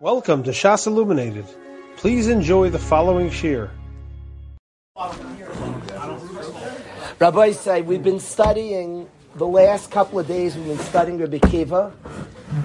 Welcome 0.00 0.44
to 0.44 0.52
Shas 0.52 0.86
Illuminated. 0.86 1.44
Please 1.96 2.28
enjoy 2.28 2.70
the 2.70 2.78
following 2.78 3.30
shir. 3.30 3.68
Rabbi 7.18 7.50
say 7.50 7.82
we've 7.82 8.04
been 8.04 8.20
studying 8.20 9.08
the 9.34 9.46
last 9.48 9.90
couple 9.90 10.20
of 10.20 10.28
days. 10.28 10.54
We've 10.54 10.68
been 10.68 10.78
studying 10.78 11.18
Rabbi 11.18 11.38
Kiva. 11.38 11.92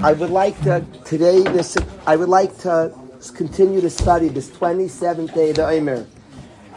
I 0.04 0.14
would 0.14 0.30
like 0.30 0.62
to 0.62 0.86
today. 1.06 1.42
This 1.42 1.76
I 2.06 2.18
would 2.18 2.30
like 2.30 2.56
to 2.60 2.96
continue 3.34 3.82
to 3.82 3.90
study 3.90 4.28
this 4.28 4.52
twenty 4.52 4.88
seventh 4.88 5.34
day 5.34 5.50
of 5.50 5.56
the 5.56 5.68
Omer. 5.68 6.06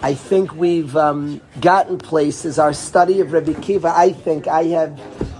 I 0.00 0.14
think 0.14 0.54
we've 0.54 0.96
um, 0.96 1.43
gotten 1.61 1.98
places. 1.98 2.59
Our 2.59 2.73
study 2.73 3.20
of 3.20 3.34
Rabbi 3.34 3.61
Kiva. 3.61 3.93
I 3.95 4.11
think 4.11 4.48
I 4.48 4.64
have 4.64 4.98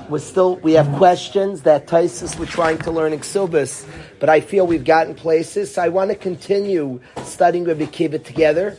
we're 0.09 0.19
still 0.19 0.57
we 0.57 0.73
have 0.73 0.91
questions 0.97 1.63
that 1.63 1.87
Taisus 1.87 2.39
we're 2.39 2.47
trying 2.47 2.79
to 2.79 2.91
learn 2.91 3.13
Ksubis, 3.13 3.87
but 4.21 4.29
I 4.29 4.41
feel 4.41 4.67
we've 4.67 4.85
gotten 4.85 5.15
places. 5.15 5.75
So 5.75 5.83
I 5.83 5.89
want 5.89 6.11
to 6.11 6.17
continue 6.17 7.01
studying 7.25 7.65
Rabbi 7.65 7.87
Kiva 7.87 8.19
together. 8.19 8.77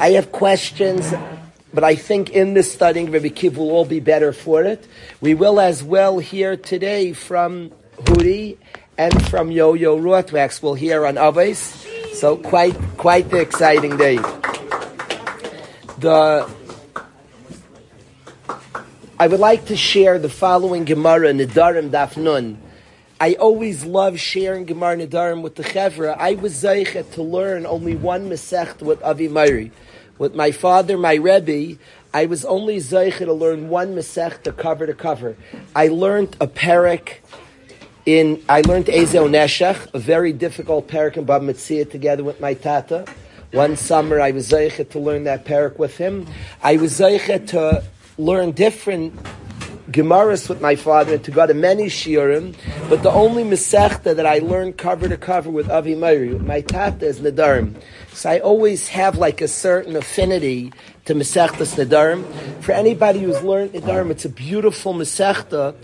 I 0.00 0.10
have 0.10 0.32
questions, 0.32 1.12
but 1.72 1.84
I 1.84 1.94
think 1.94 2.30
in 2.30 2.54
this 2.54 2.72
studying 2.72 3.10
Rabbi 3.10 3.28
Kiva 3.28 3.58
will 3.60 3.70
all 3.70 3.84
be 3.84 4.00
better 4.00 4.32
for 4.32 4.64
it. 4.64 4.86
We 5.20 5.34
will 5.34 5.60
as 5.60 5.82
well 5.82 6.18
hear 6.18 6.56
today 6.56 7.12
from 7.12 7.70
Hudi 7.98 8.56
and 8.98 9.26
from 9.28 9.50
Yo 9.50 9.74
Yo 9.74 9.98
Rotwax. 9.98 10.62
We'll 10.62 10.74
hear 10.74 11.06
on 11.06 11.14
Avos. 11.14 12.14
So 12.14 12.36
quite 12.36 12.76
quite 12.96 13.30
the 13.30 13.38
exciting 13.38 13.96
day. 13.96 14.16
The 15.98 16.48
I 19.18 19.28
would 19.28 19.40
like 19.40 19.64
to 19.66 19.76
share 19.78 20.18
the 20.18 20.28
following 20.28 20.84
Gemara 20.84 21.32
Nidarim 21.32 21.88
Daf 21.88 22.18
Nun. 22.18 22.58
I 23.18 23.32
always 23.32 23.82
love 23.82 24.20
sharing 24.20 24.66
Gemara 24.66 24.98
Nidarim 24.98 25.40
with 25.40 25.54
the 25.54 25.62
Chevra. 25.62 26.14
I 26.18 26.34
was 26.34 26.52
zeichet 26.62 27.12
to 27.12 27.22
learn 27.22 27.64
only 27.64 27.96
one 27.96 28.28
Masech 28.28 28.82
with 28.82 29.02
Avi 29.02 29.30
Meiri. 29.30 29.70
With 30.18 30.34
my 30.34 30.50
father, 30.50 30.98
my 30.98 31.14
Rebbe, 31.14 31.78
I 32.12 32.26
was 32.26 32.44
only 32.44 32.76
zeichet 32.76 33.24
to 33.24 33.32
learn 33.32 33.70
one 33.70 33.94
Masech 33.94 34.42
to 34.42 34.52
cover 34.52 34.86
to 34.86 34.92
cover. 34.92 35.34
I 35.74 35.88
learned 35.88 36.36
a 36.38 36.46
parak 36.46 37.14
in, 38.04 38.44
I 38.50 38.60
learned 38.60 38.86
Ezel 38.86 39.30
Neshach, 39.30 39.94
a 39.94 39.98
very 39.98 40.34
difficult 40.34 40.88
parak 40.88 41.16
in 41.16 41.24
Bab 41.24 41.40
Mitzia 41.40 41.90
together 41.90 42.22
with 42.22 42.38
my 42.38 42.52
tata. 42.52 43.06
One 43.52 43.76
summer 43.76 44.20
I 44.20 44.32
was 44.32 44.50
zeichet 44.50 44.90
to 44.90 44.98
learn 44.98 45.24
that 45.24 45.46
parak 45.46 45.78
with 45.78 45.96
him. 45.96 46.26
I 46.62 46.76
was 46.76 46.98
zeichet 47.00 47.46
to 47.48 47.82
learn 48.18 48.52
different 48.52 49.14
Gemaras 49.90 50.48
with 50.48 50.60
my 50.60 50.74
father 50.74 51.16
to 51.16 51.30
go 51.30 51.46
to 51.46 51.54
many 51.54 51.86
shiurim, 51.86 52.56
but 52.88 53.04
the 53.04 53.10
only 53.10 53.44
Masechta 53.44 54.16
that 54.16 54.26
I 54.26 54.38
learned 54.38 54.78
cover 54.78 55.08
to 55.08 55.16
cover 55.16 55.48
with 55.48 55.70
Avi 55.70 55.94
Meiri, 55.94 56.44
my 56.44 56.60
tata 56.60 57.06
is 57.06 57.20
Nedarim. 57.20 57.80
So 58.12 58.30
I 58.30 58.40
always 58.40 58.88
have 58.88 59.16
like 59.16 59.40
a 59.40 59.48
certain 59.48 59.94
affinity 59.94 60.72
to 61.04 61.14
Masechtas 61.14 61.76
Nedarim. 61.76 62.24
For 62.62 62.72
anybody 62.72 63.20
who's 63.20 63.40
learned 63.42 63.72
Nedarim, 63.74 64.10
it's 64.10 64.24
a 64.24 64.28
beautiful 64.28 64.92
Masechta. 64.92 65.76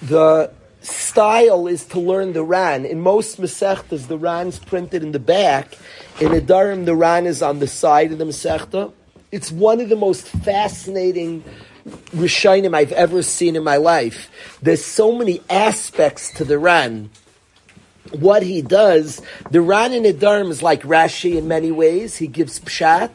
The 0.00 0.50
style 0.80 1.66
is 1.66 1.84
to 1.86 2.00
learn 2.00 2.32
the 2.32 2.42
Ran. 2.42 2.86
In 2.86 3.02
most 3.02 3.38
Masechtas, 3.38 4.08
the 4.08 4.16
Ran's 4.16 4.58
printed 4.58 5.02
in 5.02 5.12
the 5.12 5.18
back. 5.18 5.76
In 6.20 6.30
Nedarim, 6.30 6.86
the 6.86 6.94
Ran 6.94 7.26
is 7.26 7.42
on 7.42 7.58
the 7.58 7.66
side 7.66 8.12
of 8.12 8.18
the 8.18 8.24
Masechta. 8.24 8.92
It's 9.30 9.52
one 9.52 9.80
of 9.80 9.90
the 9.90 9.96
most 9.96 10.26
fascinating 10.28 11.44
Rishonim 11.86 12.74
I've 12.74 12.92
ever 12.92 13.22
seen 13.22 13.56
in 13.56 13.64
my 13.64 13.76
life. 13.76 14.30
There's 14.62 14.84
so 14.84 15.16
many 15.16 15.40
aspects 15.50 16.32
to 16.34 16.44
the 16.44 16.58
Ran. 16.58 17.10
What 18.12 18.42
he 18.42 18.62
does, 18.62 19.22
the 19.50 19.60
Ran 19.60 19.92
in 19.92 20.02
Nedarim 20.02 20.50
is 20.50 20.62
like 20.62 20.82
Rashi 20.82 21.36
in 21.36 21.48
many 21.48 21.70
ways. 21.70 22.16
He 22.16 22.26
gives 22.26 22.60
pshat 22.60 23.10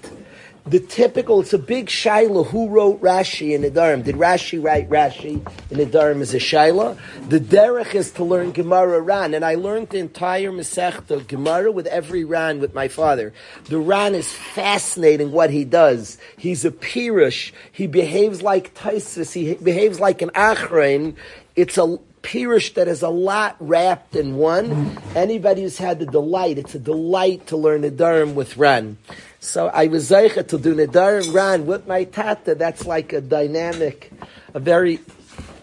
the 0.69 0.79
typical, 0.79 1.41
it's 1.41 1.53
a 1.53 1.59
big 1.59 1.87
shaila. 1.87 2.47
Who 2.47 2.69
wrote 2.69 3.01
Rashi 3.01 3.55
in 3.55 3.61
Nedarim? 3.61 4.03
Did 4.03 4.15
Rashi 4.15 4.63
write 4.63 4.89
Rashi 4.89 5.35
in 5.71 5.77
Nedarim 5.77 6.21
as 6.21 6.33
a 6.33 6.39
shaila? 6.39 6.97
The 7.29 7.39
derech 7.39 7.95
is 7.95 8.11
to 8.11 8.23
learn 8.23 8.51
Gemara 8.51 9.01
Ran, 9.01 9.33
and 9.33 9.45
I 9.45 9.55
learned 9.55 9.89
the 9.89 9.99
entire 9.99 10.51
Masechta 10.51 11.25
Gemara 11.27 11.71
with 11.71 11.87
every 11.87 12.23
Ran 12.23 12.59
with 12.59 12.73
my 12.73 12.87
father. 12.87 13.33
The 13.65 13.79
Ran 13.79 14.13
is 14.15 14.31
fascinating 14.31 15.31
what 15.31 15.49
he 15.49 15.63
does. 15.63 16.17
He's 16.37 16.65
a 16.65 16.71
Pirush. 16.71 17.51
He 17.71 17.87
behaves 17.87 18.41
like 18.41 18.73
Taisis. 18.73 19.33
He 19.33 19.55
behaves 19.55 19.99
like 19.99 20.21
an 20.21 20.29
Achrein. 20.31 21.15
It's 21.55 21.77
a 21.77 21.97
Pirush 22.23 22.73
that 22.73 22.89
is 22.89 23.03
a 23.03 23.09
lot 23.09 23.55
wrapped 23.59 24.15
in 24.15 24.35
one. 24.35 24.99
Anybody 25.15 25.61
who's 25.61 25.77
had 25.77 25.99
the 25.99 26.05
delight, 26.05 26.57
it's 26.57 26.75
a 26.75 26.79
delight 26.79 27.47
to 27.47 27.57
learn 27.57 27.81
the 27.81 27.91
Nedarim 27.91 28.33
with 28.33 28.57
Ran. 28.57 28.97
So 29.39 29.67
I 29.67 29.87
was 29.87 30.09
zeicha 30.09 30.47
to 30.47 30.57
do 30.57 30.75
Nedar 30.75 31.33
Ran 31.33 31.67
with 31.67 31.87
my 31.87 32.05
tata. 32.05 32.55
That's 32.55 32.85
like 32.85 33.13
a 33.13 33.21
dynamic, 33.21 34.11
a 34.53 34.59
very, 34.59 34.99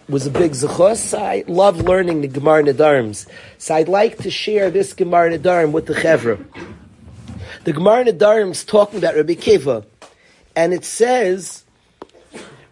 was 0.07 0.25
a 0.25 0.31
big 0.31 0.53
zechus. 0.53 1.17
I 1.17 1.43
love 1.47 1.81
learning 1.81 2.21
the 2.21 2.29
Gemara 2.29 2.63
Nedarms. 2.63 3.27
So 3.57 3.75
I'd 3.75 3.89
like 3.89 4.17
to 4.19 4.31
share 4.31 4.71
this 4.71 4.93
Gemara 4.93 5.37
Nedarim 5.37 5.71
with 5.71 5.87
the 5.87 5.93
Chevra. 5.93 6.43
The 7.65 7.73
Gemara 7.73 8.05
Nedarim 8.05 8.51
is 8.51 8.63
talking 8.63 8.97
about 8.99 9.15
Rabbi 9.15 9.33
Kiva. 9.33 9.85
And 10.55 10.73
it 10.73 10.85
says, 10.85 11.65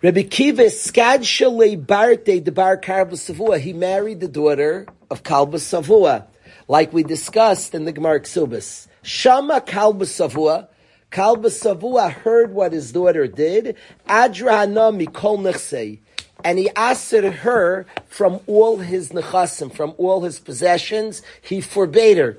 Rabbi 0.02 0.24
Kiva 0.24 0.64
skad 0.64 1.20
shalei 1.20 1.86
barte 1.86 2.42
debar 2.42 2.82
Kalba 2.82 3.14
Savua. 3.14 3.60
He 3.60 3.74
married 3.74 4.22
the 4.22 4.30
daughter 4.30 4.88
of 5.12 5.24
Kalba 5.24 5.58
Savua, 5.58 6.28
like 6.70 6.94
we 6.94 7.04
discussed 7.04 7.76
in 7.76 7.84
the 7.84 7.92
Gemara 7.92 8.22
Ksubis. 8.22 8.88
Shama 9.02 9.60
Kalba 9.60 10.06
Savua. 10.06 10.70
Kalba 11.14 11.50
Savua 11.52 12.12
heard 12.12 12.56
what 12.56 12.74
his 12.74 12.92
daughter 12.92 13.28
did. 13.28 13.76
Adra 14.10 14.66
mikol 14.68 15.38
nechsei. 15.38 16.00
And 16.44 16.58
he 16.58 16.72
asked 16.72 17.12
her 17.12 17.86
from 18.08 18.40
all 18.48 18.78
his 18.78 19.10
nechasim, 19.10 19.72
from 19.72 19.94
all 20.00 20.22
his 20.22 20.40
possessions. 20.40 21.22
He 21.40 21.62
forbade 21.62 22.18
her. 22.18 22.38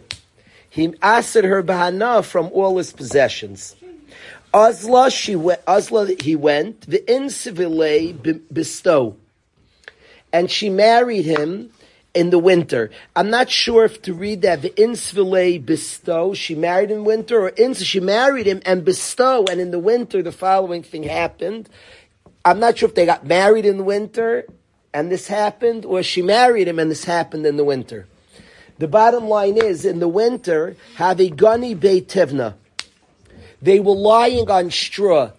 He 0.68 0.92
asked 1.00 1.34
her 1.34 1.62
bahana 1.62 2.24
from 2.24 2.46
all 2.46 2.76
his 2.78 2.92
possessions. 2.92 3.76
Azla, 4.52 5.08
she 5.08 5.36
went, 5.36 5.60
Azla, 5.68 6.08
he 6.20 6.34
went, 6.34 6.80
the 6.82 6.98
incivile 7.06 8.40
bestow. 8.52 9.16
And 10.32 10.50
she 10.50 10.68
married 10.68 11.24
him 11.24 11.70
in 12.14 12.30
the 12.30 12.38
winter. 12.38 12.90
I'm 13.14 13.28
not 13.28 13.50
sure 13.50 13.84
if 13.84 14.00
to 14.02 14.14
read 14.14 14.42
that 14.42 14.62
the 14.62 14.80
insvile 14.80 15.58
bestow, 15.58 16.32
she 16.32 16.54
married 16.54 16.90
in 16.90 17.04
winter, 17.04 17.40
or 17.40 17.48
in, 17.48 17.74
she 17.74 18.00
married 18.00 18.46
him 18.46 18.62
and 18.64 18.84
bestow, 18.84 19.44
and 19.50 19.60
in 19.60 19.72
the 19.72 19.80
winter 19.80 20.22
the 20.22 20.32
following 20.32 20.82
thing 20.82 21.02
happened. 21.02 21.68
I'm 22.44 22.60
not 22.60 22.78
sure 22.78 22.88
if 22.88 22.94
they 22.94 23.06
got 23.06 23.26
married 23.26 23.66
in 23.66 23.78
the 23.78 23.84
winter 23.84 24.46
and 24.92 25.10
this 25.10 25.26
happened, 25.26 25.84
or 25.84 26.04
she 26.04 26.22
married 26.22 26.68
him 26.68 26.78
and 26.78 26.88
this 26.88 27.04
happened 27.04 27.44
in 27.46 27.56
the 27.56 27.64
winter. 27.64 28.06
The 28.78 28.86
bottom 28.86 29.28
line 29.28 29.56
is, 29.56 29.84
in 29.84 29.98
the 29.98 30.08
winter, 30.08 30.76
have 30.96 31.18
a 31.18 31.30
guni 31.30 31.76
beitivna. 31.76 32.54
They 33.60 33.80
were 33.80 33.94
lying 33.94 34.48
on 34.50 34.70
straw. 34.70 35.32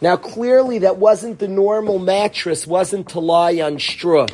Now 0.00 0.16
clearly 0.16 0.78
that 0.80 0.98
wasn't 0.98 1.40
the 1.40 1.48
normal 1.48 1.98
mattress, 1.98 2.66
wasn't 2.66 3.08
to 3.10 3.20
lie 3.20 3.60
on 3.60 3.80
straw 3.80 4.26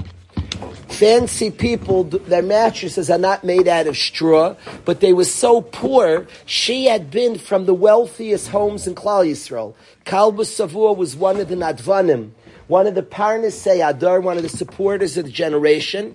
fancy 0.88 1.50
people, 1.50 2.04
their 2.04 2.42
mattresses 2.42 3.10
are 3.10 3.18
not 3.18 3.44
made 3.44 3.66
out 3.68 3.86
of 3.86 3.96
straw, 3.96 4.54
but 4.84 5.00
they 5.00 5.12
were 5.12 5.24
so 5.24 5.62
poor, 5.62 6.26
she 6.44 6.86
had 6.86 7.10
been 7.10 7.38
from 7.38 7.66
the 7.66 7.74
wealthiest 7.74 8.48
homes 8.48 8.86
in 8.86 8.94
Klal 8.94 9.26
Yisrael. 9.26 9.74
Kalba 10.04 10.42
Savua 10.42 10.96
was 10.96 11.16
one 11.16 11.38
of 11.38 11.48
the 11.48 11.54
Nadvanim, 11.54 12.32
one 12.66 12.86
of 12.86 12.94
the 12.94 13.02
Parnasei 13.02 13.88
Adar, 13.88 14.20
one 14.20 14.36
of 14.36 14.42
the 14.42 14.48
supporters 14.48 15.16
of 15.16 15.24
the 15.24 15.30
generation. 15.30 16.14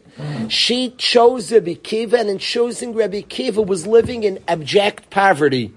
She 0.49 0.91
chose 0.91 1.51
Rabbi 1.51 1.73
Kiva, 1.75 2.19
and 2.19 2.29
in 2.29 2.37
choosing 2.37 2.93
Rabbi 2.93 3.21
Kiva 3.21 3.61
was 3.61 3.87
living 3.87 4.23
in 4.23 4.39
abject 4.47 5.09
poverty 5.09 5.73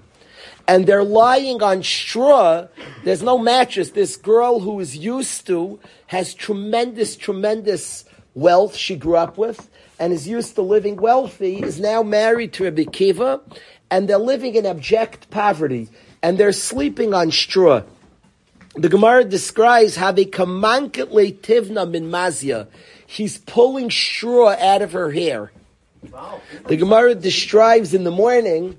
and 0.67 0.85
they're 0.85 1.03
lying 1.03 1.63
on 1.63 1.81
straw. 1.81 2.67
There's 3.03 3.23
no 3.23 3.39
mattress. 3.39 3.89
This 3.89 4.15
girl 4.15 4.59
who 4.59 4.79
is 4.79 4.95
used 4.95 5.47
to 5.47 5.79
has 6.05 6.35
tremendous, 6.35 7.15
tremendous 7.15 8.05
wealth 8.33 8.75
she 8.75 8.95
grew 8.95 9.15
up 9.15 9.37
with 9.37 9.69
and 9.99 10.13
is 10.13 10.27
used 10.27 10.55
to 10.55 10.61
living 10.61 10.95
wealthy 10.95 11.61
is 11.61 11.79
now 11.79 12.03
married 12.03 12.53
to 12.53 12.63
Rabbi 12.63 12.85
Kiva 12.85 13.41
and 13.91 14.07
they're 14.07 14.17
living 14.17 14.55
in 14.55 14.65
abject 14.65 15.29
poverty 15.29 15.89
and 16.21 16.37
they're 16.37 16.51
sleeping 16.51 17.13
on 17.13 17.31
straw. 17.31 17.83
The 18.75 18.89
Gemara 18.89 19.25
describes 19.25 19.95
how 19.95 20.11
they 20.11 20.25
kamanketle 20.25 21.39
tivna 21.39 21.89
min 21.89 22.09
mazia. 22.09 22.67
He's 23.05 23.39
pulling 23.39 23.89
straw 23.89 24.49
out 24.49 24.81
of 24.81 24.91
her 24.93 25.11
hair. 25.11 25.51
Wow. 26.11 26.41
The 26.67 26.77
Gemara 26.77 27.15
describes 27.15 27.93
in 27.93 28.03
the 28.03 28.11
morning 28.11 28.77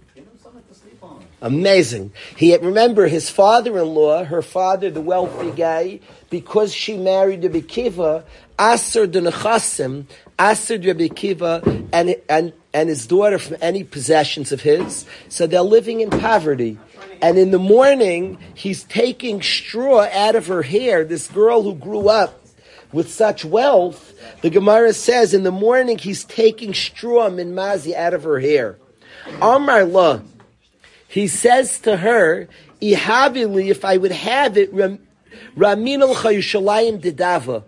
Amazing. 1.43 2.13
He 2.37 2.55
remember 2.57 3.07
his 3.07 3.31
father-in-law, 3.31 4.25
her 4.25 4.43
father, 4.43 4.91
the 4.91 5.01
wealthy 5.01 5.51
guy, 5.53 6.01
because 6.29 6.75
she 6.75 6.99
married 6.99 7.43
Rabbi 7.43 7.61
Kiva, 7.61 8.25
Aser 8.61 9.07
the 9.07 9.21
Nechasim, 9.21 10.05
Aser 10.39 10.79
Rabbi 10.79 11.09
Kiva, 11.09 11.63
and 11.93 12.15
and 12.29 12.53
and 12.75 12.89
his 12.89 13.07
daughter 13.07 13.39
from 13.39 13.57
any 13.63 13.85
possessions 13.85 14.53
of 14.53 14.61
his. 14.61 15.07
So 15.29 15.47
they're 15.47 15.63
living 15.63 16.01
in 16.01 16.11
poverty. 16.11 16.79
And 17.23 17.39
in 17.39 17.51
the 17.51 17.59
morning, 17.59 18.39
he's 18.55 18.85
taking 18.85 19.43
straw 19.43 20.09
out 20.13 20.35
of 20.37 20.47
her 20.47 20.63
hair. 20.63 21.05
This 21.05 21.27
girl 21.29 21.63
who 21.63 21.75
grew 21.75 22.09
up 22.09 22.39
with 22.93 23.11
such 23.11 23.45
wealth, 23.45 24.15
the 24.43 24.51
Gemara 24.51 24.93
says 24.93 25.35
in 25.35 25.43
the 25.43 25.51
morning 25.51 25.99
he's 25.99 26.25
taking 26.25 26.75
straw 26.75 27.31
min 27.31 27.55
mazi 27.55 27.95
out 27.95 28.15
of 28.15 28.25
her 28.25 28.41
hair. 28.41 28.77
Amar 29.41 29.85
la, 29.85 30.21
he 31.11 31.27
says 31.27 31.81
to 31.81 31.97
her, 31.97 32.49
if 32.81 33.85
I 33.85 33.97
would 33.97 34.13
have 34.13 34.57
it, 34.57 34.73
Ramin 34.73 36.03
al 36.03 36.15
Didava. 36.15 37.65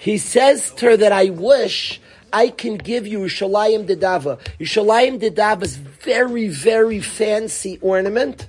He 0.00 0.18
says 0.18 0.70
to 0.72 0.86
her 0.86 0.96
that 0.96 1.12
I 1.12 1.26
wish 1.26 2.00
I 2.32 2.48
can 2.48 2.76
give 2.76 3.06
you 3.06 3.20
Yerushalayim 3.20 3.86
Didava. 3.86 4.40
Yerushalayim 4.58 5.20
Didava 5.20 5.62
is 5.62 5.76
very, 5.76 6.48
very 6.48 7.00
fancy 7.00 7.78
ornament. 7.82 8.48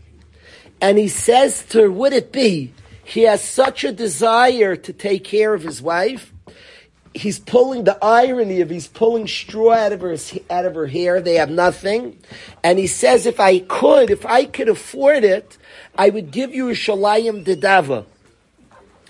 And 0.81 0.97
he 0.97 1.09
says 1.09 1.63
to 1.67 1.81
her, 1.81 1.91
would 1.91 2.13
it 2.13 2.31
be 2.31 2.73
he 3.03 3.23
has 3.23 3.43
such 3.43 3.83
a 3.83 3.91
desire 3.91 4.75
to 4.75 4.93
take 4.93 5.25
care 5.25 5.53
of 5.53 5.63
his 5.63 5.81
wife. 5.81 6.32
He's 7.15 7.39
pulling 7.39 7.83
the 7.83 7.97
irony 8.03 8.61
of 8.61 8.69
he's 8.69 8.87
pulling 8.87 9.27
straw 9.27 9.73
out 9.73 9.91
of 9.91 10.01
her 10.01 10.17
out 10.49 10.65
of 10.65 10.73
her 10.75 10.87
hair. 10.87 11.21
They 11.21 11.35
have 11.35 11.51
nothing, 11.51 12.17
and 12.63 12.79
he 12.79 12.87
says, 12.87 13.25
"If 13.25 13.39
I 13.39 13.59
could, 13.59 14.09
if 14.09 14.25
I 14.25 14.45
could 14.45 14.67
afford 14.67 15.23
it, 15.23 15.57
I 15.95 16.09
would 16.09 16.31
give 16.31 16.55
you 16.55 16.69
a 16.69 16.73
shalayim 16.73 17.45
dedava. 17.45 18.05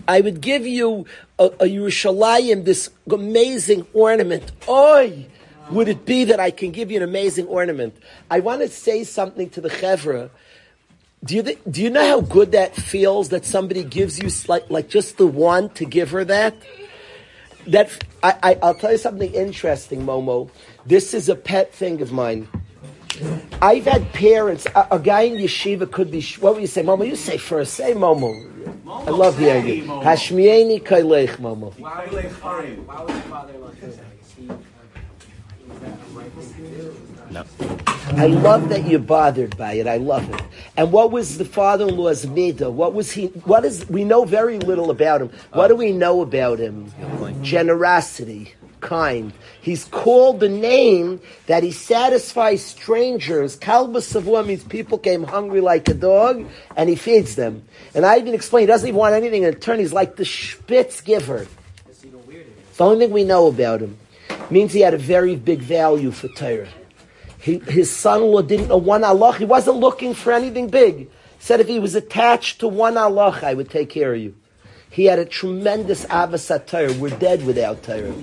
I 0.05 0.19
would 0.19 0.41
give 0.41 0.67
you 0.67 1.05
a, 1.39 1.45
a 1.45 1.65
Yerushalayim, 1.65 2.65
this 2.65 2.89
amazing 3.09 3.87
ornament. 3.93 4.51
Oi, 4.67 5.27
would 5.71 5.87
it 5.87 6.05
be 6.05 6.25
that 6.25 6.41
I 6.41 6.51
can 6.51 6.71
give 6.71 6.91
you 6.91 6.97
an 6.97 7.03
amazing 7.03 7.47
ornament? 7.47 7.95
I 8.29 8.41
want 8.41 8.61
to 8.61 8.67
say 8.67 9.05
something 9.05 9.49
to 9.51 9.61
the 9.61 9.69
chevra 9.69 10.29
do 11.23 11.35
you 11.35 11.43
do 11.69 11.81
you 11.81 11.89
know 11.89 12.05
how 12.05 12.21
good 12.21 12.51
that 12.51 12.75
feels 12.75 13.29
that 13.29 13.45
somebody 13.45 13.83
gives 13.83 14.19
you 14.19 14.29
like 14.49 14.69
like 14.69 14.89
just 14.89 15.17
the 15.17 15.27
one 15.27 15.69
to 15.69 15.85
give 15.85 16.11
her 16.11 16.25
that? 16.25 16.53
That 17.67 18.03
I, 18.21 18.57
I 18.61 18.67
will 18.67 18.73
tell 18.75 18.91
you 18.91 18.97
something 18.97 19.33
interesting, 19.33 20.05
Momo. 20.05 20.49
This 20.85 21.13
is 21.13 21.29
a 21.29 21.35
pet 21.35 21.73
thing 21.73 22.01
of 22.01 22.11
mine. 22.11 22.47
I've 23.61 23.85
had 23.85 24.11
parents. 24.13 24.65
A, 24.75 24.87
a 24.91 24.99
guy 24.99 25.21
in 25.21 25.41
yeshiva 25.41 25.89
could 25.89 26.11
be. 26.11 26.21
What 26.39 26.55
would 26.55 26.61
you 26.61 26.67
say, 26.67 26.83
Momo? 26.83 27.07
You 27.07 27.15
say 27.15 27.37
first. 27.37 27.75
Say 27.75 27.93
Momo. 27.93 28.33
Momo 28.83 29.07
I 29.07 29.11
love 29.11 29.37
hearing 29.37 29.67
you. 29.67 29.83
Hashmieni 29.83 30.83
kailech, 30.83 31.37
Momo. 31.37 31.77
Why 31.79 32.05
was 32.07 32.23
your 32.23 32.31
father 32.31 33.57
like 33.59 33.79
this? 33.79 33.99
No. 37.33 37.45
I 38.15 38.27
love 38.27 38.69
that 38.69 38.85
you're 38.85 38.99
bothered 38.99 39.57
by 39.57 39.73
it. 39.73 39.87
I 39.87 39.97
love 39.97 40.29
it. 40.31 40.39
And 40.77 40.91
what 40.91 41.11
was 41.11 41.39
the 41.39 41.45
father-in-law's 41.45 42.27
midah? 42.27 42.71
What 42.71 42.93
was 42.93 43.11
he? 43.11 43.27
What 43.45 43.65
is? 43.65 43.89
We 43.89 44.03
know 44.03 44.23
very 44.23 44.59
little 44.59 44.91
about 44.91 45.21
him. 45.21 45.31
What 45.51 45.69
do 45.69 45.75
we 45.75 45.91
know 45.91 46.21
about 46.21 46.59
him? 46.59 46.93
Generosity, 47.41 48.53
kind. 48.81 49.33
He's 49.61 49.85
called 49.85 50.41
the 50.41 50.49
name 50.49 51.21
that 51.47 51.63
he 51.63 51.71
satisfies 51.71 52.63
strangers. 52.63 53.55
Kalba 53.57 53.97
savua 53.97 54.45
means 54.45 54.63
people 54.63 54.99
came 54.99 55.23
hungry 55.23 55.61
like 55.61 55.89
a 55.89 55.95
dog, 55.95 56.45
and 56.77 56.87
he 56.87 56.95
feeds 56.95 57.35
them. 57.35 57.63
And 57.95 58.05
I 58.05 58.19
even 58.19 58.35
explained, 58.35 58.63
he 58.63 58.67
doesn't 58.67 58.87
even 58.87 58.99
want 58.99 59.15
anything 59.15 59.41
in 59.41 59.55
return. 59.55 59.79
He's 59.79 59.93
like 59.93 60.17
the 60.17 60.25
spitz 60.25 61.01
giver. 61.01 61.47
It's 61.89 62.01
the 62.77 62.83
only 62.83 63.07
thing 63.07 63.13
we 63.13 63.23
know 63.23 63.47
about 63.47 63.81
him. 63.81 63.97
Means 64.51 64.71
he 64.71 64.81
had 64.81 64.93
a 64.93 64.99
very 64.99 65.35
big 65.35 65.61
value 65.61 66.11
for 66.11 66.27
Torah. 66.27 66.67
He, 67.43 67.59
his 67.59 67.91
son-in-law 67.91 68.43
didn't 68.43 68.69
know 68.69 68.77
one 68.77 69.03
Allah. 69.03 69.35
He 69.37 69.43
wasn't 69.43 69.75
looking 69.75 70.13
for 70.13 70.31
anything 70.31 70.69
big. 70.69 70.97
He 70.97 71.07
said 71.39 71.59
if 71.59 71.67
he 71.67 71.77
was 71.77 71.93
attached 71.93 72.61
to 72.61 72.69
one 72.69 72.95
Allah, 72.95 73.37
I 73.43 73.53
would 73.53 73.69
take 73.69 73.89
care 73.89 74.13
of 74.13 74.21
you. 74.21 74.33
He 74.89 75.05
had 75.05 75.19
a 75.19 75.25
tremendous 75.25 76.05
Abbasat 76.05 76.67
Torah. 76.67 76.93
We're 76.93 77.09
dead 77.09 77.45
without 77.45 77.83
Torah. 77.83 78.13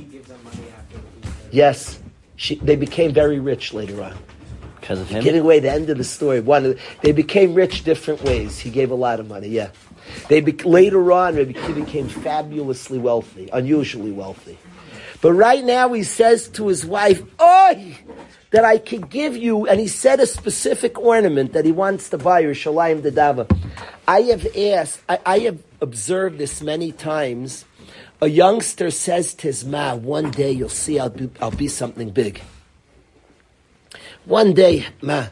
Yes. 1.51 2.01
She, 2.37 2.55
they 2.55 2.77
became 2.77 3.13
very 3.13 3.39
rich 3.41 3.75
later 3.75 4.03
on. 4.03 4.17
Because 4.81 5.01
of 5.03 5.11
him? 5.11 5.23
Getting 5.23 5.43
away, 5.43 5.61
the 5.61 5.71
end 5.71 5.91
of 5.91 5.99
the 5.99 6.05
story. 6.05 6.41
One, 6.41 6.79
they 7.03 7.13
became 7.13 7.53
rich 7.53 7.85
different 7.85 8.23
ways. 8.23 8.59
He 8.59 8.71
gave 8.71 8.91
a 8.91 8.95
lot 8.95 9.21
of 9.21 9.29
money, 9.29 9.49
yeah. 9.49 9.69
They 10.29 10.41
be, 10.41 10.53
later 10.53 11.13
on, 11.13 11.37
Rabbi 11.37 11.53
Kiva 11.53 11.85
became 11.85 12.09
fabulously 12.09 12.99
wealthy, 12.99 13.51
unusually 13.53 14.13
wealthy. 14.13 14.57
But 15.21 15.35
right 15.35 15.63
now, 15.63 15.93
he 15.93 16.05
says 16.05 16.49
to 16.51 16.69
his 16.69 16.87
wife, 16.87 17.23
"Oi, 17.39 17.99
that 18.51 18.65
I 18.65 18.79
could 18.79 19.11
give 19.11 19.37
you, 19.37 19.67
and 19.67 19.79
he 19.79 19.87
said 19.87 20.21
a 20.21 20.27
specific 20.27 20.99
ornament 20.99 21.53
that 21.53 21.65
he 21.65 21.73
wants 21.73 22.09
to 22.11 22.19
buy, 22.19 22.43
Yerushalayim 22.43 23.03
Dedava. 23.03 23.49
I 24.07 24.23
have 24.23 24.47
asked, 24.57 25.01
I, 25.09 25.19
I, 25.25 25.39
have 25.41 25.63
observed 25.81 26.39
this 26.39 26.61
many 26.61 26.91
times. 26.91 27.65
A 28.21 28.27
youngster 28.27 28.91
says 28.91 29.35
to 29.35 29.47
his 29.47 29.65
ma, 29.65 29.95
one 29.95 30.31
day 30.33 30.51
you'll 30.51 30.69
see 30.69 30.99
I'll 30.99 31.11
be, 31.11 31.31
I'll 31.41 31.53
be 31.53 31.69
something 31.69 32.11
big. 32.11 32.43
One 34.25 34.53
day, 34.53 34.87
ma. 35.01 35.27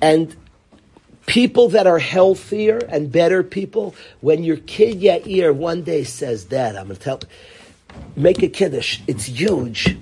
And 0.00 0.34
people 1.26 1.68
that 1.70 1.86
are 1.86 1.98
healthier 1.98 2.78
and 2.88 3.12
better 3.12 3.42
people, 3.42 3.94
when 4.20 4.44
your 4.44 4.56
kid 4.56 5.00
Yair 5.00 5.54
one 5.54 5.82
day 5.82 6.04
says, 6.04 6.44
Dad, 6.44 6.74
I'm 6.74 6.86
going 6.86 6.96
to 6.96 7.02
tell, 7.02 7.20
make 8.16 8.42
a 8.42 8.48
kiddush, 8.48 9.00
it's 9.06 9.26
huge 9.26 9.96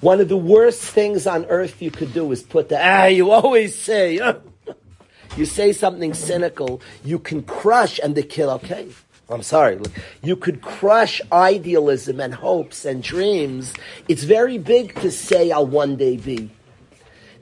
one 0.00 0.20
of 0.20 0.28
the 0.28 0.36
worst 0.36 0.82
things 0.82 1.26
on 1.26 1.44
earth 1.46 1.82
you 1.82 1.90
could 1.90 2.12
do 2.12 2.30
is 2.32 2.42
put 2.42 2.68
the, 2.68 2.78
ah, 2.80 3.06
you 3.06 3.30
always 3.30 3.76
say, 3.76 4.14
you 5.36 5.44
say 5.44 5.72
something 5.72 6.14
cynical, 6.14 6.80
you 7.04 7.18
can 7.18 7.42
crush 7.42 8.00
and 8.02 8.14
the 8.14 8.22
kid, 8.22 8.46
okay, 8.46 8.88
I'm 9.28 9.42
sorry, 9.42 9.78
you 10.22 10.36
could 10.36 10.60
crush 10.60 11.20
idealism 11.30 12.18
and 12.18 12.34
hopes 12.34 12.84
and 12.84 13.02
dreams. 13.02 13.74
It's 14.08 14.24
very 14.24 14.58
big 14.58 14.94
to 15.00 15.10
say, 15.10 15.52
I'll 15.52 15.66
one 15.66 15.96
day 15.96 16.16
be. 16.16 16.50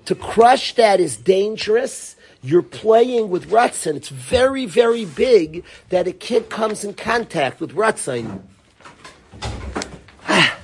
To 0.04 0.14
crush 0.14 0.74
that 0.74 1.00
is 1.00 1.16
dangerous. 1.16 2.16
You're 2.42 2.62
playing 2.62 3.30
with 3.30 3.50
Ratzin. 3.50 3.94
It's 3.96 4.08
very, 4.10 4.64
very 4.66 5.04
big 5.04 5.64
that 5.88 6.06
a 6.06 6.12
kid 6.12 6.50
comes 6.50 6.84
in 6.84 6.94
contact 6.94 7.60
with 7.60 7.74
Ratzin. 7.74 8.42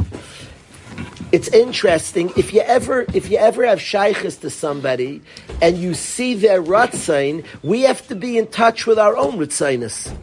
it's 1.34 1.48
interesting 1.48 2.30
if 2.36 2.54
you 2.54 2.60
ever 2.60 3.06
if 3.12 3.28
you 3.28 3.38
ever 3.38 3.66
have 3.66 3.80
shaykhs 3.80 4.36
to 4.36 4.50
somebody 4.50 5.20
and 5.60 5.76
you 5.76 5.92
see 5.92 6.34
their 6.34 6.62
ratzain, 6.62 7.44
we 7.60 7.80
have 7.80 8.06
to 8.06 8.14
be 8.14 8.38
in 8.38 8.46
touch 8.46 8.86
with 8.86 9.00
our 9.00 9.16
own 9.16 9.32
ratzainis. 9.32 10.16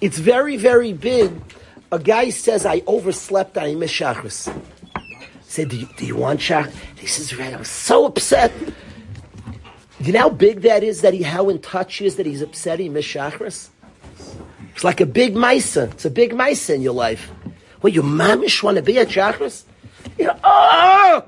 It's 0.00 0.18
very 0.18 0.56
very 0.56 0.92
big. 0.92 1.30
A 1.92 2.00
guy 2.00 2.30
says, 2.30 2.66
"I 2.66 2.82
overslept. 2.88 3.56
I 3.56 3.76
miss 3.76 3.92
shachris." 3.92 4.52
Said, 5.44 5.68
do 5.68 5.76
you, 5.76 5.88
"Do 5.96 6.04
you 6.04 6.16
want 6.16 6.40
shach?" 6.40 6.68
He 6.98 7.06
says, 7.06 7.38
"Right." 7.38 7.54
I 7.54 7.56
was 7.56 7.68
so 7.70 8.06
upset. 8.06 8.50
You 10.00 10.12
know 10.12 10.18
how 10.18 10.30
big 10.30 10.62
that 10.62 10.82
is? 10.82 11.02
That 11.02 11.14
he 11.14 11.22
how 11.22 11.48
in 11.48 11.60
touch 11.60 11.98
he 11.98 12.06
is 12.06 12.16
that 12.16 12.26
he's 12.26 12.42
upset 12.42 12.80
he 12.80 12.88
missed 12.88 13.14
shachris. 13.14 13.68
It's 14.74 14.82
like 14.82 15.00
a 15.00 15.06
big 15.06 15.36
misa. 15.36 15.92
It's 15.92 16.04
a 16.04 16.10
big 16.10 16.32
misa 16.32 16.74
in 16.74 16.82
your 16.82 16.92
life. 17.06 17.30
Well, 17.82 17.92
you 17.92 18.02
mamish 18.02 18.64
want 18.64 18.78
to 18.78 18.82
be 18.82 18.98
at 18.98 19.10
shachris? 19.10 19.62
You 20.18 20.26
know, 20.26 20.38
oh! 20.44 21.24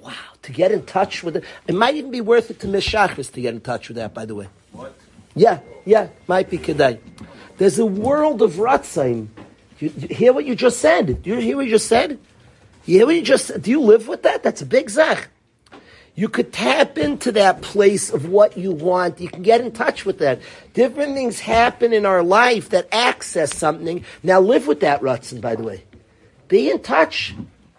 Wow, 0.00 0.12
to 0.42 0.52
get 0.52 0.72
in 0.72 0.84
touch 0.86 1.22
with 1.22 1.36
it. 1.36 1.44
It 1.66 1.74
might 1.74 1.96
even 1.96 2.10
be 2.10 2.20
worth 2.20 2.50
it 2.50 2.60
to 2.60 2.68
miss 2.68 2.86
Shachris 2.86 3.32
to 3.32 3.40
get 3.40 3.54
in 3.54 3.60
touch 3.60 3.88
with 3.88 3.96
that, 3.96 4.14
by 4.14 4.24
the 4.24 4.34
way. 4.34 4.48
What? 4.72 4.94
Yeah, 5.34 5.60
yeah, 5.84 6.08
might 6.26 6.48
be 6.48 6.58
Kedai. 6.58 6.98
There's 7.58 7.78
a 7.78 7.86
world 7.86 8.42
of 8.42 8.54
Ratzain. 8.54 9.28
You, 9.78 9.92
you, 9.96 10.08
hear 10.08 10.32
what 10.32 10.46
you 10.46 10.54
just 10.54 10.80
said? 10.80 11.22
Do 11.22 11.30
you 11.30 11.36
hear 11.36 11.56
what 11.56 11.66
you 11.66 11.72
just 11.72 11.88
said? 11.88 12.18
You 12.86 12.98
hear 12.98 13.06
what 13.06 13.16
you 13.16 13.22
just 13.22 13.46
said? 13.46 13.62
Do 13.62 13.70
you 13.70 13.80
live 13.80 14.08
with 14.08 14.22
that? 14.22 14.42
That's 14.42 14.62
a 14.62 14.66
big 14.66 14.88
zach. 14.88 15.28
You 16.14 16.30
could 16.30 16.50
tap 16.50 16.96
into 16.96 17.32
that 17.32 17.60
place 17.60 18.10
of 18.10 18.30
what 18.30 18.56
you 18.56 18.72
want. 18.72 19.20
You 19.20 19.28
can 19.28 19.42
get 19.42 19.60
in 19.60 19.70
touch 19.72 20.06
with 20.06 20.18
that. 20.20 20.40
Different 20.72 21.14
things 21.14 21.38
happen 21.40 21.92
in 21.92 22.06
our 22.06 22.22
life 22.22 22.70
that 22.70 22.88
access 22.90 23.54
something. 23.54 24.02
Now 24.22 24.40
live 24.40 24.66
with 24.66 24.80
that, 24.80 25.02
Rutzen, 25.02 25.42
by 25.42 25.56
the 25.56 25.62
way. 25.62 25.84
Be 26.48 26.70
in 26.70 26.80
touch. 26.80 27.34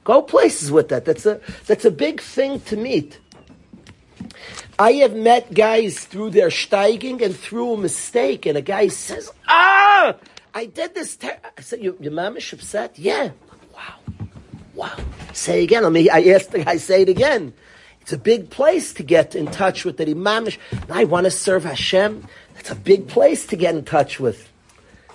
Go 0.08 0.22
places 0.22 0.72
with 0.72 0.88
that. 0.88 1.04
That's 1.04 1.26
a, 1.26 1.42
that's 1.66 1.84
a 1.84 1.92
big 1.92 2.22
thing 2.22 2.62
to 2.62 2.78
meet. 2.78 3.20
I 4.80 4.94
have 5.04 5.14
met 5.14 5.54
guys 5.54 6.06
through 6.06 6.30
their 6.30 6.48
steiging 6.48 7.22
and 7.22 7.36
through 7.36 7.74
a 7.74 7.78
mistake, 7.78 8.46
and 8.46 8.58
a 8.58 8.62
guy 8.62 8.88
says, 8.88 9.30
Ah, 9.50 10.16
I 10.54 10.68
did 10.68 10.96
this. 10.96 11.18
Ter-. 11.18 11.38
I 11.58 11.62
said, 11.62 11.82
Your, 11.82 11.96
your 12.00 12.14
mom 12.14 12.38
is 12.38 12.54
upset? 12.54 12.98
Yeah. 12.98 13.32
Wow. 13.76 13.96
Wow. 14.76 14.98
Say 15.34 15.62
again. 15.64 15.84
I 15.84 15.90
mean, 15.90 16.08
I 16.10 16.24
asked 16.30 16.52
the 16.52 16.64
guy, 16.64 16.78
say 16.78 17.02
it 17.02 17.10
again. 17.10 17.54
It's 18.00 18.14
a 18.14 18.18
big 18.18 18.50
place 18.50 18.94
to 18.94 19.04
get 19.04 19.36
in 19.36 19.48
touch 19.48 19.84
with 19.84 19.98
the 19.98 20.06
imamish. 20.06 20.58
I 20.90 21.04
want 21.04 21.26
to 21.26 21.32
serve 21.32 21.66
Hashem. 21.66 22.26
That's 22.54 22.72
a 22.72 22.76
big 22.76 23.10
place 23.10 23.46
to 23.48 23.58
get 23.58 23.76
in 23.76 23.84
touch 23.84 24.22
with. 24.22 24.50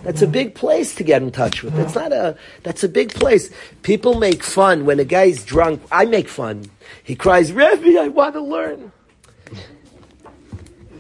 That's 0.03 0.21
a 0.23 0.27
big 0.27 0.55
place 0.55 0.95
to 0.97 1.05
get 1.05 1.23
in 1.23 1.31
touch 1.31 1.63
with. 1.63 1.75
That's 1.75 1.95
not 1.95 2.13
a. 2.13 2.37
That's 2.65 2.83
a 2.83 2.89
big 2.89 3.15
place. 3.15 3.51
People 3.83 4.19
make 4.19 4.43
fun 4.43 4.85
when 4.85 4.99
a 4.99 5.05
guy's 5.05 5.45
drunk. 5.45 5.81
I 5.93 6.05
make 6.07 6.29
fun. 6.29 6.71
He 7.05 7.15
cries, 7.15 7.53
"Rebbe, 7.53 8.01
I 8.01 8.09
want 8.09 8.35
to 8.35 8.41
learn." 8.41 8.91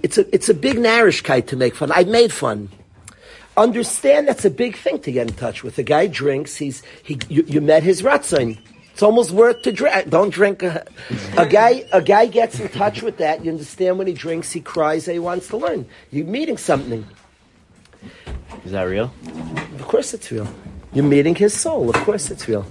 It's 0.03 0.19
a 0.19 0.35
it's 0.35 0.49
a 0.49 0.55
big 0.55 0.77
narishkeit 0.77 1.49
to 1.49 1.57
make 1.57 1.75
fun. 1.75 1.91
I 1.93 2.05
made 2.05 2.33
fun. 2.33 2.69
Understand 3.57 4.29
that's 4.29 4.45
a 4.45 4.51
big 4.51 4.77
thing 4.77 5.01
to 5.01 5.13
get 5.13 5.29
in 5.29 5.35
touch 5.35 5.63
with. 5.65 5.79
A 5.79 5.83
guy 5.83 6.07
drinks. 6.07 6.57
He's 6.57 6.83
he. 7.03 7.19
You, 7.29 7.45
you 7.47 7.61
met 7.61 7.83
his 7.83 8.03
ratzon. 8.03 8.59
It's 8.93 9.03
almost 9.03 9.31
worth 9.31 9.63
to 9.63 9.73
drink. 9.73 10.11
Don't 10.11 10.31
drink. 10.31 10.63
A, 10.63 10.85
a, 11.39 11.47
guy, 11.47 11.85
a 11.93 12.03
guy 12.03 12.27
gets 12.27 12.61
in 12.61 12.69
touch 12.69 13.03
with 13.03 13.17
that. 13.17 13.43
You 13.43 13.51
understand 13.51 13.97
when 13.97 14.07
he 14.07 14.13
drinks, 14.13 14.53
he 14.53 14.61
cries 14.61 15.07
he 15.07 15.19
wants 15.19 15.49
to 15.49 15.57
learn. 15.57 15.87
You're 16.11 16.27
meeting 16.27 16.59
something. 16.59 17.07
Is 18.65 18.73
that 18.73 18.83
real? 18.83 19.13
Of 19.75 19.83
course 19.83 20.15
it's 20.15 20.31
real. 20.31 20.49
You're 20.93 21.05
meeting 21.05 21.35
his 21.35 21.55
soul. 21.55 21.91
Of 21.91 21.97
course 21.97 22.31
it's 22.31 22.49
real. 22.49 22.67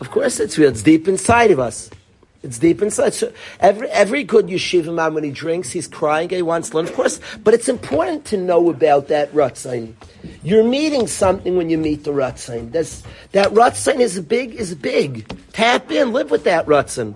Of 0.00 0.10
course 0.10 0.40
it's 0.40 0.58
real. 0.58 0.70
It's 0.70 0.82
deep 0.82 1.08
inside 1.08 1.50
of 1.50 1.60
us. 1.60 1.90
It's 2.42 2.58
deep 2.58 2.80
inside. 2.80 3.12
So 3.12 3.32
every 3.60 3.88
every 3.90 4.24
good 4.24 4.46
yeshiva 4.46 4.92
man 4.94 5.12
when 5.12 5.24
he 5.24 5.30
drinks, 5.30 5.70
he's 5.70 5.86
crying. 5.86 6.30
He 6.30 6.40
wants 6.40 6.70
to 6.70 6.76
learn, 6.76 6.86
of 6.86 6.94
course. 6.94 7.20
But 7.44 7.52
it's 7.52 7.68
important 7.68 8.24
to 8.26 8.38
know 8.38 8.70
about 8.70 9.08
that 9.08 9.30
rutzin. 9.32 9.94
You're 10.42 10.64
meeting 10.64 11.06
something 11.06 11.56
when 11.56 11.68
you 11.68 11.76
meet 11.76 12.04
the 12.04 12.12
rutzin. 12.12 12.72
That's 12.72 13.02
that 13.32 13.48
rutzin 13.50 14.00
is 14.00 14.18
big. 14.20 14.54
Is 14.54 14.74
big. 14.74 15.28
Tap 15.52 15.90
in. 15.90 16.12
Live 16.12 16.30
with 16.30 16.44
that 16.44 16.66
rutzin. 16.66 17.14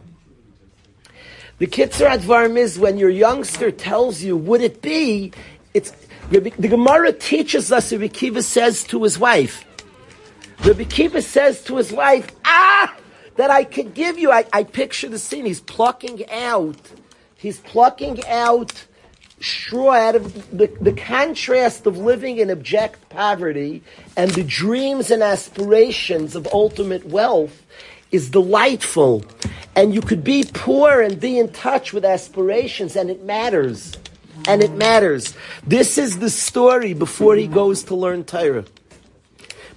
The 1.59 1.69
kitzur 1.69 2.07
advarim 2.11 2.59
is 2.59 2.79
when 2.79 2.99
your 2.99 3.11
youngster 3.11 3.71
tells 3.71 4.23
you, 4.23 4.37
"Would 4.37 4.61
it 4.61 4.83
be?" 4.83 5.33
It's 5.73 5.93
the 6.31 6.69
Gemara 6.69 7.13
teaches 7.13 7.71
us. 7.71 7.93
Rabbi 7.93 8.09
Kiva 8.09 8.43
says 8.43 8.85
to 8.85 9.03
his 9.03 9.19
wife. 9.19 9.65
Rabbi 10.65 10.85
Kiva 10.85 11.23
says 11.23 11.63
to 11.65 11.77
his 11.77 11.93
wife, 11.93 12.29
"Ah." 12.45 12.97
that 13.37 13.51
I 13.51 13.65
could 13.65 13.95
give 13.95 14.19
you. 14.19 14.31
I, 14.31 14.45
I 14.53 14.65
picture 14.65 15.09
the 15.09 15.19
scene. 15.19 15.45
He's 15.45 15.61
plucking 15.61 16.29
out, 16.31 16.77
he's 17.37 17.59
plucking 17.59 18.25
out 18.27 18.87
straw 19.41 19.93
out 19.93 20.15
of 20.15 20.57
the, 20.57 20.69
the 20.81 20.93
contrast 20.93 21.87
of 21.87 21.99
living 21.99 22.39
in 22.39 22.49
abject 22.49 23.09
poverty 23.11 23.83
and 24.17 24.31
the 24.31 24.45
dreams 24.45 25.11
and 25.11 25.23
aspirations 25.23 26.35
of 26.35 26.47
ultimate 26.47 27.05
wealth 27.05 27.63
is 28.11 28.31
delightful. 28.31 29.23
And 29.77 29.93
you 29.93 30.01
could 30.01 30.25
be 30.25 30.45
poor 30.55 31.03
and 31.03 31.21
be 31.21 31.39
in 31.39 31.53
touch 31.53 31.93
with 31.93 32.05
aspirations, 32.05 32.97
and 32.97 33.11
it 33.11 33.25
matters. 33.25 33.93
And 34.47 34.63
it 34.63 34.73
matters. 34.73 35.35
This 35.67 35.97
is 35.99 36.19
the 36.19 36.31
story 36.31 36.93
before 36.93 37.37
he 37.37 37.47
goes 37.47 37.85
to 37.85 37.95
learn 37.95 38.25
Torah. 38.25 38.65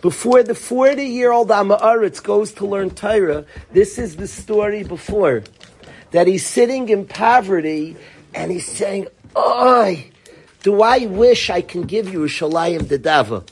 Before 0.02 0.44
the 0.44 0.56
40 0.56 1.04
year 1.04 1.32
old 1.32 1.50
Amaretz 1.50 2.22
goes 2.22 2.54
to 2.54 2.66
learn 2.66 2.92
Torah, 2.92 3.46
this 3.72 3.98
is 3.98 4.16
the 4.18 4.28
story 4.28 4.84
before. 4.84 5.44
That 6.12 6.28
he's 6.28 6.46
sitting 6.46 6.90
in 6.90 7.06
poverty 7.06 7.98
and 8.34 8.52
he's 8.52 8.68
saying, 8.68 9.08
Oi, 9.36 10.12
do 10.64 10.82
I 10.82 11.06
wish 11.06 11.50
I 11.50 11.62
can 11.62 11.84
give 11.84 12.12
you 12.12 12.24
a 12.24 12.28
Shalayim 12.28 12.82
Dedava? 12.82 13.48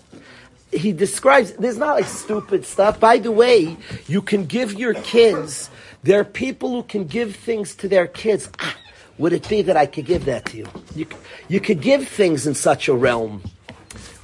He 0.71 0.91
describes, 0.91 1.53
there's 1.53 1.77
not 1.77 1.95
like 1.95 2.05
stupid 2.05 2.65
stuff. 2.65 2.99
By 2.99 3.17
the 3.19 3.31
way, 3.31 3.77
you 4.07 4.21
can 4.21 4.45
give 4.45 4.73
your 4.73 4.93
kids, 4.93 5.69
there 6.03 6.19
are 6.19 6.25
people 6.25 6.71
who 6.71 6.83
can 6.83 7.05
give 7.05 7.35
things 7.35 7.75
to 7.75 7.87
their 7.87 8.07
kids. 8.07 8.49
Ah, 8.59 8.75
would 9.17 9.33
it 9.33 9.47
be 9.47 9.61
that 9.61 9.77
I 9.77 9.85
could 9.85 10.05
give 10.05 10.25
that 10.25 10.45
to 10.45 10.57
you? 10.57 10.67
You, 10.95 11.07
you 11.47 11.59
could 11.59 11.81
give 11.81 12.07
things 12.07 12.47
in 12.47 12.53
such 12.53 12.87
a 12.87 12.93
realm 12.93 13.41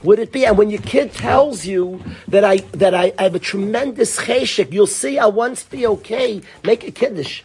would 0.04 0.20
it 0.20 0.32
be? 0.32 0.46
And 0.46 0.58
when 0.58 0.70
your 0.70 0.82
kid 0.82 1.14
tells 1.14 1.66
you 1.66 2.02
that 2.28 2.44
I 2.44 2.58
that 2.74 2.94
I, 2.96 3.14
I 3.18 3.24
have 3.24 3.36
a 3.36 3.40
tremendous 3.40 4.20
cheshik, 4.20 4.72
you'll 4.74 4.88
see 4.88 5.20
I'll 5.20 5.32
once 5.32 5.64
be 5.64 5.86
okay. 5.86 6.42
Make 6.64 6.88
a 6.88 6.92
kiddush. 6.92 7.44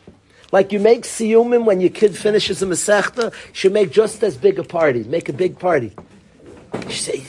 Like 0.52 0.72
you 0.72 0.80
make 0.80 1.02
siyumim 1.02 1.64
when 1.64 1.80
your 1.80 1.90
kid 1.90 2.16
finishes 2.16 2.62
a 2.62 2.66
masechta, 2.66 3.34
should 3.52 3.72
make 3.72 3.90
just 3.90 4.22
as 4.22 4.36
big 4.36 4.58
a 4.58 4.64
party. 4.64 5.04
Make 5.04 5.28
a 5.28 5.32
big 5.32 5.58
party. 5.58 5.92
You, 6.86 6.92
say, 6.92 7.24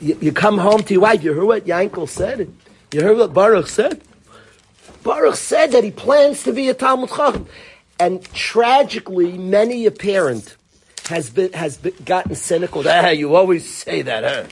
you, 0.00 0.18
you 0.20 0.32
come 0.32 0.58
home 0.58 0.82
to 0.84 0.94
your 0.94 1.02
wife, 1.02 1.22
you 1.22 1.32
heard 1.32 1.44
what 1.44 1.70
uncle 1.70 2.06
said? 2.06 2.52
You 2.92 3.02
heard 3.02 3.18
what 3.18 3.34
Baruch 3.34 3.68
said? 3.68 4.02
Baruch 5.02 5.36
said 5.36 5.72
that 5.72 5.84
he 5.84 5.90
plans 5.90 6.44
to 6.44 6.52
be 6.52 6.68
a 6.68 6.74
Talmud 6.74 7.10
Chacham. 7.10 7.46
And 7.98 8.24
tragically, 8.34 9.38
many 9.38 9.86
a 9.86 9.90
parent 9.90 10.56
has 11.08 11.30
been 11.30 11.52
has 11.52 11.76
been, 11.76 11.94
gotten 12.04 12.34
cynical. 12.34 12.82
Ah, 12.86 13.08
you 13.08 13.34
always 13.34 13.72
say 13.72 14.02
that, 14.02 14.24
huh? 14.24 14.48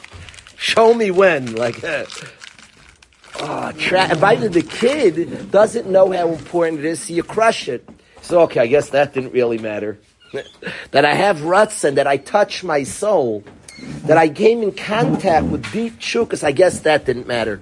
Show 0.56 0.94
me 0.94 1.11
when, 1.11 1.54
like. 1.54 1.82
Uh, 1.82 2.04
oh, 3.40 3.73
tra- 3.73 4.09
the, 4.09 4.49
the 4.49 4.62
kid 4.62 5.50
doesn't 5.50 5.88
know 5.88 6.12
how 6.12 6.28
important 6.28 6.80
it 6.80 6.85
is, 6.85 7.00
so 7.00 7.14
you 7.14 7.23
crush 7.23 7.68
it. 7.68 7.88
So 8.23 8.42
okay, 8.42 8.61
I 8.61 8.66
guess 8.66 8.90
that 8.90 9.14
didn't 9.14 9.32
really 9.32 9.59
matter. 9.59 9.99
that 10.90 11.04
I 11.04 11.14
have 11.14 11.42
ruts 11.42 11.85
and 11.85 11.97
that 11.99 12.06
I 12.06 12.16
touch 12.16 12.62
my 12.62 12.82
soul, 12.82 13.42
that 14.04 14.18
I 14.18 14.28
came 14.28 14.62
in 14.62 14.73
contact 14.73 15.47
with 15.47 15.70
deep 15.73 15.99
chukas, 15.99 16.44
I 16.44 16.52
guess 16.52 16.80
that 16.80 17.04
didn't 17.04 17.26
matter. 17.26 17.61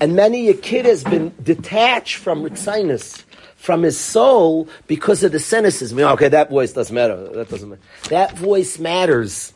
And 0.00 0.16
many 0.16 0.48
a 0.48 0.54
kid 0.54 0.86
has 0.86 1.04
been 1.04 1.34
detached 1.42 2.16
from 2.16 2.42
ritzinus, 2.42 3.24
from 3.60 3.82
his 3.82 4.00
soul, 4.00 4.68
because 4.86 5.22
of 5.22 5.32
the 5.32 5.38
cynicism. 5.38 5.98
Okay, 5.98 6.28
that 6.28 6.48
voice 6.48 6.72
doesn't 6.72 6.94
matter. 6.94 7.28
That 7.28 7.50
doesn't 7.50 7.68
matter. 7.68 7.82
That 8.08 8.36
voice 8.36 8.78
matters. 8.78 9.52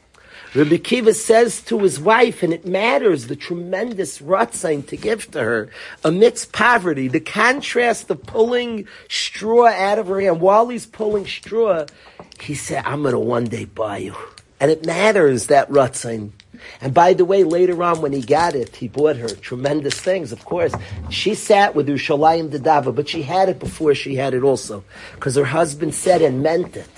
Rabbi 0.54 0.76
Kiva 0.76 1.14
says 1.14 1.62
to 1.62 1.80
his 1.80 1.98
wife, 1.98 2.44
and 2.44 2.52
it 2.52 2.64
matters 2.64 3.26
the 3.26 3.34
tremendous 3.34 4.20
rutzain 4.20 4.86
to 4.86 4.96
give 4.96 5.28
to 5.32 5.42
her 5.42 5.70
amidst 6.04 6.52
poverty, 6.52 7.08
the 7.08 7.18
contrast 7.18 8.08
of 8.10 8.22
pulling 8.22 8.86
straw 9.08 9.66
out 9.66 9.98
of 9.98 10.06
her 10.06 10.20
hand. 10.20 10.40
While 10.40 10.68
he's 10.68 10.86
pulling 10.86 11.26
straw, 11.26 11.86
he 12.38 12.54
said, 12.54 12.84
I'm 12.84 13.02
going 13.02 13.14
to 13.14 13.18
one 13.18 13.46
day 13.46 13.64
buy 13.64 13.96
you. 13.96 14.14
And 14.60 14.70
it 14.70 14.86
matters, 14.86 15.46
that 15.46 15.68
rutzain. 15.70 16.30
And 16.80 16.92
by 16.92 17.14
the 17.14 17.24
way, 17.24 17.44
later 17.44 17.82
on 17.82 18.00
when 18.00 18.12
he 18.12 18.20
got 18.20 18.54
it, 18.54 18.76
he 18.76 18.88
bought 18.88 19.16
her 19.16 19.28
tremendous 19.28 20.00
things, 20.00 20.32
of 20.32 20.44
course. 20.44 20.74
She 21.10 21.34
sat 21.34 21.74
with 21.74 21.88
Ushalayim 21.88 22.50
Dadava, 22.50 22.94
but 22.94 23.08
she 23.08 23.22
had 23.22 23.48
it 23.48 23.58
before 23.58 23.94
she 23.94 24.16
had 24.16 24.34
it 24.34 24.42
also. 24.42 24.84
Because 25.14 25.36
her 25.36 25.44
husband 25.44 25.94
said 25.94 26.22
and 26.22 26.42
meant 26.42 26.76
it. 26.76 26.88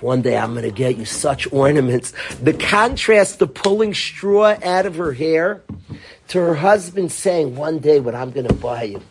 One 0.00 0.22
day 0.22 0.36
I'm 0.36 0.52
going 0.52 0.64
to 0.64 0.70
get 0.70 0.96
you 0.96 1.04
such 1.04 1.52
ornaments. 1.52 2.14
The 2.42 2.54
contrast 2.54 3.42
of 3.42 3.52
pulling 3.52 3.92
straw 3.92 4.56
out 4.64 4.86
of 4.86 4.96
her 4.96 5.12
hair 5.12 5.62
to 6.28 6.38
her 6.38 6.54
husband 6.54 7.12
saying, 7.12 7.56
one 7.56 7.80
day 7.80 8.00
what 8.00 8.14
I'm 8.14 8.30
going 8.30 8.48
to 8.48 8.54
buy 8.54 8.84
you. 8.84 9.02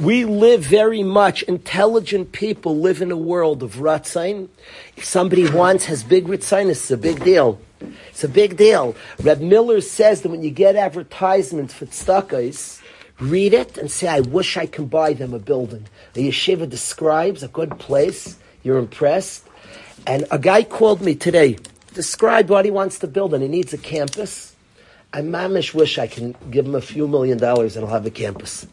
We 0.00 0.24
live 0.24 0.62
very 0.62 1.04
much, 1.04 1.44
intelligent 1.44 2.32
people 2.32 2.78
live 2.78 3.02
in 3.02 3.12
a 3.12 3.16
world 3.16 3.62
of 3.62 3.76
ratzain. 3.76 4.48
If 4.96 5.04
somebody 5.04 5.48
wants, 5.48 5.84
has 5.84 6.02
big 6.02 6.26
ratzain, 6.26 6.68
it's 6.68 6.90
a 6.90 6.96
big 6.96 7.22
deal. 7.22 7.60
It's 8.10 8.24
a 8.24 8.28
big 8.28 8.56
deal. 8.56 8.94
Reb 9.22 9.40
Miller 9.40 9.80
says 9.80 10.22
that 10.22 10.28
when 10.28 10.42
you 10.42 10.50
get 10.50 10.76
advertisements 10.76 11.74
for 11.74 11.86
tzedakahs, 11.86 12.82
read 13.20 13.54
it 13.54 13.78
and 13.78 13.90
say, 13.90 14.08
I 14.08 14.20
wish 14.20 14.56
I 14.56 14.66
can 14.66 14.86
buy 14.86 15.12
them 15.12 15.34
a 15.34 15.38
building. 15.38 15.86
The 16.14 16.28
yeshiva 16.28 16.68
describes 16.68 17.42
a 17.42 17.48
good 17.48 17.78
place 17.78 18.36
you're 18.62 18.78
impressed. 18.78 19.46
And 20.06 20.26
a 20.30 20.38
guy 20.38 20.62
called 20.62 21.00
me 21.00 21.14
today, 21.14 21.58
described 21.94 22.48
what 22.48 22.64
he 22.64 22.70
wants 22.70 22.98
to 23.00 23.06
build, 23.06 23.34
and 23.34 23.42
he 23.42 23.48
needs 23.48 23.72
a 23.72 23.78
campus. 23.78 24.54
I 25.12 25.20
mamish 25.20 25.74
wish 25.74 25.98
I 25.98 26.06
can 26.06 26.34
give 26.50 26.66
him 26.66 26.74
a 26.74 26.80
few 26.80 27.06
million 27.06 27.36
dollars 27.38 27.76
and 27.76 27.84
I'll 27.84 27.92
have 27.92 28.06
a 28.06 28.10
campus. 28.10 28.66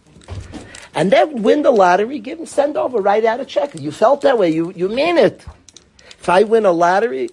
And 0.95 1.11
then 1.11 1.43
win 1.43 1.63
the 1.63 1.71
lottery, 1.71 2.19
give 2.19 2.39
him, 2.39 2.45
send 2.45 2.77
over, 2.77 2.99
write 2.99 3.25
out 3.25 3.41
a 3.41 3.45
check. 3.45 3.75
You 3.75 3.91
felt 3.91 4.21
that 4.21 4.37
way, 4.37 4.49
you, 4.49 4.71
you 4.71 4.87
mean 4.87 5.17
it. 5.17 5.45
If 6.19 6.29
I 6.29 6.43
win 6.43 6.65
a 6.65 6.71
lottery, 6.71 7.29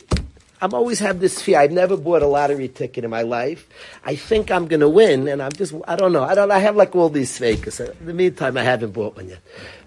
I'm 0.61 0.73
always 0.73 1.01
have 1.01 1.21
this 1.21 1.43
fear. 1.43 1.59
I've 1.59 1.73
never 1.73 1.97
bought 1.97 2.23
a 2.23 2.27
lottery 2.27 2.69
ticket 2.69 3.05
in 3.05 3.11
my 3.11 3.23
life. 3.23 3.69
I 4.05 4.17
think 4.17 4.51
I'm 4.51 4.67
going 4.67 4.81
to 4.81 4.89
win, 4.89 5.29
and 5.29 5.43
I'm 5.43 5.53
just, 5.53 5.75
I 5.87 5.97
don't 5.97 6.13
know. 6.13 6.25
I 6.25 6.35
don't, 6.35 6.51
I 6.51 6.59
have 6.61 6.77
like 6.77 6.97
all 6.97 7.11
these 7.11 7.37
fakes. 7.37 7.79
In 7.79 7.95
the 8.07 8.15
meantime, 8.15 8.57
I 8.57 8.63
haven't 8.63 8.93
bought 8.93 9.17
one 9.17 9.29
yet. 9.29 9.41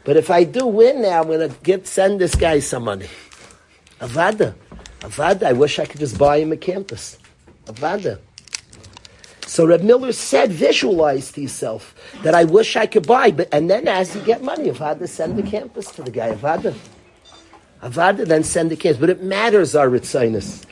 But 0.03 0.15
if 0.15 0.29
I 0.29 0.43
do 0.43 0.67
win 0.67 1.01
now, 1.01 1.21
I'm 1.21 1.27
going 1.27 1.49
to 1.49 1.85
send 1.85 2.21
this 2.21 2.35
guy 2.35 2.59
some 2.59 2.83
money. 2.83 3.07
Avada. 3.99 4.53
Avada. 5.01 5.43
I 5.43 5.53
wish 5.53 5.79
I 5.79 5.85
could 5.85 5.99
just 5.99 6.17
buy 6.17 6.37
him 6.37 6.51
a 6.51 6.57
campus. 6.57 7.17
Avada. 7.65 8.19
So 9.47 9.65
Reb 9.65 9.81
Miller 9.81 10.11
said, 10.11 10.51
visualize 10.51 11.31
to 11.31 11.41
yourself 11.41 11.95
that 12.21 12.35
I 12.35 12.43
wish 12.43 12.75
I 12.75 12.85
could 12.85 13.07
buy, 13.07 13.31
but 13.31 13.49
and 13.51 13.67
then 13.67 13.87
as 13.87 14.15
you 14.15 14.21
get 14.21 14.43
money, 14.43 14.69
Avada, 14.69 15.09
send 15.09 15.35
the 15.37 15.43
campus 15.43 15.89
to 15.93 16.03
the 16.03 16.11
guy. 16.11 16.31
Avada. 16.31 16.75
Avada, 17.81 18.25
then 18.25 18.43
send 18.43 18.71
the 18.71 18.75
campus. 18.75 18.99
But 18.99 19.09
it 19.09 19.23
matters 19.23 19.75
our 19.75 19.87
ritzinus. 19.87 20.65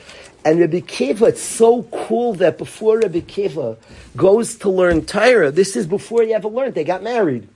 And 0.44 0.60
Rabbi 0.60 0.80
Kiva, 0.80 1.26
it's 1.26 1.42
so 1.42 1.82
cool 1.84 2.34
that 2.34 2.58
before 2.58 3.00
Rabbi 3.00 3.20
Kiva 3.20 3.76
goes 4.16 4.56
to 4.58 4.70
learn 4.70 5.04
Torah, 5.04 5.50
this 5.50 5.76
is 5.76 5.86
before 5.86 6.22
he 6.22 6.32
ever 6.32 6.48
learned, 6.48 6.74
they 6.74 6.84
got 6.84 7.02
married. 7.02 7.48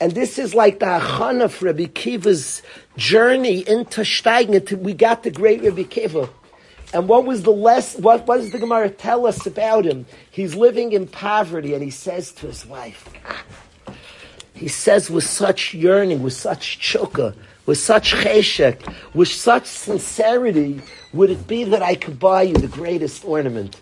And 0.00 0.12
this 0.12 0.38
is 0.38 0.54
like 0.54 0.78
the 0.78 0.86
Achana 0.86 1.50
for 1.50 1.66
Rabbi 1.66 1.86
Kiva's 1.86 2.62
journey 2.96 3.58
into 3.68 4.02
Steigen. 4.02 4.78
We 4.78 4.94
got 4.94 5.24
the 5.24 5.30
great 5.30 5.62
Rabbi 5.62 5.82
Kiva. 5.82 6.30
And 6.94 7.08
what 7.08 7.26
was 7.26 7.42
the 7.42 7.50
less, 7.52 7.96
what, 7.96 8.26
what 8.26 8.38
does 8.38 8.52
the 8.52 8.58
Gemara 8.58 8.90
tell 8.90 9.26
us 9.26 9.46
about 9.46 9.84
him? 9.84 10.06
He's 10.30 10.54
living 10.54 10.92
in 10.92 11.06
poverty 11.06 11.74
and 11.74 11.82
he 11.82 11.90
says 11.90 12.32
to 12.32 12.46
his 12.46 12.64
wife, 12.64 13.08
he 14.54 14.68
says 14.68 15.10
with 15.10 15.24
such 15.24 15.74
yearning, 15.74 16.22
with 16.22 16.32
such 16.32 16.78
chukka, 16.78 17.34
with 17.68 17.76
such 17.76 18.14
cheshek, 18.14 18.94
with 19.12 19.28
such 19.28 19.66
sincerity, 19.66 20.80
would 21.12 21.28
it 21.28 21.46
be 21.46 21.64
that 21.64 21.82
I 21.82 21.96
could 21.96 22.18
buy 22.18 22.40
you 22.40 22.54
the 22.54 22.66
greatest 22.66 23.26
ornament? 23.26 23.78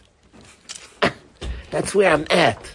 That's 1.70 1.94
where 1.94 2.12
I'm 2.12 2.26
at. 2.28 2.68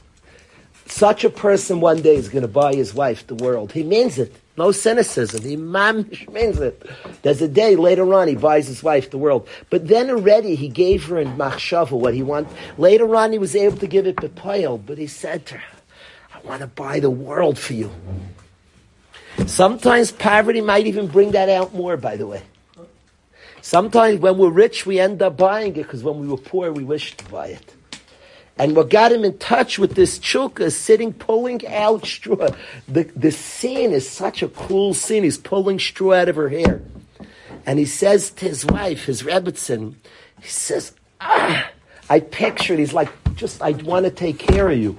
Such 0.86 1.26
a 1.26 1.30
person 1.30 1.82
one 1.82 2.02
day 2.02 2.16
is 2.16 2.30
going 2.30 2.44
to 2.44 2.48
buy 2.48 2.76
his 2.76 2.94
wife 2.94 3.28
the 3.28 3.36
world. 3.36 3.74
He 3.74 3.84
means 3.84 4.20
it. 4.20 4.34
No 4.56 4.72
cynicism. 4.72 5.44
He 5.44 5.58
means 5.58 6.60
it. 6.60 6.82
There's 7.24 7.42
a 7.42 7.48
day 7.50 7.76
later 7.76 8.14
on 8.14 8.30
he 8.30 8.36
buys 8.36 8.68
his 8.68 8.82
wife 8.82 9.12
the 9.12 9.18
world. 9.18 9.50
But 9.70 9.90
then 9.90 10.10
already 10.10 10.56
he 10.56 10.70
gave 10.70 11.04
her 11.08 11.20
in 11.20 11.36
machshava 11.36 11.92
what 11.92 12.14
he 12.14 12.24
wanted. 12.24 12.56
Later 12.78 13.14
on 13.18 13.34
he 13.34 13.38
was 13.38 13.54
able 13.54 13.76
to 13.80 13.88
give 13.88 14.08
it 14.08 14.16
bepoil, 14.16 14.78
but 14.78 14.98
he 14.98 15.08
said 15.08 15.46
to 15.48 15.58
her, 15.58 15.78
I 16.34 16.40
want 16.48 16.62
to 16.62 16.68
buy 16.68 17.02
the 17.02 17.10
world 17.10 17.60
for 17.60 17.74
you. 17.74 17.92
Sometimes 19.46 20.12
poverty 20.12 20.62
might 20.62 20.88
even 20.88 21.08
bring 21.08 21.32
that 21.32 21.50
out 21.50 21.74
more, 21.74 21.98
by 21.98 22.18
the 22.18 22.28
way. 22.28 22.42
Sometimes 23.62 24.20
when 24.20 24.38
we're 24.38 24.50
rich, 24.50 24.86
we 24.86 25.00
end 25.00 25.22
up 25.22 25.38
buying 25.38 25.72
it 25.72 25.84
because 25.84 26.04
when 26.04 26.20
we 26.20 26.28
were 26.28 26.38
poor, 26.38 26.72
we 26.72 26.84
wished 26.84 27.20
to 27.20 27.26
buy 27.26 27.48
it. 27.48 27.76
And 28.58 28.76
what 28.76 28.90
got 28.90 29.12
him 29.12 29.24
in 29.24 29.38
touch 29.38 29.80
with 29.80 29.96
this 29.96 30.20
chukka 30.20 30.62
is 30.62 30.76
sitting 30.76 31.14
pulling 31.14 31.66
out 31.68 32.06
straw. 32.06 32.50
The, 32.88 33.04
the 33.16 33.32
scene 33.32 33.92
is 33.92 34.08
such 34.08 34.44
a 34.44 34.48
cool 34.48 34.94
scene. 34.94 35.24
He's 35.24 35.38
pulling 35.38 35.80
straw 35.80 36.14
out 36.14 36.30
of 36.30 36.36
her 36.36 36.50
hair. 36.50 36.82
And 37.66 37.80
he 37.80 37.86
says 37.86 38.32
to 38.32 38.46
his 38.46 38.66
wife, 38.66 39.06
his 39.06 39.24
Rebbitzin, 39.24 39.96
he 40.42 40.48
says, 40.48 40.94
ah, 41.20 41.70
I 42.10 42.20
pictured, 42.20 42.80
he's 42.80 42.94
like, 42.94 43.10
just, 43.36 43.62
I 43.62 43.72
want 43.72 44.06
to 44.06 44.12
take 44.12 44.40
care 44.40 44.70
of 44.70 44.78
you. 44.78 44.98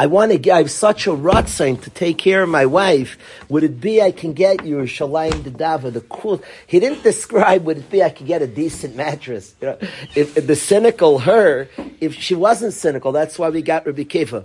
I 0.00 0.06
want 0.06 0.30
to 0.30 0.38
give 0.38 0.70
such 0.70 1.08
a 1.08 1.10
ratzin 1.10 1.82
to 1.82 1.90
take 1.90 2.18
care 2.18 2.44
of 2.44 2.48
my 2.48 2.66
wife. 2.66 3.18
Would 3.48 3.64
it 3.64 3.80
be 3.80 4.00
I 4.00 4.12
can 4.12 4.32
get 4.32 4.64
you 4.64 4.78
a 4.78 4.84
shalayim 4.84 5.42
dedava, 5.42 5.92
the 5.92 6.02
cool? 6.02 6.40
He 6.68 6.78
didn't 6.78 7.02
describe 7.02 7.64
would 7.64 7.78
it 7.78 7.90
be 7.90 8.04
I 8.04 8.10
could 8.10 8.28
get 8.28 8.40
a 8.40 8.46
decent 8.46 8.94
mattress. 8.94 9.56
You 9.60 9.68
know, 9.68 9.78
if, 10.14 10.36
if 10.36 10.46
the 10.46 10.54
cynical 10.54 11.18
her, 11.18 11.68
if 12.00 12.14
she 12.14 12.36
wasn't 12.36 12.74
cynical, 12.74 13.10
that's 13.10 13.40
why 13.40 13.48
we 13.48 13.60
got 13.60 13.86
Rabbi 13.86 14.04
Kiva. 14.04 14.44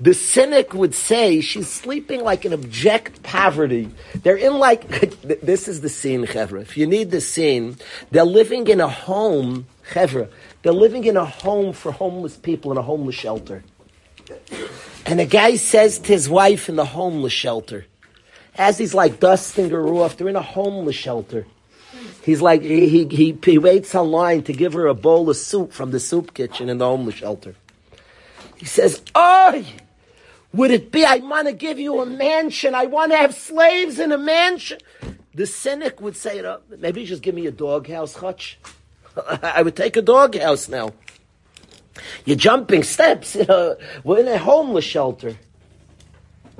The 0.00 0.12
cynic 0.12 0.74
would 0.74 0.94
say 0.94 1.40
she's 1.40 1.70
sleeping 1.70 2.22
like 2.22 2.44
in 2.44 2.52
abject 2.52 3.22
poverty. 3.22 3.90
They're 4.22 4.36
in 4.36 4.58
like, 4.58 4.86
this 5.40 5.66
is 5.66 5.80
the 5.80 5.88
scene, 5.88 6.26
Chevra. 6.26 6.60
If 6.60 6.76
you 6.76 6.86
need 6.86 7.10
the 7.10 7.22
scene, 7.22 7.76
they're 8.10 8.24
living 8.24 8.66
in 8.66 8.80
a 8.80 8.88
home, 8.88 9.66
Chevra. 9.92 10.28
They're 10.62 10.72
living 10.72 11.04
in 11.04 11.16
a 11.16 11.24
home 11.24 11.72
for 11.72 11.92
homeless 11.92 12.36
people 12.36 12.72
in 12.72 12.76
a 12.76 12.82
homeless 12.82 13.14
shelter. 13.14 13.62
And 15.06 15.20
a 15.20 15.26
guy 15.26 15.56
says 15.56 15.98
to 16.00 16.12
his 16.12 16.28
wife 16.28 16.68
in 16.68 16.76
the 16.76 16.84
homeless 16.84 17.32
shelter, 17.32 17.86
as 18.56 18.78
he's 18.78 18.94
like 18.94 19.20
dusting 19.20 19.70
her 19.70 19.86
off, 19.86 20.16
they're 20.16 20.28
in 20.28 20.36
a 20.36 20.42
homeless 20.42 20.96
shelter. 20.96 21.46
He's 22.22 22.40
like, 22.40 22.62
he, 22.62 22.88
he, 22.88 23.04
he, 23.06 23.38
he 23.44 23.58
waits 23.58 23.94
online 23.94 24.42
to 24.44 24.52
give 24.52 24.72
her 24.72 24.86
a 24.86 24.94
bowl 24.94 25.28
of 25.28 25.36
soup 25.36 25.72
from 25.72 25.90
the 25.90 26.00
soup 26.00 26.32
kitchen 26.32 26.68
in 26.68 26.78
the 26.78 26.86
homeless 26.86 27.16
shelter. 27.16 27.54
He 28.56 28.64
says, 28.64 29.02
Oh, 29.14 29.62
would 30.52 30.70
it 30.70 30.90
be, 30.90 31.04
I 31.04 31.16
want 31.16 31.48
to 31.48 31.52
give 31.52 31.78
you 31.78 32.00
a 32.00 32.06
mansion. 32.06 32.74
I 32.74 32.86
want 32.86 33.12
to 33.12 33.18
have 33.18 33.34
slaves 33.34 33.98
in 33.98 34.12
a 34.12 34.18
mansion. 34.18 34.78
The 35.34 35.46
cynic 35.46 36.00
would 36.00 36.16
say, 36.16 36.42
maybe 36.78 37.04
just 37.04 37.22
give 37.22 37.34
me 37.34 37.46
a 37.46 37.50
doghouse, 37.50 38.14
hutch. 38.14 38.58
I 39.42 39.62
would 39.62 39.76
take 39.76 39.96
a 39.96 40.02
doghouse 40.02 40.68
now. 40.68 40.92
You're 42.24 42.36
jumping 42.36 42.82
steps. 42.82 43.36
You 43.44 43.46
know, 43.46 43.76
we're 44.02 44.20
in 44.20 44.28
a 44.28 44.38
homeless 44.38 44.84
shelter. 44.84 45.36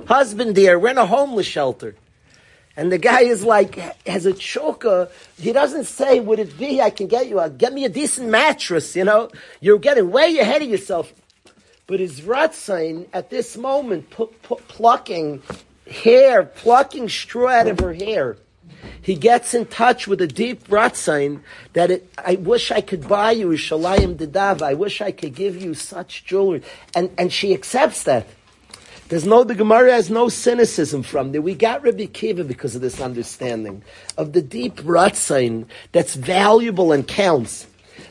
Husband 0.05 0.53
dear, 0.53 0.77
we're 0.77 0.89
in 0.89 0.97
a 0.97 1.05
homeless 1.05 1.47
shelter. 1.47 1.95
And 2.77 2.91
the 2.91 2.97
guy 2.97 3.21
is 3.21 3.43
like, 3.43 3.75
has 4.05 4.25
a 4.25 4.33
choker. 4.33 5.09
He 5.37 5.53
doesn't 5.53 5.85
say, 5.85 6.19
would 6.19 6.39
it 6.39 6.57
be, 6.57 6.81
I 6.81 6.89
can 6.89 7.07
get 7.07 7.27
you, 7.27 7.39
a, 7.39 7.49
get 7.49 7.73
me 7.73 7.85
a 7.85 7.89
decent 7.89 8.29
mattress, 8.29 8.95
you 8.95 9.05
know? 9.05 9.29
You're 9.61 9.79
getting 9.79 10.11
way 10.11 10.37
ahead 10.37 10.61
of 10.61 10.69
yourself. 10.69 11.13
But 11.87 11.99
his 12.01 12.21
Ratzain, 12.21 13.07
at 13.13 13.29
this 13.29 13.55
moment, 13.55 14.09
plucking 14.09 15.41
hair, 15.89 16.43
plucking 16.43 17.09
straw 17.09 17.47
out 17.47 17.67
of 17.67 17.79
her 17.79 17.93
hair, 17.93 18.37
he 19.01 19.15
gets 19.15 19.53
in 19.53 19.65
touch 19.65 20.07
with 20.07 20.21
a 20.21 20.27
deep 20.27 20.67
ratzain 20.67 21.41
that 21.73 21.91
it, 21.91 22.13
I 22.17 22.35
wish 22.35 22.71
I 22.71 22.81
could 22.81 23.07
buy 23.07 23.31
you 23.31 23.51
a 23.51 23.55
shalayim. 23.55 24.61
I 24.61 24.73
wish 24.73 25.01
I 25.01 25.11
could 25.11 25.35
give 25.35 25.61
you 25.61 25.73
such 25.73 26.25
jewelry. 26.25 26.61
And, 26.95 27.11
and 27.17 27.31
she 27.31 27.53
accepts 27.53 28.03
that. 28.03 28.27
There's 29.07 29.25
no, 29.25 29.43
the 29.43 29.53
Gemara 29.53 29.91
has 29.93 30.09
no 30.09 30.29
cynicism 30.29 31.03
from 31.03 31.31
there. 31.31 31.41
We 31.41 31.53
got 31.53 31.83
Rabbi 31.83 32.07
Kiva 32.07 32.43
because 32.43 32.75
of 32.75 32.81
this 32.81 32.99
understanding 32.99 33.83
of 34.17 34.33
the 34.33 34.41
deep 34.41 34.77
ratzain 34.77 35.67
that's 35.91 36.15
valuable 36.15 36.91
and 36.91 37.07
counts. 37.07 37.67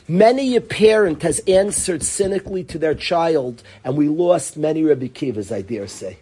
Many 0.07 0.55
a 0.55 0.61
parent 0.61 1.21
has 1.23 1.39
answered 1.39 2.01
cynically 2.01 2.63
to 2.65 2.79
their 2.79 2.95
child, 2.95 3.61
and 3.83 3.97
we 3.97 4.07
lost 4.07 4.55
many 4.55 4.83
Rabbi 4.83 5.07
Kivas, 5.07 5.53
I 5.53 5.61
dare 5.61 5.87
say. 5.87 6.17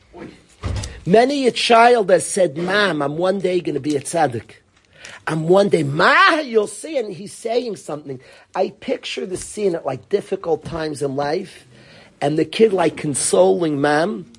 Many 1.05 1.47
a 1.47 1.51
child 1.51 2.09
has 2.09 2.25
said, 2.25 2.57
Mom, 2.57 3.01
I'm 3.01 3.17
one 3.17 3.39
day 3.39 3.59
going 3.59 3.75
to 3.75 3.81
be 3.81 3.97
a 3.97 4.01
tzaddik. 4.01 4.55
I'm 5.27 5.47
one 5.47 5.69
day, 5.69 5.83
Ma, 5.83 6.39
you'll 6.39 6.67
see, 6.67 6.97
and 6.97 7.13
he's 7.13 7.33
saying 7.33 7.77
something. 7.77 8.19
I 8.55 8.69
picture 8.79 9.25
the 9.25 9.37
scene 9.37 9.75
at 9.75 9.85
like 9.85 10.09
difficult 10.09 10.65
times 10.65 11.01
in 11.01 11.15
life, 11.15 11.65
and 12.21 12.37
the 12.37 12.45
kid 12.45 12.73
like 12.73 12.97
consoling 12.97 13.81
mom, 13.81 14.31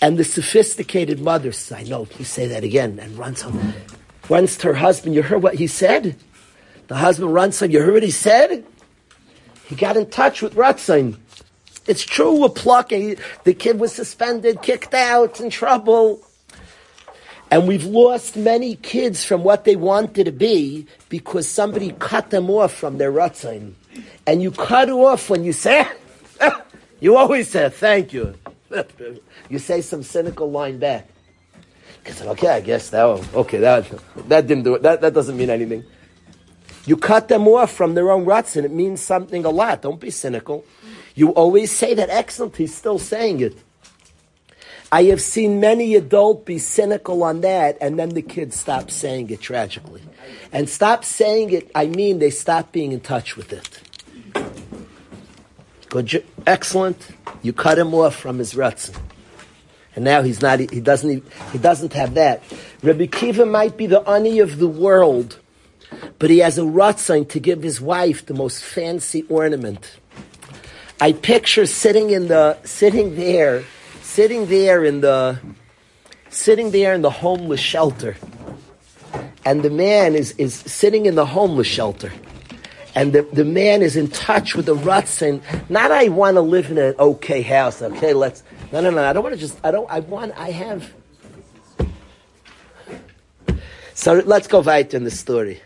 and 0.00 0.18
the 0.18 0.24
sophisticated 0.24 1.20
mother 1.20 1.52
says, 1.52 1.78
I 1.78 1.82
know, 1.84 2.06
please 2.06 2.28
say 2.28 2.46
that 2.48 2.64
again, 2.64 2.98
and 2.98 3.16
runs 3.16 3.42
home. 3.42 3.74
Runs 4.28 4.56
to 4.58 4.68
her 4.68 4.74
husband, 4.74 5.14
you 5.14 5.22
heard 5.22 5.42
what 5.42 5.54
he 5.54 5.66
said? 5.66 6.16
The 6.88 6.96
husband 6.96 7.32
runs 7.32 7.60
home, 7.60 7.70
you 7.70 7.80
heard 7.80 7.94
what 7.94 8.02
he 8.02 8.10
said? 8.10 8.64
He 9.64 9.76
got 9.76 9.96
in 9.96 10.10
touch 10.10 10.42
with 10.42 10.54
Ratzin. 10.54 11.16
It's 11.86 12.04
true 12.04 12.40
we're 12.40 12.48
plucking. 12.48 13.16
The 13.44 13.54
kid 13.54 13.80
was 13.80 13.92
suspended, 13.92 14.62
kicked 14.62 14.94
out, 14.94 15.40
in 15.40 15.50
trouble. 15.50 16.22
And 17.50 17.68
we've 17.68 17.84
lost 17.84 18.36
many 18.36 18.76
kids 18.76 19.24
from 19.24 19.44
what 19.44 19.64
they 19.64 19.76
wanted 19.76 20.24
to 20.24 20.32
be 20.32 20.86
because 21.08 21.48
somebody 21.48 21.92
cut 21.98 22.30
them 22.30 22.48
off 22.48 22.72
from 22.72 22.98
their 22.98 23.12
ratzin. 23.12 23.74
And 24.26 24.42
you 24.42 24.50
cut 24.50 24.88
off 24.88 25.28
when 25.28 25.44
you 25.44 25.52
say, 25.52 25.86
you 27.00 27.16
always 27.16 27.50
say, 27.50 27.68
thank 27.68 28.12
you. 28.12 28.34
you 29.50 29.58
say 29.58 29.82
some 29.82 30.02
cynical 30.02 30.50
line 30.50 30.78
back. 30.78 31.08
Because, 32.02 32.22
okay, 32.22 32.48
I 32.48 32.60
guess 32.60 32.90
that, 32.90 33.04
okay, 33.04 33.58
that, 33.58 33.90
that 34.28 34.46
didn't 34.46 34.64
do 34.64 34.76
it. 34.76 34.82
That, 34.82 35.02
that 35.02 35.12
doesn't 35.12 35.36
mean 35.36 35.50
anything. 35.50 35.84
You 36.84 36.96
cut 36.96 37.28
them 37.28 37.46
off 37.46 37.70
from 37.70 37.94
their 37.94 38.10
own 38.10 38.24
ratzin. 38.24 38.64
It 38.64 38.72
means 38.72 39.00
something 39.00 39.44
a 39.44 39.50
lot. 39.50 39.82
Don't 39.82 40.00
be 40.00 40.10
cynical. 40.10 40.64
You 41.14 41.30
always 41.30 41.70
say 41.70 41.94
that 41.94 42.10
excellent. 42.10 42.56
He's 42.56 42.74
still 42.74 42.98
saying 42.98 43.40
it. 43.40 43.56
I 44.90 45.04
have 45.04 45.22
seen 45.22 45.58
many 45.58 45.94
adults 45.94 46.44
be 46.44 46.58
cynical 46.58 47.22
on 47.22 47.40
that, 47.40 47.78
and 47.80 47.98
then 47.98 48.10
the 48.10 48.20
kids 48.20 48.60
stop 48.60 48.90
saying 48.90 49.30
it 49.30 49.40
tragically. 49.40 50.02
And 50.52 50.68
stop 50.68 51.02
saying 51.04 51.50
it, 51.50 51.70
I 51.74 51.86
mean 51.86 52.18
they 52.18 52.28
stop 52.28 52.72
being 52.72 52.92
in 52.92 53.00
touch 53.00 53.34
with 53.34 53.54
it. 53.54 53.80
Good, 55.88 56.24
excellent. 56.46 57.08
You 57.40 57.54
cut 57.54 57.78
him 57.78 57.94
off 57.94 58.16
from 58.16 58.38
his 58.38 58.54
ruts. 58.54 58.92
And 59.94 60.04
now 60.04 60.22
he's 60.22 60.42
not, 60.42 60.58
he 60.58 60.80
doesn't, 60.80 61.24
he 61.52 61.58
doesn't 61.58 61.92
have 61.94 62.14
that. 62.14 62.42
Rabbi 62.82 63.06
Kiva 63.06 63.46
might 63.46 63.76
be 63.76 63.86
the 63.86 64.00
ani 64.08 64.40
of 64.40 64.58
the 64.58 64.68
world, 64.68 65.38
but 66.18 66.28
he 66.28 66.38
has 66.38 66.58
a 66.58 66.62
rutzin 66.62 67.28
to 67.30 67.40
give 67.40 67.62
his 67.62 67.80
wife 67.80 68.24
the 68.24 68.34
most 68.34 68.62
fancy 68.62 69.24
ornament. 69.28 69.98
I 71.02 71.14
picture 71.14 71.66
sitting 71.66 72.10
in 72.10 72.28
the, 72.28 72.56
sitting 72.62 73.16
there, 73.16 73.64
sitting 74.02 74.46
there 74.46 74.84
in 74.84 75.00
the, 75.00 75.36
sitting 76.28 76.70
there 76.70 76.94
in 76.94 77.02
the 77.02 77.10
homeless 77.10 77.58
shelter. 77.58 78.16
And 79.44 79.64
the 79.64 79.70
man 79.70 80.14
is, 80.14 80.30
is 80.38 80.54
sitting 80.54 81.06
in 81.06 81.16
the 81.16 81.26
homeless 81.26 81.66
shelter. 81.66 82.12
And 82.94 83.12
the, 83.12 83.22
the 83.32 83.44
man 83.44 83.82
is 83.82 83.96
in 83.96 84.10
touch 84.10 84.54
with 84.54 84.66
the 84.66 84.76
ruts 84.76 85.22
and 85.22 85.42
not 85.68 85.90
I 85.90 86.06
want 86.06 86.36
to 86.36 86.40
live 86.40 86.70
in 86.70 86.78
an 86.78 86.94
okay 87.00 87.42
house. 87.42 87.82
Okay, 87.82 88.14
let's, 88.14 88.44
no, 88.70 88.80
no, 88.80 88.90
no. 88.90 89.02
I 89.02 89.12
don't 89.12 89.24
want 89.24 89.34
to 89.34 89.40
just, 89.40 89.58
I 89.64 89.72
don't, 89.72 89.90
I 89.90 89.98
want, 89.98 90.38
I 90.38 90.52
have. 90.52 90.94
So 93.94 94.22
let's 94.24 94.46
go 94.46 94.62
right 94.62 94.94
in 94.94 95.02
the 95.02 95.10
story. 95.10 95.60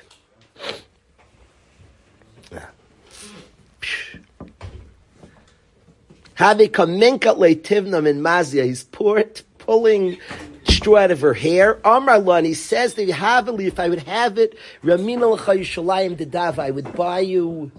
Leitivnam 6.39 8.07
in 8.07 8.21
Mazia. 8.21 8.65
He's 8.65 8.85
pulling 8.85 10.19
straw 10.65 10.97
out 10.97 11.11
of 11.11 11.21
her 11.21 11.35
hair. 11.35 11.79
Amar 11.85 12.43
he 12.43 12.55
says 12.55 12.95
that 12.95 13.05
you 13.05 13.13
have 13.13 13.49
if 13.61 13.81
I 13.81 13.89
would 13.89 14.03
have 14.03 14.39
it, 14.39 14.57
Ramina 14.83 15.33
l'cha 15.33 15.53
Yishalayim 15.53 16.17
Dedava, 16.17 16.59
I 16.59 16.71
would 16.71 16.93
buy 16.95 17.21
you 17.21 17.71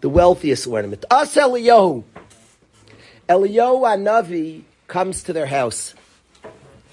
the 0.00 0.08
wealthiest 0.08 0.66
ornament. 0.66 1.04
Us 1.10 1.34
Eliyahu. 1.34 2.04
Eliyahu 3.28 3.82
Anavi 3.82 4.62
comes 4.86 5.22
to 5.24 5.32
their 5.32 5.46
house. 5.46 5.94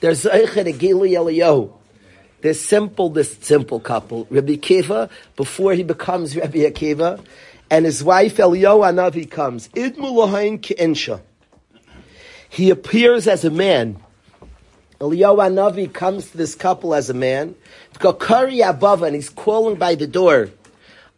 There's 0.02 0.24
Eichel 0.24 0.78
Gili. 0.78 1.72
This 2.42 2.64
simple, 2.64 3.10
this 3.10 3.38
simple 3.38 3.80
couple, 3.80 4.28
Rabbi 4.30 4.58
Kiva, 4.58 5.10
before 5.36 5.74
he 5.74 5.82
becomes 5.82 6.36
Rabbi 6.36 6.60
Akiva, 6.60 7.24
and 7.70 7.86
his 7.86 8.04
wife 8.04 8.38
Eliyahu 8.38 8.84
Anavi 8.92 9.30
comes. 9.30 9.68
Idmu 9.70 9.96
Lahain. 9.98 11.22
He 12.50 12.70
appears 12.70 13.28
as 13.28 13.44
a 13.44 13.50
man. 13.50 13.98
Eliyahu 15.00 15.38
Anavi 15.38 15.92
comes 15.92 16.32
to 16.32 16.38
this 16.38 16.56
couple 16.56 16.94
as 16.94 17.10
a 17.10 17.14
man. 17.14 17.56
Kari 18.00 18.62
above, 18.62 19.04
and 19.04 19.16
he's 19.16 19.30
calling 19.30 19.76
by 19.76 19.96
the 19.96 20.08
door. 20.08 20.50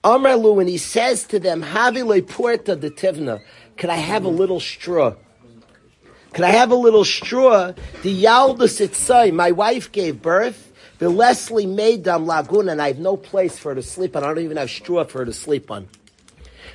Amarlu, 0.04 0.60
and 0.60 0.70
he 0.70 0.78
says 0.78 1.24
to 1.26 1.40
them, 1.40 1.62
Havile 1.62 2.28
porta 2.28 2.76
de 2.76 2.90
tivna. 2.90 3.42
Can 3.76 3.90
I 3.90 3.96
have 3.96 4.26
a 4.26 4.30
little 4.30 4.60
straw? 4.60 5.16
Can 6.34 6.44
I 6.44 6.52
have 6.52 6.72
a 6.72 6.76
little 6.76 7.06
straw? 7.06 7.74
The 8.04 8.24
yaldus 8.24 8.86
itzai, 8.86 9.34
my 9.34 9.52
wife 9.52 9.92
gave 9.92 10.22
birth. 10.22 10.72
The 11.00 11.10
Leslie 11.10 11.66
made 11.66 12.04
them 12.04 12.26
lagoon, 12.26 12.70
and 12.70 12.82
I 12.82 12.88
have 12.88 13.00
no 13.00 13.18
place 13.18 13.58
for 13.58 13.70
her 13.70 13.76
to 13.76 13.84
sleep 13.84 14.16
on. 14.16 14.24
I 14.24 14.28
don't 14.28 14.40
even 14.40 14.58
have 14.58 14.70
straw 14.70 15.04
for 15.04 15.20
her 15.20 15.26
to 15.26 15.34
sleep 15.34 15.70
on. 15.70 15.88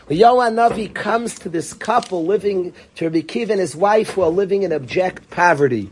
Yohan 0.09 0.55
Navi 0.55 0.93
comes 0.93 1.39
to 1.41 1.49
this 1.49 1.73
couple 1.73 2.27
living, 2.27 2.75
to 2.97 3.05
Rabbi 3.05 3.21
Kiva 3.21 3.53
and 3.53 3.61
his 3.61 3.77
wife 3.77 4.11
who 4.11 4.23
are 4.23 4.31
living 4.31 4.63
in 4.65 4.73
abject 4.73 5.31
poverty. 5.31 5.91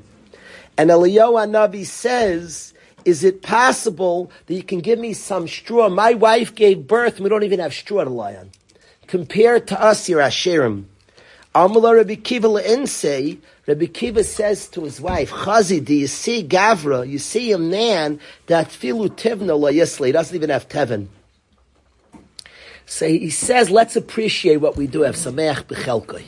And 0.76 0.90
Eliyahu 0.90 1.48
Navi 1.50 1.84
says, 1.84 2.74
is 3.04 3.24
it 3.24 3.42
possible 3.42 4.30
that 4.46 4.54
you 4.54 4.62
can 4.62 4.80
give 4.80 4.98
me 4.98 5.12
some 5.12 5.48
straw? 5.48 5.88
My 5.88 6.14
wife 6.14 6.54
gave 6.54 6.86
birth 6.86 7.16
and 7.16 7.24
we 7.24 7.30
don't 7.30 7.44
even 7.44 7.60
have 7.60 7.72
straw 7.72 8.04
to 8.04 8.10
lie 8.10 8.34
on. 8.34 8.50
Compared 9.06 9.68
to 9.68 9.80
us, 9.80 10.08
your 10.08 10.20
Asherim. 10.20 10.84
Amala 11.54 11.96
Rabbi 11.96 12.16
Kiva 12.16 12.48
Le'inse, 12.48 13.38
Rabbi 13.66 13.86
Kiva 13.86 14.22
says 14.22 14.68
to 14.68 14.84
his 14.84 15.00
wife, 15.00 15.30
Chazi, 15.30 15.84
do 15.84 15.94
you 15.94 16.06
see 16.06 16.46
Gavra? 16.46 17.08
You 17.08 17.18
see 17.18 17.52
a 17.52 17.58
man 17.58 18.20
that 18.46 18.68
filu 18.68 19.08
tivna 19.08 19.58
la. 19.58 19.68
He 19.68 20.12
doesn't 20.12 20.36
even 20.36 20.50
have 20.50 20.68
tevin. 20.68 21.08
So 22.90 23.06
he 23.06 23.30
says, 23.30 23.70
let's 23.70 23.94
appreciate 23.94 24.56
what 24.56 24.76
we 24.76 24.88
do 24.88 25.02
have. 25.02 25.14
Sameach 25.14 25.62
b'chelkoi. 25.66 26.24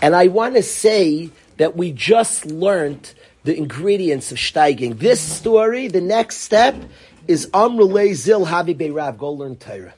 And 0.00 0.16
I 0.16 0.28
want 0.28 0.54
to 0.54 0.62
say 0.62 1.28
that 1.58 1.76
we 1.76 1.92
just 1.92 2.46
learned 2.46 3.12
the 3.44 3.54
ingredients 3.54 4.32
of 4.32 4.38
steiging. 4.38 4.98
This 4.98 5.20
story, 5.20 5.88
the 5.88 6.00
next 6.00 6.38
step, 6.38 6.74
is 7.28 7.48
Amrulay 7.48 8.14
Zil 8.14 8.46
Havi 8.46 8.74
Beirav. 8.74 9.18
Go 9.18 9.32
learn 9.32 9.56
Torah. 9.56 9.92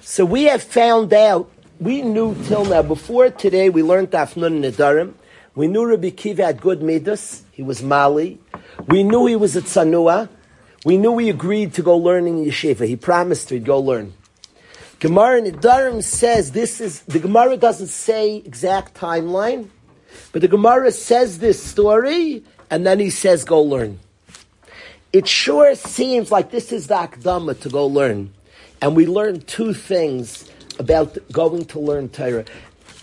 So 0.00 0.24
we 0.24 0.42
have 0.44 0.64
found 0.64 1.14
out, 1.14 1.48
we 1.78 2.02
knew 2.02 2.34
till 2.46 2.64
now, 2.64 2.82
before 2.82 3.30
today, 3.30 3.70
we 3.70 3.84
learned 3.84 4.10
Afnun 4.10 4.60
Nedarim. 4.60 5.14
We 5.54 5.68
knew 5.68 5.86
Rabbi 5.86 6.10
Kiva 6.10 6.46
had 6.46 6.60
good 6.60 6.82
midas. 6.82 7.44
He 7.52 7.62
was 7.62 7.80
Mali. 7.80 8.40
We 8.88 9.04
knew 9.04 9.26
he 9.26 9.36
was 9.36 9.54
a 9.54 9.62
Tzanua. 9.62 10.28
We 10.84 10.98
knew 10.98 11.12
we 11.12 11.30
agreed 11.30 11.72
to 11.74 11.82
go 11.82 11.96
learn 11.96 12.26
in 12.26 12.44
yeshiva. 12.44 12.86
He 12.86 12.94
promised 12.94 13.48
to 13.48 13.58
go 13.58 13.80
learn. 13.80 14.12
Gemara 15.00 15.40
Nedarim 15.40 16.02
says 16.02 16.52
this 16.52 16.80
is, 16.80 17.00
the 17.02 17.18
Gemara 17.18 17.56
doesn't 17.56 17.88
say 17.88 18.36
exact 18.36 18.94
timeline, 18.94 19.68
but 20.32 20.42
the 20.42 20.48
Gemara 20.48 20.92
says 20.92 21.38
this 21.38 21.62
story, 21.62 22.44
and 22.70 22.86
then 22.86 23.00
he 23.00 23.08
says 23.08 23.44
go 23.44 23.62
learn. 23.62 23.98
It 25.12 25.26
sure 25.26 25.74
seems 25.74 26.30
like 26.30 26.50
this 26.50 26.70
is 26.70 26.88
the 26.88 26.96
Akdama 26.96 27.58
to 27.60 27.70
go 27.70 27.86
learn. 27.86 28.34
And 28.82 28.94
we 28.94 29.06
learn 29.06 29.40
two 29.40 29.72
things 29.72 30.50
about 30.78 31.16
going 31.32 31.64
to 31.66 31.80
learn 31.80 32.10
Torah. 32.10 32.44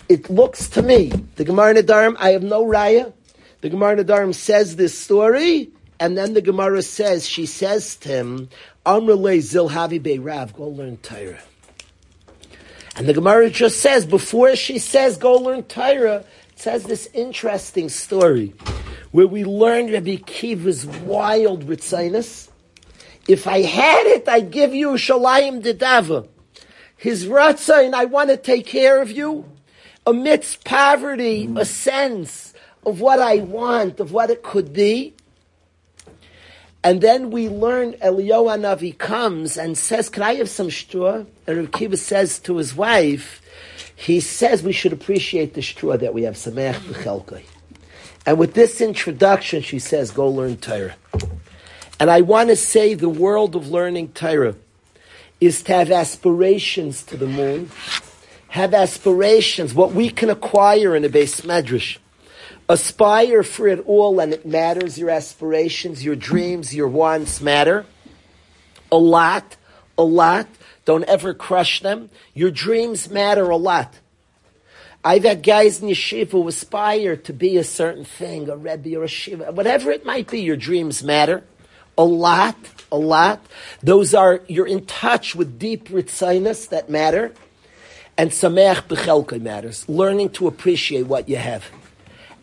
It 0.08 0.30
looks 0.30 0.68
to 0.70 0.82
me, 0.82 1.10
the 1.34 1.44
Gemara 1.44 1.74
Nedarim, 1.74 2.14
I 2.18 2.30
have 2.30 2.44
no 2.44 2.64
raya. 2.64 3.12
The 3.60 3.70
Gemara 3.70 3.96
Nedarim 3.96 4.34
says 4.34 4.76
this 4.76 4.96
story, 4.96 5.71
and 6.02 6.18
then 6.18 6.34
the 6.34 6.42
Gemara 6.42 6.82
says, 6.82 7.28
she 7.28 7.46
says 7.46 7.94
to 7.98 8.08
him, 8.08 8.48
Amrele 8.84 9.38
Zilhavi 9.38 10.02
Beirav, 10.02 10.52
go 10.52 10.66
learn 10.66 10.96
Torah. 10.96 11.40
And 12.96 13.06
the 13.08 13.14
Gemara 13.14 13.50
just 13.50 13.80
says, 13.80 14.04
before 14.04 14.56
she 14.56 14.80
says, 14.80 15.16
go 15.16 15.34
learn 15.34 15.62
Torah, 15.62 16.24
it 16.50 16.58
says 16.58 16.82
this 16.82 17.08
interesting 17.14 17.88
story 17.88 18.52
where 19.12 19.28
we 19.28 19.44
learn 19.44 19.92
Rabbi 19.92 20.16
Kiva's 20.16 20.84
wild 20.86 21.68
ritzinus. 21.68 22.48
If 23.28 23.46
I 23.46 23.60
had 23.60 24.04
it, 24.08 24.28
I'd 24.28 24.50
give 24.50 24.74
you 24.74 24.94
Shalayim 24.94 25.62
Dedava. 25.62 26.26
His 26.96 27.26
ratzain, 27.26 27.94
I 27.94 28.06
want 28.06 28.30
to 28.30 28.36
take 28.36 28.66
care 28.66 29.00
of 29.00 29.12
you. 29.12 29.44
Amidst 30.04 30.64
poverty, 30.64 31.48
a 31.54 31.64
sense 31.64 32.54
of 32.84 33.00
what 33.00 33.20
I 33.20 33.36
want, 33.36 34.00
of 34.00 34.10
what 34.10 34.30
it 34.30 34.42
could 34.42 34.72
be. 34.72 35.14
And 36.84 37.00
then 37.00 37.30
we 37.30 37.48
learn 37.48 37.92
Eliyahu 37.94 38.58
Navi 38.60 38.96
comes 38.96 39.56
and 39.56 39.78
says, 39.78 40.08
"Can 40.08 40.22
I 40.22 40.34
have 40.34 40.50
some 40.50 40.70
straw?" 40.70 41.24
And 41.46 41.56
Rav 41.56 41.72
Kiva 41.72 41.96
says 41.96 42.40
to 42.40 42.56
his 42.56 42.74
wife, 42.74 43.40
he 43.94 44.18
says 44.18 44.62
we 44.62 44.72
should 44.72 44.92
appreciate 44.92 45.54
the 45.54 45.62
straw 45.62 45.96
that 45.96 46.12
we 46.12 46.22
have. 46.24 46.34
Sameach 46.34 46.80
b'chelkai. 46.80 47.42
And 48.26 48.38
with 48.38 48.54
this 48.54 48.80
introduction, 48.80 49.62
she 49.62 49.78
says, 49.78 50.10
"Go 50.10 50.28
learn 50.28 50.56
Torah." 50.56 50.96
And 52.00 52.10
I 52.10 52.20
want 52.20 52.48
to 52.48 52.56
say 52.56 52.94
the 52.94 53.08
world 53.08 53.54
of 53.54 53.70
learning 53.70 54.08
Torah 54.08 54.56
is 55.40 55.62
to 55.64 55.72
have 55.72 55.90
aspirations 55.90 57.04
to 57.04 57.16
the 57.16 57.26
moon, 57.26 57.70
have 58.48 58.74
aspirations, 58.74 59.72
what 59.72 59.92
we 59.92 60.08
can 60.08 60.30
acquire 60.30 60.96
in 60.96 61.04
a 61.04 61.08
base 61.08 61.42
medrash. 61.42 61.98
Aspire 62.68 63.42
for 63.42 63.68
it 63.68 63.84
all, 63.86 64.20
and 64.20 64.32
it 64.32 64.46
matters. 64.46 64.98
Your 64.98 65.10
aspirations, 65.10 66.04
your 66.04 66.16
dreams, 66.16 66.74
your 66.74 66.88
wants 66.88 67.40
matter. 67.40 67.84
A 68.90 68.96
lot, 68.96 69.56
a 69.98 70.04
lot. 70.04 70.46
Don't 70.84 71.04
ever 71.04 71.34
crush 71.34 71.80
them. 71.80 72.10
Your 72.34 72.50
dreams 72.50 73.10
matter 73.10 73.48
a 73.50 73.56
lot. 73.56 73.98
I've 75.04 75.24
had 75.24 75.42
guys 75.42 75.82
in 75.82 75.88
yeshiva 75.88 76.30
who 76.30 76.46
aspire 76.46 77.16
to 77.16 77.32
be 77.32 77.56
a 77.56 77.64
certain 77.64 78.04
thing, 78.04 78.48
a 78.48 78.56
rebbe 78.56 78.96
or 78.96 79.04
a 79.04 79.08
shiva, 79.08 79.50
whatever 79.50 79.90
it 79.90 80.06
might 80.06 80.30
be. 80.30 80.40
Your 80.40 80.56
dreams 80.56 81.02
matter 81.02 81.42
a 81.96 82.04
lot, 82.04 82.56
a 82.90 82.96
lot. 82.96 83.44
Those 83.82 84.14
are 84.14 84.42
you're 84.48 84.66
in 84.66 84.86
touch 84.86 85.34
with 85.34 85.58
deep 85.58 85.88
ritzinus 85.88 86.68
that 86.70 86.88
matter, 86.88 87.32
and 88.16 88.30
sameach 88.30 88.88
bechelka 88.88 89.40
matters. 89.40 89.88
Learning 89.88 90.30
to 90.30 90.46
appreciate 90.46 91.06
what 91.06 91.28
you 91.28 91.36
have. 91.36 91.64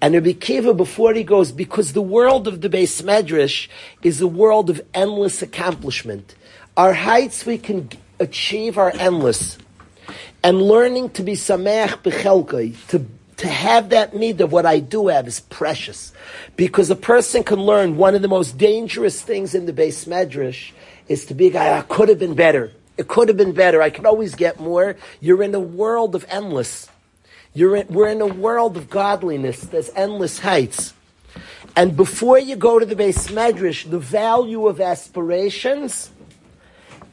And 0.01 0.13
Rabbi 0.13 0.33
Kiva, 0.33 0.73
before 0.73 1.13
he 1.13 1.23
goes, 1.23 1.51
because 1.51 1.93
the 1.93 2.01
world 2.01 2.47
of 2.47 2.61
the 2.61 2.69
Beis 2.69 3.03
Medrash 3.03 3.67
is 4.01 4.21
a 4.21 4.27
world 4.27 4.69
of 4.69 4.81
endless 4.93 5.41
accomplishment. 5.41 6.35
Our 6.77 6.93
heights 6.93 7.45
we 7.45 7.57
can 7.57 7.89
achieve 8.19 8.77
are 8.77 8.93
endless. 8.95 9.57
And 10.41 10.61
learning 10.61 11.09
to 11.11 11.23
be 11.23 11.33
sameach 11.33 12.01
bechelkai, 12.01 12.87
to 12.89 13.05
to 13.39 13.47
have 13.47 13.89
that 13.89 14.13
need 14.13 14.41
of 14.41 14.51
what 14.51 14.65
I 14.65 14.79
do 14.79 15.07
have 15.07 15.25
is 15.25 15.39
precious. 15.39 16.11
Because 16.57 16.89
a 16.89 16.95
person 16.95 17.41
can 17.41 17.59
learn 17.59 17.95
one 17.95 18.13
of 18.13 18.21
the 18.21 18.27
most 18.27 18.57
dangerous 18.57 19.21
things 19.21 19.55
in 19.55 19.65
the 19.65 19.71
base 19.71 20.03
Medrash 20.05 20.71
is 21.07 21.25
to 21.27 21.33
be 21.33 21.47
a 21.47 21.51
guy, 21.51 21.69
ah, 21.69 21.79
I 21.79 21.81
could 21.83 22.09
have 22.09 22.19
been 22.19 22.35
better. 22.35 22.73
It 22.97 23.07
could 23.07 23.29
have 23.29 23.37
been 23.37 23.53
better. 23.53 23.81
I 23.81 23.91
can 23.91 24.05
always 24.05 24.35
get 24.35 24.59
more. 24.59 24.97
You're 25.21 25.41
in 25.41 25.55
a 25.55 25.59
world 25.59 26.15
of 26.15 26.25
endless. 26.27 26.88
You're 27.59 27.75
in, 27.75 27.87
we're 27.89 28.07
in 28.07 28.21
a 28.21 28.25
world 28.25 28.77
of 28.77 28.89
godliness. 28.89 29.59
There's 29.59 29.89
endless 29.93 30.39
heights. 30.39 30.93
And 31.75 31.93
before 31.93 32.39
you 32.39 32.55
go 32.55 32.79
to 32.79 32.85
the 32.85 32.95
base 32.95 33.27
Medrash, 33.27 33.83
the 33.89 33.99
value 33.99 34.65
of 34.67 34.79
aspirations 34.79 36.09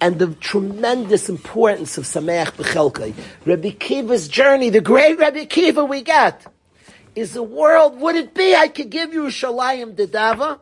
and 0.00 0.20
the 0.20 0.28
tremendous 0.34 1.28
importance 1.28 1.98
of 1.98 2.04
Sameach 2.04 2.52
B'chelkai. 2.52 3.12
Rabbi 3.44 3.70
Kiva's 3.70 4.28
journey, 4.28 4.70
the 4.70 4.80
great 4.80 5.18
Rabbi 5.18 5.46
Kiva 5.46 5.84
we 5.84 6.02
got, 6.02 6.40
is 7.16 7.34
a 7.34 7.42
world, 7.42 8.00
would 8.00 8.14
it 8.14 8.32
be 8.32 8.54
I 8.54 8.68
could 8.68 8.90
give 8.90 9.12
you 9.12 9.24
Shalayim 9.24 9.96
Dedava? 9.96 10.60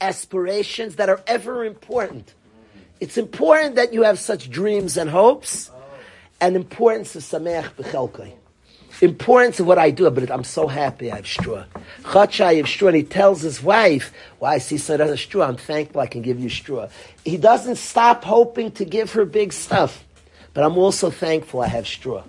Aspirations 0.00 0.96
that 0.96 1.10
are 1.10 1.20
ever 1.26 1.66
important. 1.66 2.32
It's 2.98 3.18
important 3.18 3.74
that 3.74 3.92
you 3.92 4.04
have 4.04 4.18
such 4.18 4.48
dreams 4.48 4.96
and 4.96 5.10
hopes, 5.10 5.70
and 6.40 6.56
importance 6.56 7.14
of 7.14 7.24
Sameach 7.24 7.74
B'chelkai 7.74 8.32
importance 9.00 9.60
of 9.60 9.66
what 9.66 9.78
I 9.78 9.90
do, 9.90 10.10
but 10.10 10.30
I'm 10.30 10.44
so 10.44 10.66
happy 10.66 11.12
I 11.12 11.16
have 11.16 11.26
straw. 11.26 11.64
Chachai 12.02 12.56
have 12.56 12.68
straw, 12.68 12.88
and 12.88 12.96
he 12.96 13.02
tells 13.02 13.42
his 13.42 13.62
wife, 13.62 14.12
why 14.38 14.48
well, 14.48 14.56
I 14.56 14.58
see 14.58 14.78
so 14.78 14.94
a 14.94 15.16
straw, 15.16 15.46
I'm 15.46 15.56
thankful 15.56 16.00
I 16.00 16.06
can 16.06 16.22
give 16.22 16.40
you 16.40 16.48
straw. 16.48 16.88
He 17.24 17.36
doesn't 17.36 17.76
stop 17.76 18.24
hoping 18.24 18.70
to 18.72 18.84
give 18.84 19.12
her 19.12 19.24
big 19.24 19.52
stuff, 19.52 20.04
but 20.54 20.64
I'm 20.64 20.78
also 20.78 21.10
thankful 21.10 21.60
I 21.60 21.68
have 21.68 21.86
straw. 21.86 22.24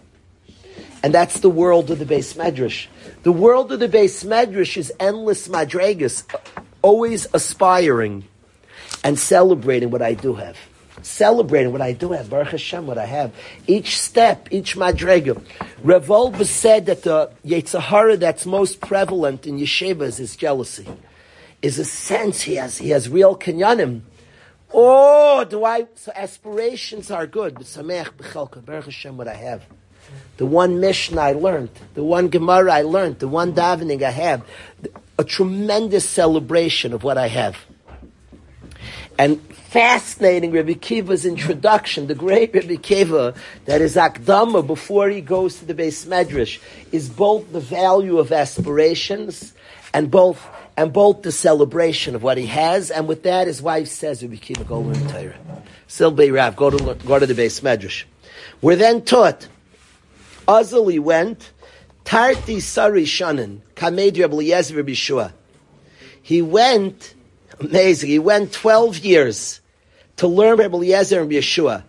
And 1.04 1.14
that's 1.14 1.40
the 1.40 1.50
world 1.50 1.90
of 1.92 2.00
the 2.00 2.06
base 2.06 2.34
medrash. 2.34 2.88
The 3.24 3.32
world 3.32 3.72
of 3.72 3.80
the 3.80 3.88
base 3.88 4.24
medrash 4.24 4.78
is 4.78 4.92
endless 5.00 5.48
madregas, 5.48 6.24
always 6.82 7.28
aspiring 7.34 8.26
and 9.04 9.18
celebrating 9.18 9.92
what 9.92 10.02
I 10.02 10.14
do 10.14 10.34
have. 10.34 10.58
Celebrating 11.08 11.72
what 11.72 11.82
I 11.82 11.94
do 11.94 12.12
have, 12.12 12.30
Baruch 12.30 12.50
Hashem, 12.50 12.86
what 12.86 12.98
I 12.98 13.06
have. 13.06 13.34
Each 13.66 13.98
step, 14.00 14.50
each 14.52 14.76
madrega. 14.76 15.42
Rav 15.82 16.06
Wolbe 16.08 16.44
said 16.46 16.86
that 16.88 17.04
the 17.04 17.32
Yetzirah 17.46 18.20
that's 18.20 18.46
most 18.46 18.82
prevalent 18.82 19.48
in 19.48 19.58
yeshivas 19.58 20.20
is 20.20 20.36
jealousy. 20.36 20.86
Is 21.62 21.80
a 21.80 21.86
sense 21.86 22.42
he 22.42 22.56
has, 22.56 22.78
he 22.78 22.90
has 22.90 23.08
real 23.10 23.38
kinyanim. 23.38 24.02
Oh, 24.74 25.46
do 25.46 25.64
I, 25.64 25.88
so 25.96 26.12
aspirations 26.14 27.10
are 27.10 27.26
good, 27.26 27.54
but 27.56 27.64
Sameach 27.64 28.12
B'chelka, 28.12 28.64
Baruch 28.64 28.86
Hashem, 28.86 29.16
what 29.16 29.30
I 29.30 29.36
have 29.36 29.64
the 30.38 30.46
one 30.46 30.80
Mishnah 30.80 31.20
I 31.20 31.34
learned, 31.34 31.70
the 31.96 32.04
one 32.04 32.30
Gemara 32.30 32.72
I 32.72 32.82
learned, 32.84 33.20
the 33.20 33.28
one 33.28 33.54
davening 33.54 34.04
I 34.04 34.12
have, 34.12 34.46
a 35.18 35.24
tremendous 35.24 36.08
celebration 36.08 36.94
of 36.94 37.04
what 37.04 37.18
I 37.18 37.28
have. 37.28 37.58
And 39.18 39.42
fascinating 39.68 40.52
Rabbi 40.54 40.74
Kiva's 40.74 41.26
introduction, 41.26 42.08
the 42.08 42.16
great 42.16 42.54
Rabbi 42.54 42.78
Kiva, 42.78 43.34
that 43.66 43.82
is 43.82 43.98
Akdama 43.98 44.66
before 44.66 45.10
he 45.10 45.20
goes 45.20 45.60
to 45.60 45.66
the 45.66 45.74
base 45.74 46.06
Medrash, 46.06 46.60
is 46.94 47.10
both 47.10 47.52
the 47.52 47.60
value 47.60 48.18
of 48.18 48.32
aspirations 48.32 49.54
and 49.94 50.10
both 50.10 50.48
and 50.78 50.94
both 50.94 51.24
the 51.24 51.32
celebration 51.32 52.16
of 52.16 52.22
what 52.22 52.38
he 52.38 52.46
has, 52.46 52.92
and 52.92 53.08
with 53.08 53.24
that 53.24 53.48
his 53.48 53.62
wife 53.62 53.88
says, 53.88 54.22
Rabbi 54.22 54.36
Kiva, 54.36 54.64
go 54.64 54.80
learn 54.80 55.08
Torah. 55.08 55.36
Silbei 55.88 56.32
Rav, 56.34 56.56
go 56.56 56.70
to, 56.70 56.94
go 57.06 57.18
to 57.18 57.26
the 57.26 57.34
base 57.34 57.60
Medrash. 57.62 58.04
We're 58.62 58.76
then 58.76 59.04
taught 59.04 59.48
Azali 60.48 61.00
went, 61.00 61.52
Tarti 62.06 62.62
Sari 62.62 63.04
Shanan, 63.04 63.62
Kamed 63.76 64.18
Rabbi. 64.20 65.32
He 66.22 66.42
went, 66.42 67.16
amazing, 67.60 68.10
he 68.10 68.20
went 68.20 68.52
12 68.54 69.00
years 69.00 69.62
to 70.18 70.28
learn 70.28 70.58
Rabbi 70.58 70.76
Eliezer 70.76 71.22
and 71.22 71.32
Yeshua. 71.32 71.84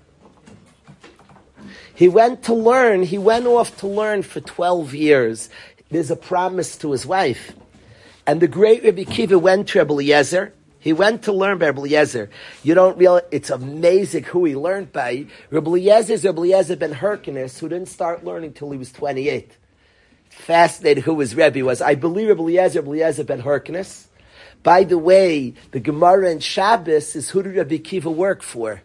He 1.94 2.08
went 2.08 2.44
to 2.44 2.54
learn, 2.54 3.02
he 3.02 3.18
went 3.18 3.46
off 3.46 3.76
to 3.78 3.88
learn 3.88 4.22
for 4.22 4.40
12 4.40 4.94
years. 4.94 5.50
There's 5.90 6.10
a 6.10 6.16
promise 6.16 6.76
to 6.78 6.92
his 6.92 7.04
wife. 7.04 7.54
And 8.26 8.40
the 8.40 8.48
great 8.48 8.84
Rabbi 8.84 9.04
Kiva 9.04 9.38
went 9.38 9.68
to 9.68 9.78
Rabbi 9.78 9.94
Eliezer, 9.94 10.52
he 10.80 10.92
went 10.92 11.24
to 11.24 11.32
learn 11.32 11.58
by 11.58 11.68
Eliezer. 11.68 12.30
You 12.62 12.74
don't 12.74 12.96
realize, 12.96 13.24
it's 13.30 13.50
amazing 13.50 14.24
who 14.24 14.44
he 14.44 14.54
learned 14.54 14.92
by. 14.92 15.26
Rabbi 15.50 15.70
Eliezer 15.70 16.14
is 16.14 16.24
Eliezer 16.24 16.76
ben 16.76 16.92
Hyrcanus, 16.92 17.58
who 17.58 17.68
didn't 17.68 17.88
start 17.88 18.24
learning 18.24 18.52
till 18.52 18.70
he 18.70 18.78
was 18.78 18.92
28. 18.92 19.56
Fascinated 20.30 21.04
who 21.04 21.18
his 21.18 21.34
Rebbe 21.34 21.64
was. 21.64 21.82
I 21.82 21.94
believe 21.94 22.28
Rabbi 22.28 22.42
Eliezer, 22.42 22.80
Rabbi 22.80 22.92
Eliezer 22.92 23.24
ben 23.24 23.40
Hyrcanus. 23.40 24.07
By 24.62 24.84
the 24.84 24.98
way, 24.98 25.54
the 25.70 25.80
Gemara 25.80 26.30
and 26.30 26.42
Shabbos 26.42 27.16
is 27.16 27.30
who 27.30 27.42
did 27.42 27.56
Rabbi 27.56 27.78
Kiva 27.78 28.10
work 28.10 28.42
for? 28.42 28.82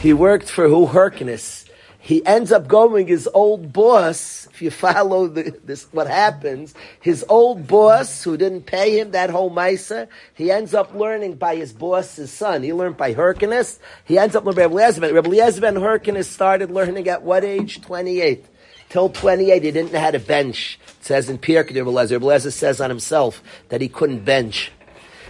He 0.00 0.12
worked 0.12 0.48
for 0.48 0.68
who? 0.68 0.86
Hyrcanus 0.86 1.70
he 2.02 2.24
ends 2.24 2.50
up 2.50 2.66
going 2.66 3.06
his 3.06 3.28
old 3.32 3.74
boss. 3.74 4.48
If 4.50 4.62
you 4.62 4.70
follow 4.70 5.28
the, 5.28 5.54
this, 5.64 5.84
what 5.92 6.06
happens, 6.06 6.74
his 7.00 7.24
old 7.28 7.66
boss 7.66 8.24
who 8.24 8.38
didn't 8.38 8.62
pay 8.62 8.98
him 8.98 9.10
that 9.10 9.28
whole 9.28 9.50
misa, 9.50 10.08
he 10.34 10.50
ends 10.50 10.72
up 10.72 10.94
learning 10.94 11.34
by 11.34 11.56
his 11.56 11.74
boss's 11.74 12.32
son. 12.32 12.62
He 12.62 12.72
learned 12.72 12.96
by 12.96 13.12
Hyrcanus. 13.12 13.78
He 14.06 14.18
ends 14.18 14.34
up 14.34 14.44
learning 14.44 14.56
by 14.56 14.62
Rebbe 14.64 14.74
Eliezer. 14.74 15.00
Rebbe 15.14 15.28
Eliezer 15.28 15.60
ben 15.60 16.22
started 16.24 16.70
learning 16.70 17.06
at 17.08 17.22
what 17.22 17.44
age? 17.44 17.82
Twenty-eight. 17.82 18.46
Till 18.90 19.08
28, 19.08 19.62
he 19.62 19.70
didn't 19.70 19.92
know 19.92 20.00
how 20.00 20.10
to 20.10 20.18
bench. 20.18 20.78
It 20.98 21.04
says 21.04 21.30
in 21.30 21.38
Pirkei 21.38 21.76
Rebbe 21.76 21.88
Eliezer. 21.88 22.18
Rebbe 22.18 22.50
says 22.50 22.80
on 22.80 22.90
himself 22.90 23.42
that 23.70 23.80
he 23.80 23.88
couldn't 23.88 24.24
bench. 24.24 24.70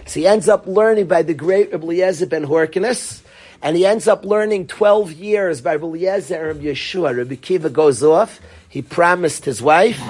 So 0.05 0.19
he 0.19 0.27
ends 0.27 0.49
up 0.49 0.67
learning 0.67 1.07
by 1.07 1.21
the 1.21 1.33
great 1.33 1.71
Rebbe 1.71 1.85
Eliezer 1.85 2.25
ben 2.25 2.43
Hyrcanus 2.43 3.23
and 3.61 3.77
he 3.77 3.85
ends 3.85 4.07
up 4.07 4.25
learning 4.25 4.67
12 4.67 5.11
years 5.13 5.61
by 5.61 5.75
Eliezer 5.75 6.49
and 6.49 6.61
Yeshua. 6.61 7.15
Rabbi 7.15 7.35
Kiva 7.35 7.69
goes 7.69 8.01
off, 8.01 8.39
he 8.67 8.81
promised 8.81 9.45
his 9.45 9.61
wife, 9.61 10.01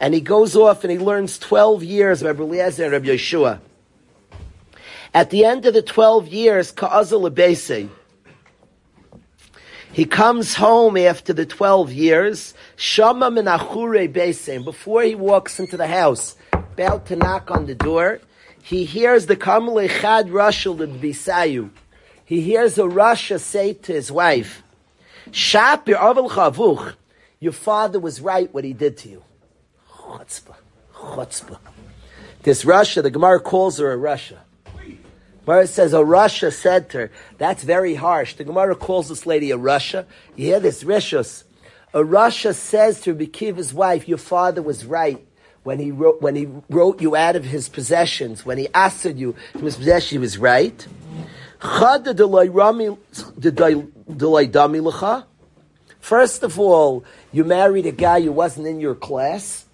and 0.00 0.12
he 0.12 0.20
goes 0.20 0.56
off 0.56 0.82
and 0.82 0.90
he 0.90 0.98
learns 0.98 1.38
12 1.38 1.84
years 1.84 2.22
by 2.22 2.30
Eliezer 2.30 2.92
and 2.92 3.04
Yeshua. 3.04 3.60
At 5.14 5.30
the 5.30 5.44
end 5.44 5.66
of 5.66 5.74
the 5.74 5.82
12 5.82 6.28
years, 6.28 6.72
Ka'azal 6.72 7.30
Abese, 7.30 7.88
he 9.96 10.04
comes 10.04 10.54
home 10.54 10.96
after 10.96 11.32
the 11.32 11.46
12 11.46 11.92
years, 11.92 12.54
Shama 12.76 13.30
Menachure 13.30 14.12
Bese, 14.12 14.62
before 14.64 15.02
he 15.02 15.14
walks 15.14 15.58
into 15.58 15.76
the 15.76 15.88
house, 15.88 16.36
about 16.52 17.06
to 17.06 17.16
knock 17.16 17.50
on 17.50 17.66
the 17.66 17.74
door, 17.74 18.20
he 18.62 18.84
hears 18.84 19.26
the 19.26 19.36
Kamal 19.36 19.76
Echad 19.76 20.28
Rashul 20.28 20.78
Bisayu 21.00 21.70
he 22.26 22.40
hears 22.40 22.76
a 22.76 22.82
rasha 22.82 23.40
say 23.40 23.72
to 23.72 23.92
his 23.92 24.10
wife, 24.10 24.64
Shap 25.30 25.86
chavuch, 25.86 26.94
your 27.38 27.52
father 27.52 28.00
was 28.00 28.20
right 28.20 28.52
what 28.52 28.64
he 28.64 28.72
did 28.72 28.96
to 28.98 29.08
you. 29.08 29.22
Chutzpah, 29.92 30.56
chutzpah. 30.92 31.58
This 32.42 32.64
Russia, 32.64 33.00
the 33.00 33.10
Gemara 33.10 33.40
calls 33.40 33.78
her 33.78 33.92
a 33.92 33.96
rasha. 33.96 34.38
Gemara 35.46 35.68
says 35.68 35.92
a 35.92 36.04
Russia 36.04 36.50
said 36.50 36.90
to 36.90 36.98
her, 36.98 37.10
that's 37.38 37.62
very 37.62 37.94
harsh. 37.94 38.34
The 38.34 38.42
Gemara 38.42 38.74
calls 38.74 39.08
this 39.08 39.26
lady 39.26 39.52
a 39.52 39.56
Russia. 39.56 40.04
You 40.34 40.46
hear 40.46 40.58
this, 40.58 40.82
rishus. 40.82 41.44
A 41.94 42.04
Russia 42.04 42.52
says 42.52 43.00
to 43.02 43.14
Bikiva's 43.14 43.72
wife, 43.72 44.08
your 44.08 44.18
father 44.18 44.60
was 44.60 44.84
right 44.84 45.24
when 45.62 45.78
he 45.78 45.92
wrote, 45.92 46.20
when 46.20 46.34
he 46.34 46.48
wrote 46.68 47.00
you 47.00 47.14
out 47.14 47.36
of 47.36 47.44
his 47.44 47.68
possessions, 47.68 48.44
when 48.44 48.58
he 48.58 48.66
asked 48.74 49.04
you 49.04 49.36
from 49.52 49.62
his 49.62 49.76
possession, 49.76 50.16
he 50.16 50.18
was 50.18 50.36
right. 50.36 50.84
First 56.00 56.42
of 56.42 56.58
all, 56.58 57.04
you 57.32 57.44
married 57.44 57.86
a 57.86 57.92
guy 57.92 58.20
who 58.20 58.32
wasn't 58.32 58.66
in 58.66 58.80
your 58.80 58.96
class. 58.96 59.64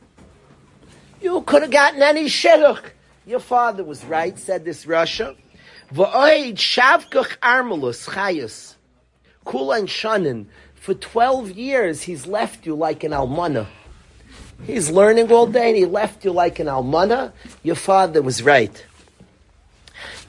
You 1.22 1.40
could 1.42 1.62
have 1.62 1.70
gotten 1.70 2.02
any 2.02 2.26
shidduch. 2.26 2.90
Your 3.24 3.40
father 3.40 3.84
was 3.84 4.04
right, 4.04 4.38
said 4.38 4.64
this 4.64 4.84
rasha. 4.84 5.36
V'oid 5.92 6.54
shavkach 6.54 7.38
chayus. 7.40 8.74
Kulan 9.44 9.86
shanin. 9.86 10.46
For 10.74 10.94
12 10.94 11.50
years, 11.52 12.02
he's 12.02 12.26
left 12.26 12.66
you 12.66 12.74
like 12.74 13.04
an 13.04 13.12
almana. 13.12 13.66
He's 14.64 14.90
learning 14.90 15.30
all 15.30 15.46
day 15.46 15.68
and 15.68 15.76
he 15.76 15.86
left 15.86 16.24
you 16.24 16.32
like 16.32 16.58
an 16.58 16.66
almana. 16.66 17.32
Your 17.62 17.76
father 17.76 18.22
was 18.22 18.42
right. 18.42 18.84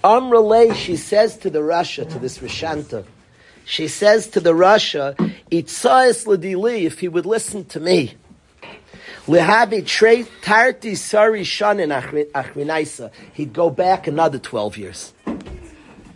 Amrale, 0.04 0.76
she 0.76 0.98
says 0.98 1.38
to 1.38 1.50
the 1.50 1.64
Russia, 1.64 2.04
to 2.06 2.20
this 2.20 2.40
Rishanta, 2.40 3.06
she 3.64 3.88
says 3.88 4.28
to 4.28 4.42
the 4.42 4.54
rasha, 4.54 5.16
Itzayas 5.50 6.26
ladili, 6.26 6.84
if 6.84 7.00
he 7.00 7.08
would 7.08 7.26
listen 7.26 7.64
to 7.66 7.80
me. 7.80 8.16
Lehabi 9.28 9.86
trade 9.86 10.28
tarti 10.42 10.96
sari 10.96 11.44
shanin 11.44 11.90
achrinaisa. 12.34 13.12
He'd 13.34 13.54
go 13.54 13.70
back 13.70 14.08
another 14.08 14.40
12 14.40 14.78
years. 14.78 15.14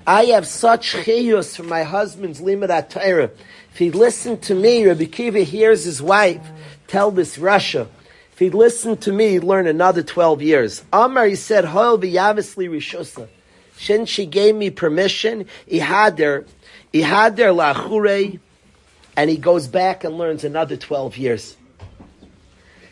I 0.07 0.27
have 0.27 0.47
such 0.47 0.93
chiyus 0.93 1.57
from 1.57 1.67
my 1.67 1.83
husband's 1.83 2.39
limit 2.39 2.69
at 2.69 2.89
Torah. 2.89 3.29
If 3.73 3.77
he'd 3.77 3.93
listen 3.93 4.39
to 4.39 4.55
me, 4.55 4.87
Rabbi 4.87 5.03
Kiva 5.03 5.41
hears 5.41 5.83
his 5.83 6.01
wife 6.01 6.39
tell 6.87 7.11
this 7.11 7.37
Russia. 7.37 7.89
If 8.31 8.39
he'd 8.39 8.53
listen 8.53 8.95
to 8.97 9.11
me, 9.11 9.31
he'd 9.31 9.43
learn 9.43 9.67
another 9.67 10.01
12 10.01 10.41
years. 10.41 10.81
Amar, 10.93 11.25
he 11.25 11.35
said, 11.35 11.65
Hoil 11.65 11.97
v'yavisli 11.97 12.69
rishosa. 12.69 13.27
Since 13.75 14.07
she 14.07 14.25
gave 14.25 14.55
me 14.55 14.69
permission, 14.69 15.45
he 15.65 15.79
had 15.79 16.15
their, 16.15 16.45
he 16.93 17.01
had 17.01 17.35
ihader 17.35 17.53
lachure, 17.53 18.39
and 19.17 19.29
he 19.29 19.35
goes 19.35 19.67
back 19.67 20.05
and 20.05 20.17
learns 20.17 20.45
another 20.45 20.77
12 20.77 21.17
years. 21.17 21.57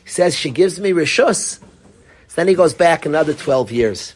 He 0.03 0.09
says 0.09 0.35
she 0.35 0.49
gives 0.49 0.81
me 0.81 0.91
rishus, 0.91 1.59
so 1.59 2.35
then 2.35 2.49
he 2.49 2.55
goes 2.55 2.73
back 2.73 3.05
another 3.05 3.33
12 3.33 3.71
years. 3.71 4.15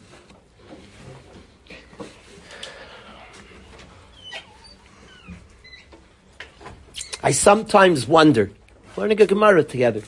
I 7.21 7.31
sometimes 7.31 8.07
wonder, 8.07 8.51
learning 8.95 9.21
a 9.21 9.25
Gemara 9.25 9.63
together, 9.63 10.01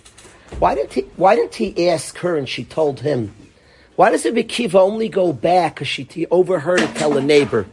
why 0.60 0.76
didn't 0.76 0.94
he, 0.94 1.02
why 1.16 1.36
didn't 1.36 1.56
he 1.56 1.90
ask 1.90 2.18
her 2.20 2.38
and 2.38 2.48
she 2.48 2.64
told 2.64 3.02
him? 3.02 3.34
Why 3.96 4.12
does 4.12 4.26
Rabbi 4.26 4.44
Kiva 4.44 4.80
only 4.80 5.10
go 5.10 5.34
back 5.34 5.76
because 5.76 5.88
she 5.88 6.06
t- 6.06 6.26
overheard 6.32 6.80
it 6.80 6.96
tell 6.96 7.18
a 7.18 7.22
neighbor? 7.22 7.66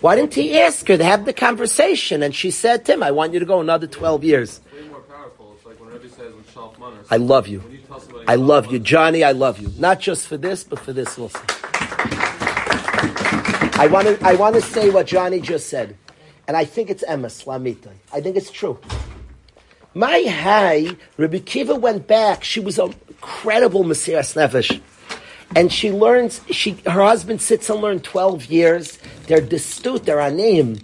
Why 0.00 0.16
didn't 0.16 0.34
he 0.34 0.60
ask 0.60 0.86
her 0.88 0.96
to 0.96 1.04
have 1.04 1.24
the 1.24 1.32
conversation? 1.32 2.22
And 2.22 2.34
she 2.34 2.50
said 2.50 2.84
to 2.86 2.94
him, 2.94 3.02
I 3.02 3.12
want 3.12 3.32
you 3.32 3.40
to 3.40 3.46
go 3.46 3.60
another 3.60 3.86
12 3.86 4.24
years. 4.24 4.60
I 7.10 7.16
love 7.16 7.48
you. 7.48 7.62
I 8.26 8.34
love 8.34 8.72
you. 8.72 8.78
Johnny, 8.78 9.24
I 9.24 9.32
love 9.32 9.58
you. 9.58 9.72
Not 9.78 10.00
just 10.00 10.26
for 10.26 10.36
this, 10.36 10.64
but 10.64 10.78
for 10.78 10.92
this 10.92 11.18
also. 11.18 11.40
I 13.74 13.88
want 13.90 14.08
to, 14.08 14.18
I 14.22 14.34
want 14.34 14.54
to 14.56 14.60
say 14.60 14.90
what 14.90 15.06
Johnny 15.06 15.40
just 15.40 15.68
said. 15.68 15.96
And 16.52 16.56
I 16.58 16.66
think 16.66 16.90
it's 16.90 17.02
Emma 17.04 17.28
Slamita. 17.28 17.88
I 18.12 18.20
think 18.20 18.36
it's 18.36 18.50
true. 18.50 18.78
My 19.94 20.22
high, 20.24 20.98
Rabbi 21.16 21.38
Kiva 21.38 21.74
went 21.74 22.06
back. 22.06 22.44
She 22.44 22.60
was 22.60 22.78
an 22.78 22.94
incredible 23.08 23.84
Messias 23.84 24.34
Nefesh. 24.34 24.78
And 25.56 25.72
she 25.72 25.90
learns, 25.90 26.42
she, 26.50 26.72
her 26.84 27.02
husband 27.02 27.40
sits 27.40 27.70
and 27.70 27.80
learns 27.80 28.02
12 28.02 28.44
years. 28.50 28.98
They're 29.28 29.40
distute, 29.40 30.04
they're 30.04 30.20
anim. 30.20 30.82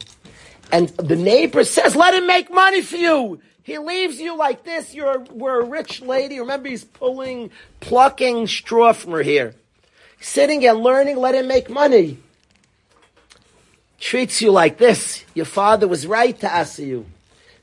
And 0.72 0.88
the 0.88 1.16
neighbor 1.16 1.64
says, 1.64 1.94
let 1.94 2.14
him 2.14 2.26
make 2.26 2.50
money 2.50 2.80
for 2.80 2.96
you. 2.96 3.42
He 3.62 3.76
leaves 3.76 4.18
you 4.18 4.38
like 4.38 4.64
this. 4.64 4.94
You're, 4.94 5.18
we're 5.30 5.60
a 5.60 5.66
rich 5.66 6.00
lady. 6.00 6.40
Remember, 6.40 6.70
he's 6.70 6.84
pulling, 6.84 7.50
plucking 7.80 8.46
straw 8.46 8.94
from 8.94 9.12
her 9.12 9.22
hair. 9.22 9.54
Sitting 10.18 10.66
and 10.66 10.78
learning, 10.78 11.18
let 11.18 11.34
him 11.34 11.46
make 11.46 11.68
money. 11.68 12.20
Treats 14.00 14.40
you 14.40 14.50
like 14.50 14.78
this. 14.78 15.24
Your 15.34 15.44
father 15.44 15.88
was 15.88 16.06
right 16.06 16.38
to 16.40 16.52
ask 16.52 16.78
you. 16.78 17.06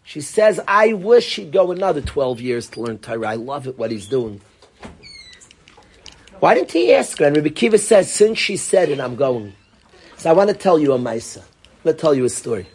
She 0.04 0.21
says, 0.21 0.60
I 0.67 0.93
wish 0.93 1.38
he'd 1.38 1.52
go 1.52 1.71
another 1.71 2.02
12 2.02 2.41
years 2.41 2.69
to 2.69 2.82
learn 2.82 3.00
Torah. 3.00 3.30
I 3.30 3.36
love 3.36 3.67
it, 3.67 3.78
what 3.78 3.89
he's 3.89 4.08
doing. 4.08 4.41
Why 6.39 6.54
didn't 6.54 6.71
he 6.71 6.93
ask 6.93 7.17
her? 7.17 7.26
And 7.26 7.36
Rabbi 7.36 7.50
Kiva 7.50 7.78
says, 7.78 8.13
since 8.13 8.38
she 8.38 8.58
said 8.58 8.89
it, 8.89 9.00
I'm 9.00 9.15
going. 9.15 9.54
So 10.17 10.30
I 10.30 10.34
want 10.34 10.50
to 10.50 10.56
tell 10.56 10.78
you 10.78 10.93
a 10.93 11.00
Maisa. 11.00 11.43
Going 11.84 11.95
to 11.95 12.02
tell 12.02 12.13
you 12.13 12.26
a 12.26 12.30
story. 12.30 12.67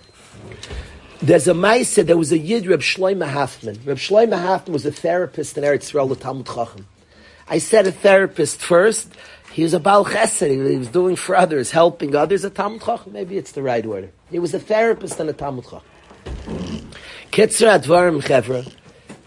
There's 1.23 1.47
a 1.47 1.53
Maisa, 1.53 2.05
there 2.05 2.17
was 2.17 2.33
a 2.33 2.39
Yid, 2.39 2.67
Reb 2.67 2.81
Shloima 2.81 3.31
Hafman. 3.31 3.87
Reb 3.87 3.99
Shloima 3.99 4.43
Hafman 4.43 4.71
was 4.71 4.87
a 4.87 4.91
therapist 4.91 5.59
in 5.59 5.65
Eretz 5.65 5.93
Yisrael, 5.93 6.09
the 6.09 6.17
Talmud 6.17 6.47
Chacham. 6.47 6.87
I 7.51 7.59
said 7.59 7.89
a 7.89 7.93
therapist 7.93 8.61
first. 8.63 9.13
He 9.53 9.65
was 9.65 9.75
a 9.75 9.81
Baal 9.81 10.05
Chesed. 10.05 10.49
He 10.49 10.79
was 10.79 10.89
doing 10.89 11.17
for 11.17 11.35
others, 11.35 11.73
helping 11.73 12.15
others. 12.15 12.45
A 12.45 12.51
Talmud 12.51 12.83
Chacham, 12.83 13.13
maybe 13.13 13.37
it's 13.37 13.51
the 13.53 13.63
right 13.63 13.85
word. 13.85 14.13
He 14.31 14.39
was 14.39 14.55
a 14.55 14.61
therapist 14.61 15.19
and 15.19 15.29
a 15.29 15.33
Talmud 15.33 15.65
Chacham. 15.65 15.81
Advarim 17.33 18.23
Chevra. 18.23 18.73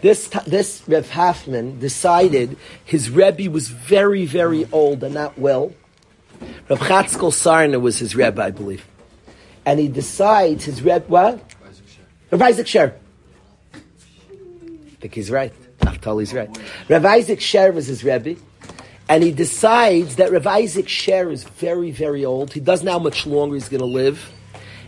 This, 0.00 0.28
this 0.46 0.82
Rev 0.88 1.08
Hafman 1.08 1.78
decided 1.80 2.56
his 2.84 3.10
Rebbe 3.10 3.50
was 3.50 3.68
very, 3.68 4.24
very 4.24 4.66
old 4.72 5.04
and 5.04 5.14
not 5.14 5.38
well. 5.38 5.74
Rav 6.68 6.78
Chatzkel 6.78 7.30
Sarna 7.30 7.80
was 7.80 7.98
his 7.98 8.16
Rebbe, 8.16 8.42
I 8.42 8.50
believe. 8.50 8.86
And 9.66 9.78
he 9.78 9.88
decides 9.88 10.64
his 10.64 10.82
Rebbe, 10.82 11.04
what? 11.08 11.42
Rav 12.30 12.42
Isaac 12.42 12.66
Sher. 12.66 12.94
I 13.74 13.78
think 15.00 15.14
he's 15.14 15.30
right. 15.30 15.52
Naftali's 15.80 16.32
right. 16.32 16.50
Rav 16.88 17.04
Isaac 17.04 17.40
Sher 17.40 17.72
was 17.72 17.86
his 17.86 18.04
Rebbe. 18.04 18.36
And 19.06 19.22
he 19.22 19.32
decides 19.32 20.16
that 20.16 20.32
Rav 20.32 20.46
Isaac 20.46 20.88
Sher 20.88 21.30
is 21.30 21.44
very, 21.44 21.90
very 21.90 22.24
old. 22.24 22.52
He 22.52 22.60
doesn't 22.60 22.86
know 22.86 22.92
how 22.92 22.98
much 22.98 23.26
longer 23.26 23.54
he's 23.54 23.68
going 23.68 23.80
to 23.80 23.86
live 23.86 24.32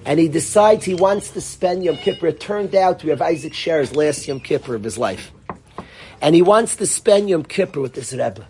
and 0.06 0.20
he 0.20 0.28
decides 0.28 0.84
he 0.84 0.94
wants 0.94 1.30
to 1.30 1.40
spend 1.40 1.82
Yom 1.82 1.96
Kippur. 1.96 2.28
It 2.28 2.38
turned 2.38 2.76
out 2.76 3.00
to 3.00 3.08
have 3.08 3.20
Isaac 3.20 3.52
Sher's 3.52 3.94
last 3.94 4.26
Yom 4.28 4.38
Kippur 4.38 4.76
of 4.76 4.84
his 4.84 4.96
life. 4.96 5.32
And 6.22 6.34
he 6.34 6.42
wants 6.42 6.76
to 6.76 6.86
spend 6.86 7.28
Yom 7.28 7.42
Kippur 7.42 7.80
with 7.80 7.94
this 7.94 8.12
Rebbe. 8.12 8.46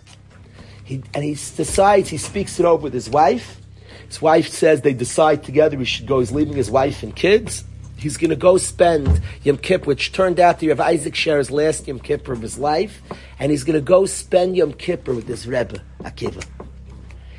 He, 0.85 1.03
and 1.15 1.25
he 1.25 1.31
decides, 1.31 2.11
he 2.11 2.19
speaks 2.19 2.61
it 2.61 2.67
over 2.67 2.83
with 2.83 2.93
his 2.93 3.09
wife. 3.09 3.59
His 4.07 4.21
wife 4.21 4.49
says 4.49 4.83
they 4.83 4.93
decide 4.93 5.45
together 5.45 5.79
he 5.79 5.87
should 5.87 6.07
go. 6.07 6.21
He's 6.21 6.31
leaving 6.31 6.55
his 6.55 6.71
wife 6.71 7.03
and 7.03 7.17
kids. 7.17 7.65
He's 7.97 8.17
going 8.17 8.31
to 8.31 8.37
go 8.37 8.59
spend 8.59 9.21
Yom 9.43 9.57
Kippur, 9.57 9.87
which 9.87 10.13
turned 10.13 10.39
out 10.39 10.61
to 10.61 10.69
have 10.69 10.81
Isaac 10.81 11.15
Sher's 11.15 11.51
last 11.51 11.89
Yom 11.89 11.99
Kippur 11.99 12.33
of 12.33 12.43
his 12.43 12.59
life. 12.59 13.03
And 13.39 13.51
he's 13.51 13.65
going 13.65 13.79
to 13.79 13.85
go 13.85 14.07
spend 14.07 14.57
Yom 14.57 14.75
Kippur 14.75 15.15
with 15.15 15.27
this 15.27 15.47
Rebbe, 15.47 15.83
Akiva. 16.01 16.45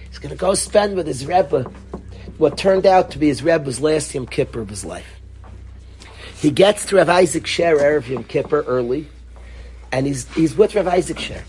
He's 0.10 0.20
going 0.20 0.32
to 0.32 0.40
go 0.40 0.56
spend 0.56 0.96
with 0.96 1.06
his 1.06 1.26
Rebbe 1.26 1.72
what 2.38 2.58
turned 2.58 2.86
out 2.86 3.12
to 3.12 3.20
be 3.20 3.28
his 3.28 3.44
Rebbe's 3.44 3.80
last 3.80 4.14
Yom 4.14 4.26
Kippur 4.26 4.62
of 4.62 4.70
his 4.70 4.84
life. 4.84 5.20
He 6.40 6.52
gets 6.52 6.86
to 6.88 6.98
Rav 6.98 7.10
Isaac 7.10 7.48
Sher 7.48 7.78
Erev 7.78 8.08
Yom 8.08 8.24
Kippur 8.24 8.64
early, 8.64 9.08
and 9.92 10.06
he's, 10.06 10.32
he's 10.34 10.56
with 10.56 10.76
Rav 10.76 10.88
Isaac 10.88 11.20
Sher. 11.20 11.44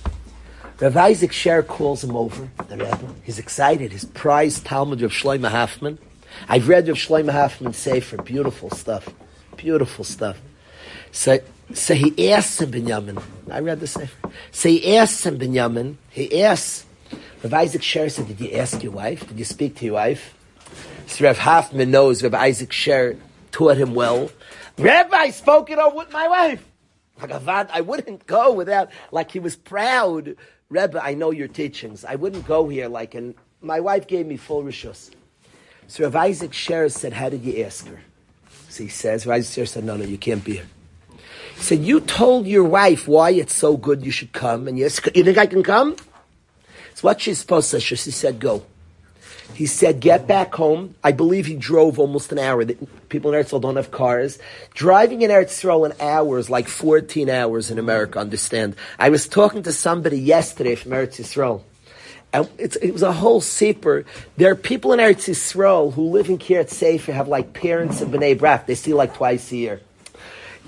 Rav 0.81 0.97
Isaac 0.97 1.33
Sher 1.33 1.62
calls 1.62 2.05
him 2.05 2.16
over, 2.16 2.51
the 2.68 2.77
Rebbe. 2.77 3.14
He's 3.23 3.38
excited. 3.38 3.92
His 3.92 4.05
prized 4.05 4.64
Talmud 4.64 5.03
of 5.03 5.12
Shlomo 5.12 5.51
Hafman. 5.51 5.99
I've 6.48 6.68
read 6.68 6.88
of 6.88 6.96
Shlomo 6.96 7.33
Hafman 7.33 7.74
Sefer. 7.74 8.22
Beautiful 8.22 8.70
stuff. 8.70 9.09
Beautiful 9.57 10.05
stuff. 10.05 10.40
So, 11.11 11.38
so 11.72 11.94
he 11.94 12.31
asks 12.31 12.61
him, 12.61 12.70
Binyamin. 12.70 13.22
I 13.51 13.61
read 13.61 13.81
the. 13.81 13.87
So 13.87 14.68
he 14.68 14.96
asks 14.96 15.24
him, 15.24 15.38
Binyamin. 15.38 15.96
He 16.11 16.42
asks, 16.42 16.85
Rav 17.42 17.55
Isaac 17.55 17.83
Sher 17.83 18.09
said, 18.09 18.29
Did 18.29 18.40
you 18.40 18.53
ask 18.53 18.83
your 18.83 18.92
wife? 18.92 19.27
Did 19.27 19.38
you 19.38 19.44
speak 19.44 19.77
to 19.77 19.85
your 19.85 19.94
wife? 19.94 20.35
So 21.07 21.24
Rev 21.24 21.38
Hafman 21.38 21.88
knows 21.88 22.22
Rev 22.22 22.35
Isaac 22.35 22.72
Sher 22.72 23.16
taught 23.51 23.77
him 23.77 23.94
well. 23.94 24.31
Rabbi, 24.79 25.16
I 25.16 25.31
spoke 25.31 25.70
it 25.70 25.79
over 25.79 25.96
with 25.96 26.12
my 26.12 26.29
wife. 26.29 26.64
Like 27.20 27.31
Avad, 27.31 27.70
I 27.72 27.81
wouldn't 27.81 28.27
go 28.27 28.53
without, 28.53 28.90
like 29.11 29.31
he 29.31 29.40
was 29.40 29.57
proud. 29.57 30.37
Rebbe, 30.68 31.03
I 31.03 31.14
know 31.14 31.31
your 31.33 31.48
teachings. 31.48 32.05
I 32.05 32.14
wouldn't 32.14 32.46
go 32.46 32.68
here 32.68 32.88
like, 32.88 33.14
and 33.14 33.35
my 33.61 33.81
wife 33.81 34.07
gave 34.07 34.27
me 34.27 34.37
full 34.37 34.62
rishus. 34.62 35.11
So 35.88 36.05
Rav 36.05 36.16
Isaac 36.16 36.53
Sher 36.53 36.88
said, 36.90 37.14
how 37.14 37.31
did 37.31 37.42
you 37.42 37.64
ask 37.64 37.87
her? 37.87 38.01
So 38.68 38.85
he 38.85 38.90
says, 38.90 39.27
Rav 39.27 39.38
Isaac 39.38 39.55
Sher 39.55 39.66
said, 39.66 39.85
no, 39.85 39.96
no, 39.96 40.05
you 40.05 40.18
can't 40.18 40.44
be 40.44 40.57
here. 40.57 40.66
He 41.57 41.62
said, 41.62 41.81
you 41.81 42.01
told 42.01 42.46
your 42.46 42.64
wife 42.64 43.09
why 43.09 43.31
it's 43.31 43.55
so 43.55 43.77
good 43.77 44.05
you 44.05 44.12
should 44.12 44.33
come, 44.33 44.68
and 44.68 44.79
you, 44.79 44.85
you 44.85 45.24
think 45.24 45.38
I 45.38 45.46
can 45.46 45.62
come? 45.62 45.96
It's 46.90 47.03
what 47.03 47.20
she's 47.22 47.38
supposed 47.38 47.70
to 47.70 47.81
say. 47.81 47.96
She 47.96 48.11
said, 48.11 48.38
go. 48.38 48.64
He 49.55 49.64
said, 49.64 50.01
get 50.01 50.27
back 50.27 50.55
home. 50.55 50.94
I 51.03 51.12
believe 51.12 51.46
he 51.46 51.57
drove 51.57 51.98
almost 51.98 52.33
an 52.33 52.38
hour. 52.38 52.64
People 53.09 53.33
in 53.33 53.42
Eretz 53.42 53.59
don't 53.61 53.77
have 53.77 53.90
cars. 53.90 54.38
Driving 54.74 55.22
in 55.22 55.31
Eretz 55.31 55.64
Yisrael 55.64 55.90
an 55.90 56.51
like 56.51 56.68
14 56.68 57.31
hours 57.31 57.70
in 57.70 57.79
America, 57.79 58.18
understand. 58.18 58.77
I 58.98 59.09
was 59.09 59.27
talking 59.27 59.62
to 59.62 59.72
somebody 59.72 60.20
yesterday 60.20 60.74
from 60.74 60.92
Eretz 60.92 61.16
Yisrael. 61.16 61.62
It 62.33 62.93
was 62.93 63.03
a 63.03 63.12
whole 63.12 63.41
seeper. 63.41 64.05
There 64.37 64.51
are 64.51 64.55
people 64.55 64.93
in 64.93 65.01
Eretz 65.01 65.29
Yisrael 65.29 65.95
who 65.95 66.11
live 66.11 66.29
in 66.29 66.38
Kiryat 66.38 66.69
Sefer, 66.69 67.12
have 67.12 67.29
like 67.29 67.55
parents 67.55 68.03
in 68.03 68.11
Bnei 68.11 68.38
Brak. 68.38 68.67
They 68.67 68.75
see 68.75 68.93
like 68.93 69.14
twice 69.14 69.51
a 69.51 69.57
year. 69.57 69.81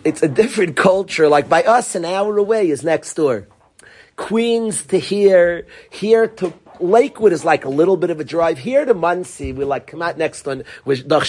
It's 0.03 0.23
a 0.23 0.29
different 0.29 0.77
culture. 0.89 1.29
Like 1.29 1.49
by 1.49 1.63
us, 1.63 1.95
an 1.95 2.05
hour 2.05 2.39
away 2.39 2.71
is 2.71 2.83
next 2.83 3.15
door. 3.15 3.47
Queens 4.17 4.85
to 4.87 4.99
here, 4.99 5.67
here 5.91 6.29
to 6.29 6.53
Lakewood 6.81 7.33
is 7.33 7.45
like 7.45 7.65
a 7.65 7.69
little 7.69 7.97
bit 7.97 8.11
of 8.11 8.21
a 8.21 8.25
drive. 8.25 8.59
Here 8.59 8.85
to 8.85 8.95
Monsey, 8.95 9.53
we 9.53 9.65
like 9.65 9.87
come 9.87 10.03
out 10.03 10.17
next 10.17 10.47
one 10.47 10.65
with 10.85 11.09
the 11.09 11.21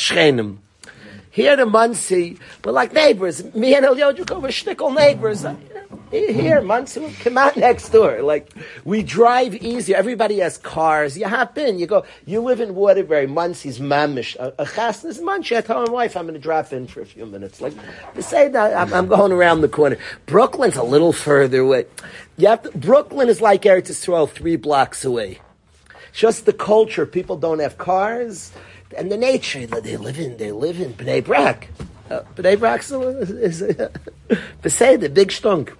Here 1.29 1.55
to 1.55 1.65
Monsey, 1.65 2.37
we're 2.63 2.71
like 2.71 2.93
neighbors. 2.93 3.43
Me 3.53 3.75
and 3.75 3.85
Elyojuk 3.85 4.41
were 4.41 4.49
shtickle 4.49 4.95
neighbors. 4.95 5.45
Here, 6.11 6.61
Monsey, 6.61 7.13
come 7.21 7.37
out 7.37 7.55
next 7.55 7.89
door. 7.89 8.21
Like, 8.21 8.51
we 8.83 9.01
drive 9.01 9.55
easier. 9.55 9.95
Everybody 9.95 10.39
has 10.39 10.57
cars. 10.57 11.17
You 11.17 11.27
hop 11.27 11.57
in, 11.57 11.79
you 11.79 11.87
go. 11.87 12.03
You 12.25 12.41
live 12.41 12.59
in 12.59 12.75
Waterbury, 12.75 13.27
Monsey's 13.27 13.79
mamish. 13.79 14.35
A, 14.35 14.53
a 14.59 14.65
chasna 14.65 15.05
is 15.05 15.21
Monsey. 15.21 15.55
I 15.55 15.61
tell 15.61 15.85
my 15.85 15.91
wife 15.91 16.17
I'm 16.17 16.25
going 16.25 16.33
to 16.33 16.39
drop 16.39 16.73
in 16.73 16.87
for 16.87 16.99
a 16.99 17.05
few 17.05 17.25
minutes. 17.25 17.61
Like, 17.61 17.73
to 18.15 18.21
say 18.21 18.49
that, 18.49 18.75
I'm, 18.75 18.93
I'm, 18.93 19.07
going 19.07 19.31
around 19.31 19.61
the 19.61 19.69
corner. 19.69 19.97
Brooklyn's 20.25 20.75
a 20.75 20.83
little 20.83 21.13
further 21.13 21.61
away. 21.61 21.85
You 22.35 22.49
have 22.49 22.63
to, 22.63 22.77
Brooklyn 22.77 23.29
is 23.29 23.39
like 23.39 23.61
Eretz 23.61 23.89
Yisrael, 23.89 24.29
three 24.29 24.57
blocks 24.57 25.05
away. 25.05 25.39
Just 26.11 26.45
the 26.45 26.53
culture. 26.53 27.05
People 27.05 27.37
don't 27.37 27.59
have 27.59 27.77
cars 27.77 28.51
and 28.97 29.09
the 29.09 29.17
nature 29.17 29.65
that 29.65 29.85
they 29.85 29.95
live 29.95 30.19
in. 30.19 30.35
They 30.35 30.51
live 30.51 30.81
in 30.81 30.93
Bnei 30.93 31.23
Brak. 31.23 31.69
Uh, 32.09 32.23
Bnei 32.35 32.59
Brak 32.59 32.81
is, 32.81 32.91
is 33.31 33.61
uh, 33.61 33.89
the 34.61 35.11
big 35.13 35.31
stunk. 35.31 35.73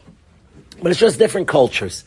But 0.81 0.91
it's 0.91 0.99
just 0.99 1.19
different 1.19 1.47
cultures. 1.47 2.03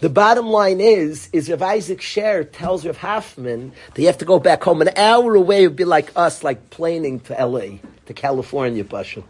The 0.00 0.10
bottom 0.10 0.48
line 0.48 0.80
is, 0.80 1.30
is 1.32 1.48
if 1.48 1.62
Isaac 1.62 2.02
Sher 2.02 2.44
tells 2.44 2.84
Rav 2.84 2.98
Hafman 2.98 3.70
that 3.94 4.02
you 4.02 4.08
have 4.08 4.18
to 4.18 4.26
go 4.26 4.38
back 4.38 4.62
home 4.62 4.82
an 4.82 4.90
hour 4.96 5.34
away 5.34 5.64
it 5.64 5.68
would 5.68 5.76
be 5.76 5.84
like 5.84 6.12
us, 6.16 6.44
like 6.44 6.68
planing 6.68 7.20
to 7.20 7.46
LA, 7.46 7.78
to 8.06 8.14
California, 8.14 8.84
Pasha. 8.84 9.22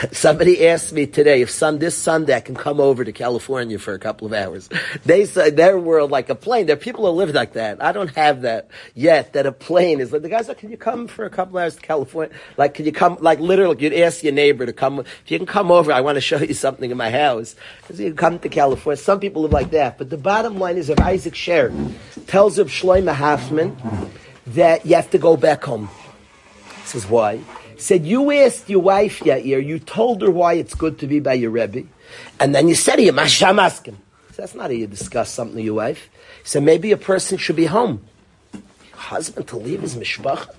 Somebody 0.12 0.66
asked 0.66 0.92
me 0.92 1.06
today 1.06 1.42
if 1.42 1.50
some 1.50 1.78
this 1.78 1.96
Sunday 1.96 2.34
I 2.34 2.40
can 2.40 2.54
come 2.54 2.80
over 2.80 3.04
to 3.04 3.12
California 3.12 3.78
for 3.78 3.94
a 3.94 3.98
couple 3.98 4.26
of 4.26 4.32
hours. 4.32 4.68
They 5.04 5.24
said 5.24 5.56
their 5.56 5.78
world 5.78 6.10
like 6.10 6.28
a 6.28 6.34
plane. 6.34 6.66
There 6.66 6.74
are 6.74 6.78
people 6.78 7.06
who 7.06 7.10
live 7.12 7.34
like 7.34 7.54
that. 7.54 7.82
I 7.82 7.92
don't 7.92 8.14
have 8.14 8.42
that 8.42 8.68
yet. 8.94 9.32
That 9.32 9.46
a 9.46 9.52
plane 9.52 10.00
is 10.00 10.12
like 10.12 10.22
the 10.22 10.28
guys 10.28 10.48
like, 10.48 10.58
can 10.58 10.70
you 10.70 10.76
come 10.76 11.08
for 11.08 11.24
a 11.24 11.30
couple 11.30 11.58
hours 11.58 11.74
to 11.76 11.80
California? 11.80 12.34
Like, 12.56 12.74
can 12.74 12.84
you 12.84 12.92
come? 12.92 13.18
Like 13.20 13.40
literally, 13.40 13.76
you'd 13.80 13.94
ask 13.94 14.22
your 14.22 14.32
neighbor 14.32 14.64
to 14.64 14.72
come. 14.72 15.00
If 15.00 15.30
you 15.30 15.38
can 15.38 15.46
come 15.46 15.70
over, 15.72 15.92
I 15.92 16.00
want 16.02 16.16
to 16.16 16.20
show 16.20 16.38
you 16.38 16.54
something 16.54 16.90
in 16.90 16.96
my 16.96 17.10
house. 17.10 17.56
Because 17.80 17.98
you 18.00 18.10
can 18.10 18.16
come 18.16 18.38
to 18.40 18.48
California. 18.48 18.96
Some 18.96 19.18
people 19.18 19.42
live 19.42 19.52
like 19.52 19.70
that. 19.70 19.98
But 19.98 20.10
the 20.10 20.18
bottom 20.18 20.58
line 20.58 20.76
is, 20.76 20.88
if 20.88 21.00
Isaac 21.00 21.34
Sher 21.34 21.72
tells 22.26 22.58
of 22.58 22.68
Shloima 22.68 23.14
Hafman 23.14 24.10
that 24.48 24.86
you 24.86 24.94
have 24.94 25.10
to 25.10 25.18
go 25.18 25.36
back 25.36 25.64
home. 25.64 25.88
This 26.82 26.94
is 26.94 27.06
why 27.06 27.40
said, 27.82 28.06
you 28.06 28.30
asked 28.30 28.70
your 28.70 28.80
wife 28.80 29.20
Yair, 29.20 29.64
you 29.64 29.78
told 29.78 30.22
her 30.22 30.30
why 30.30 30.54
it's 30.54 30.74
good 30.74 30.98
to 31.00 31.06
be 31.06 31.20
by 31.20 31.34
your 31.34 31.50
Rebbe, 31.50 31.84
and 32.40 32.54
then 32.54 32.68
you 32.68 32.74
said 32.74 32.96
to 32.96 33.02
him, 33.02 33.16
Masham 33.16 33.60
asking. 33.60 33.98
That's 34.36 34.54
not 34.54 34.64
how 34.64 34.70
you 34.70 34.86
discuss 34.86 35.30
something 35.30 35.56
with 35.56 35.64
your 35.64 35.74
wife. 35.74 36.08
He 36.42 36.48
said, 36.48 36.62
maybe 36.62 36.90
a 36.90 36.96
person 36.96 37.38
should 37.38 37.56
be 37.56 37.66
home. 37.66 38.02
Husband 38.92 39.46
to 39.48 39.56
leave 39.56 39.82
his 39.82 39.94
mishpacha? 39.94 40.54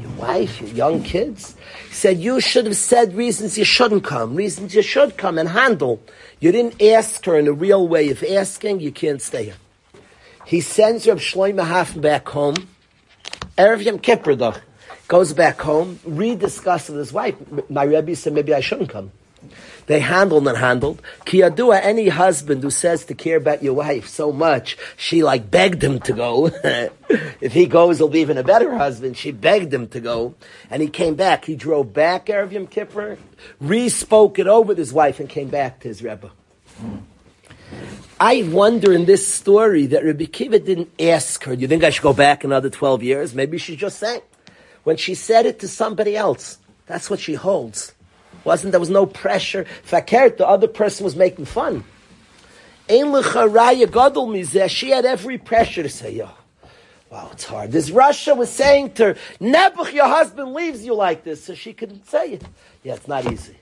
Your 0.00 0.10
wife, 0.12 0.60
your 0.60 0.70
young 0.70 1.02
kids. 1.02 1.56
He 1.88 1.94
said, 1.94 2.18
you 2.18 2.40
should 2.40 2.64
have 2.66 2.76
said 2.76 3.14
reasons 3.14 3.58
you 3.58 3.64
shouldn't 3.64 4.04
come, 4.04 4.34
reasons 4.34 4.74
you 4.74 4.82
should 4.82 5.16
come 5.16 5.38
and 5.38 5.48
handle. 5.48 6.02
You 6.40 6.52
didn't 6.52 6.82
ask 6.82 7.24
her 7.26 7.38
in 7.38 7.46
a 7.46 7.52
real 7.52 7.86
way 7.86 8.10
of 8.10 8.24
asking, 8.24 8.80
you 8.80 8.90
can't 8.92 9.20
stay 9.20 9.44
here. 9.44 9.56
He 10.44 10.60
sends 10.60 11.06
Reb 11.06 11.18
Shlomo 11.18 11.66
Hafen 11.66 12.00
back 12.00 12.28
home. 12.28 12.54
Erev 13.58 13.82
Yom 13.84 13.98
Kippur, 13.98 14.36
though, 14.36 14.54
goes 15.08 15.32
back 15.32 15.60
home, 15.60 16.00
rediscusses 16.04 16.90
with 16.90 16.98
his 16.98 17.12
wife. 17.12 17.36
My 17.70 17.84
Rebbe 17.84 18.16
said, 18.16 18.32
maybe 18.32 18.54
I 18.54 18.60
shouldn't 18.60 18.90
come. 18.90 19.12
They 19.86 20.00
handled 20.00 20.48
and 20.48 20.58
handled. 20.58 21.00
Kiyadua, 21.24 21.80
any 21.82 22.08
husband 22.08 22.62
who 22.62 22.70
says 22.70 23.04
to 23.04 23.14
care 23.14 23.36
about 23.36 23.62
your 23.62 23.74
wife 23.74 24.08
so 24.08 24.32
much, 24.32 24.76
she 24.96 25.22
like 25.22 25.48
begged 25.50 25.82
him 25.82 26.00
to 26.00 26.12
go. 26.12 26.46
if 27.40 27.52
he 27.52 27.66
goes, 27.66 27.98
he'll 27.98 28.08
be 28.08 28.20
even 28.20 28.38
a 28.38 28.42
better 28.42 28.76
husband. 28.76 29.16
She 29.16 29.30
begged 29.30 29.72
him 29.72 29.86
to 29.88 30.00
go. 30.00 30.34
And 30.70 30.82
he 30.82 30.88
came 30.88 31.14
back. 31.14 31.44
He 31.44 31.54
drove 31.54 31.92
back 31.92 32.26
Erev 32.26 32.50
Yom 32.50 32.66
Kippur, 32.66 33.18
re-spoke 33.60 34.40
it 34.40 34.48
over 34.48 34.68
with 34.68 34.78
his 34.78 34.92
wife 34.92 35.20
and 35.20 35.28
came 35.28 35.48
back 35.48 35.80
to 35.80 35.88
his 35.88 36.02
Rebbe. 36.02 36.32
I 38.18 38.42
wonder 38.44 38.92
in 38.92 39.04
this 39.04 39.28
story 39.28 39.86
that 39.86 40.04
Rabbi 40.04 40.24
Kiva 40.24 40.58
didn't 40.58 40.90
ask 40.98 41.44
her, 41.44 41.54
do 41.54 41.62
you 41.62 41.68
think 41.68 41.84
I 41.84 41.90
should 41.90 42.02
go 42.02 42.14
back 42.14 42.44
another 42.44 42.70
12 42.70 43.02
years? 43.02 43.34
Maybe 43.34 43.58
she 43.58 43.76
just 43.76 43.98
sang. 43.98 44.20
When 44.86 44.96
she 44.96 45.16
said 45.16 45.46
it 45.46 45.58
to 45.58 45.66
somebody 45.66 46.16
else, 46.16 46.58
that's 46.86 47.10
what 47.10 47.18
she 47.18 47.34
holds. 47.34 47.92
Wasn't 48.44 48.70
there 48.70 48.78
was 48.78 48.88
no 48.88 49.04
pressure? 49.04 49.66
Fakert, 49.84 50.36
the 50.36 50.46
other 50.46 50.68
person 50.68 51.02
was 51.02 51.16
making 51.16 51.46
fun. 51.46 51.82
She 52.88 53.00
had 54.90 55.04
every 55.04 55.38
pressure 55.38 55.82
to 55.82 55.88
say, 55.88 56.12
"Yo, 56.12 56.28
wow, 57.10 57.30
it's 57.32 57.42
hard." 57.42 57.72
This 57.72 57.90
Russia 57.90 58.36
was 58.36 58.48
saying 58.48 58.92
to 58.92 59.06
her, 59.06 59.16
"Nebuch, 59.40 59.92
your 59.92 60.06
husband 60.06 60.54
leaves 60.54 60.84
you 60.84 60.94
like 60.94 61.24
this," 61.24 61.42
so 61.42 61.56
she 61.56 61.72
couldn't 61.72 62.08
say 62.08 62.34
it. 62.34 62.42
Yeah, 62.84 62.94
it's 62.94 63.08
not 63.08 63.32
easy. 63.32 63.56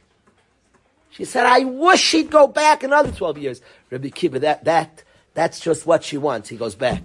She 1.08 1.24
said, 1.24 1.46
"I 1.46 1.64
wish 1.64 2.12
he'd 2.12 2.30
go 2.30 2.46
back 2.46 2.82
another 2.82 3.12
twelve 3.12 3.38
years." 3.38 3.62
Rabbi 3.88 4.10
Kiva, 4.10 4.40
that 4.40 4.66
that 4.66 5.02
that's 5.32 5.58
just 5.58 5.86
what 5.86 6.04
she 6.04 6.18
wants. 6.18 6.50
He 6.50 6.58
goes 6.58 6.74
back. 6.74 7.02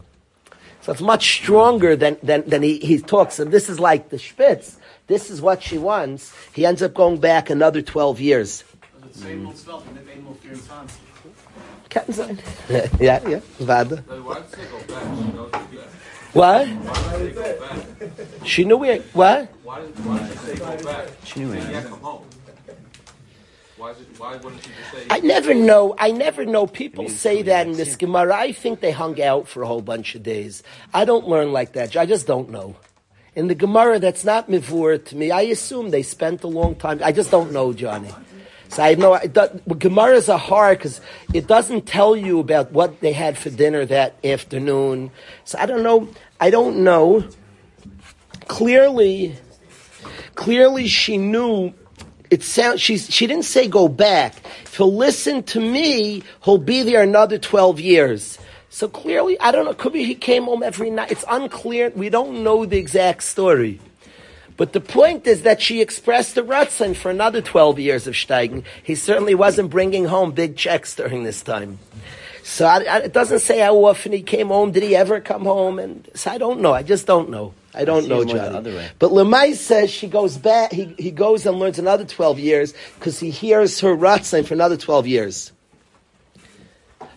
So 0.90 0.94
it's 0.94 1.02
much 1.02 1.36
stronger 1.36 1.96
than, 1.96 2.18
than, 2.24 2.50
than 2.50 2.64
he, 2.64 2.80
he 2.80 2.98
talks. 2.98 3.38
And 3.38 3.52
this 3.52 3.70
is 3.70 3.80
like 3.80 4.10
the 4.10 4.18
Spitz. 4.18 4.80
This 5.06 5.30
is 5.30 5.40
what 5.40 5.62
she 5.62 5.78
wants. 5.78 6.34
He 6.52 6.66
ends 6.66 6.82
up 6.82 6.96
going 6.96 7.20
back 7.20 7.52
another 7.52 7.84
12 7.84 8.20
years. 8.20 8.64
Ketten 11.90 12.14
sein. 12.14 12.40
ja, 13.00 13.20
ja, 13.30 13.40
warte. 13.60 14.04
What? 16.34 16.68
She 18.44 18.64
knew 18.64 18.78
where, 18.78 18.98
what? 19.14 19.48
Why 19.64 19.82
did, 19.82 20.06
why 20.06 20.28
she 20.28 20.38
say 20.38 20.56
go 20.56 20.84
back? 20.84 21.08
She 21.24 21.40
knew 21.42 21.52
He 21.52 21.60
it. 21.60 21.66
had 21.66 21.84
to 21.84 21.90
come 21.90 22.00
home. 22.02 22.26
Why, 23.80 23.92
is 23.92 24.02
it, 24.02 24.08
why 24.18 24.36
wouldn't 24.36 24.62
she 24.62 24.72
just 24.72 24.92
say? 24.92 25.06
I 25.10 25.22
never 25.22 25.54
know. 25.54 25.96
I 25.98 26.12
never 26.12 26.46
know. 26.46 26.68
People 26.68 27.08
say 27.08 27.44
that 27.44 27.66
in 27.66 27.78
this 27.78 27.96
Gemara. 27.96 28.36
I 28.36 28.52
think 28.52 28.82
they 28.82 28.92
hung 28.92 29.22
out 29.22 29.48
for 29.48 29.64
a 29.64 29.68
whole 29.68 29.82
bunch 29.82 30.16
of 30.16 30.24
days. 30.24 30.64
I 30.94 31.06
don't 31.06 31.30
learn 31.30 31.54
like 31.54 31.72
that. 31.74 31.96
I 31.96 32.06
just 32.06 32.28
don't 32.28 32.50
know. 32.50 32.76
In 33.36 33.48
the 33.48 33.56
Gemara, 33.56 34.00
that's 34.00 34.26
not 34.26 34.50
mivur 34.50 35.04
to 35.06 35.16
me. 35.16 35.32
I 35.32 35.44
assume 35.44 35.92
they 35.92 36.04
spent 36.04 36.44
a 36.44 36.48
long 36.48 36.76
time. 36.76 37.00
I 37.02 37.14
just 37.14 37.32
don't 37.32 37.54
know, 37.54 37.72
Johnny. 37.72 38.14
So 38.68 38.84
I 38.84 38.96
know 38.96 39.14
it 39.14 39.32
does, 39.32 39.50
Gemaras 39.70 40.28
are 40.28 40.38
hard 40.38 40.80
because 40.80 41.00
it 41.34 41.48
doesn't 41.48 41.86
tell 41.86 42.18
you 42.18 42.42
about 42.42 42.74
what 42.74 43.00
they 43.00 43.14
had 43.14 43.38
for 43.38 43.50
dinner 43.50 43.86
that 43.86 44.14
afternoon. 44.26 45.12
So 45.46 45.58
I 45.58 45.66
don't 45.66 45.84
know. 45.84 46.10
I 46.42 46.50
don't 46.50 46.84
know. 46.84 47.24
Clearly, 48.50 49.38
clearly 50.36 50.88
she 50.88 51.18
knew 51.18 51.74
it 52.30 52.44
sounds 52.44 52.82
she's 52.82 53.10
she 53.14 53.28
didn't 53.28 53.46
say 53.46 53.68
go 53.68 53.88
back. 53.88 54.36
If 54.64 54.78
he'll 54.78 54.96
listen 54.96 55.44
to 55.44 55.60
me, 55.60 56.24
he'll 56.44 56.58
be 56.58 56.84
there 56.84 57.02
another 57.02 57.38
twelve 57.38 57.80
years. 57.80 58.38
So 58.70 58.88
clearly, 58.88 59.40
I 59.40 59.52
don't 59.52 59.66
know. 59.66 59.74
Could 59.74 59.94
be 59.94 60.04
he 60.04 60.16
came 60.16 60.44
home 60.46 60.62
every 60.62 60.90
night. 60.92 61.12
It's 61.12 61.26
unclear. 61.28 61.92
We 61.96 62.10
don't 62.10 62.44
know 62.44 62.66
the 62.66 62.78
exact 62.78 63.24
story. 63.24 63.80
But 64.58 64.74
the 64.74 64.82
point 64.82 65.26
is 65.26 65.44
that 65.44 65.62
she 65.62 65.82
expressed 65.82 66.36
the 66.36 66.42
Ratzin 66.42 66.94
for 66.94 67.10
another 67.10 67.42
12 67.42 67.80
years 67.80 68.08
of 68.08 68.14
Steigen. 68.14 68.66
He 68.84 68.94
certainly 68.94 69.34
wasn't 69.34 69.70
bringing 69.70 70.06
home 70.06 70.34
big 70.34 70.58
checks 70.58 70.96
during 70.96 71.24
this 71.24 71.42
time. 71.42 71.80
So 72.50 72.66
I, 72.66 72.80
I, 72.80 72.98
it 73.02 73.14
doesn't 73.14 73.42
say 73.42 73.60
how 73.60 73.76
often 73.86 74.12
he 74.12 74.24
came 74.24 74.48
home. 74.48 74.72
Did 74.72 74.82
he 74.82 74.96
ever 74.96 75.22
come 75.22 75.44
home? 75.44 75.78
And 75.78 76.10
so 76.16 76.32
I 76.32 76.40
don't 76.40 76.62
know. 76.62 76.74
I 76.74 76.82
just 76.82 77.06
don't 77.06 77.30
know. 77.30 77.54
I 77.76 77.86
don't 77.86 78.02
see 78.02 78.10
know, 78.10 78.22
it 78.22 78.26
more 78.26 78.38
the 78.40 78.62
Johnny. 78.72 78.88
But 78.98 79.12
Lemay 79.12 79.54
says 79.54 79.92
she 79.92 80.08
goes 80.08 80.36
back. 80.36 80.72
He, 80.72 80.96
he 80.98 81.12
goes 81.12 81.46
and 81.46 81.60
learns 81.60 81.78
another 81.78 82.06
12 82.06 82.40
years 82.40 82.74
because 82.96 83.20
he 83.20 83.30
hears 83.30 83.80
her 83.82 83.96
Ratzin 83.96 84.48
for 84.48 84.56
another 84.56 84.78
12 84.78 85.06
years. 85.06 85.52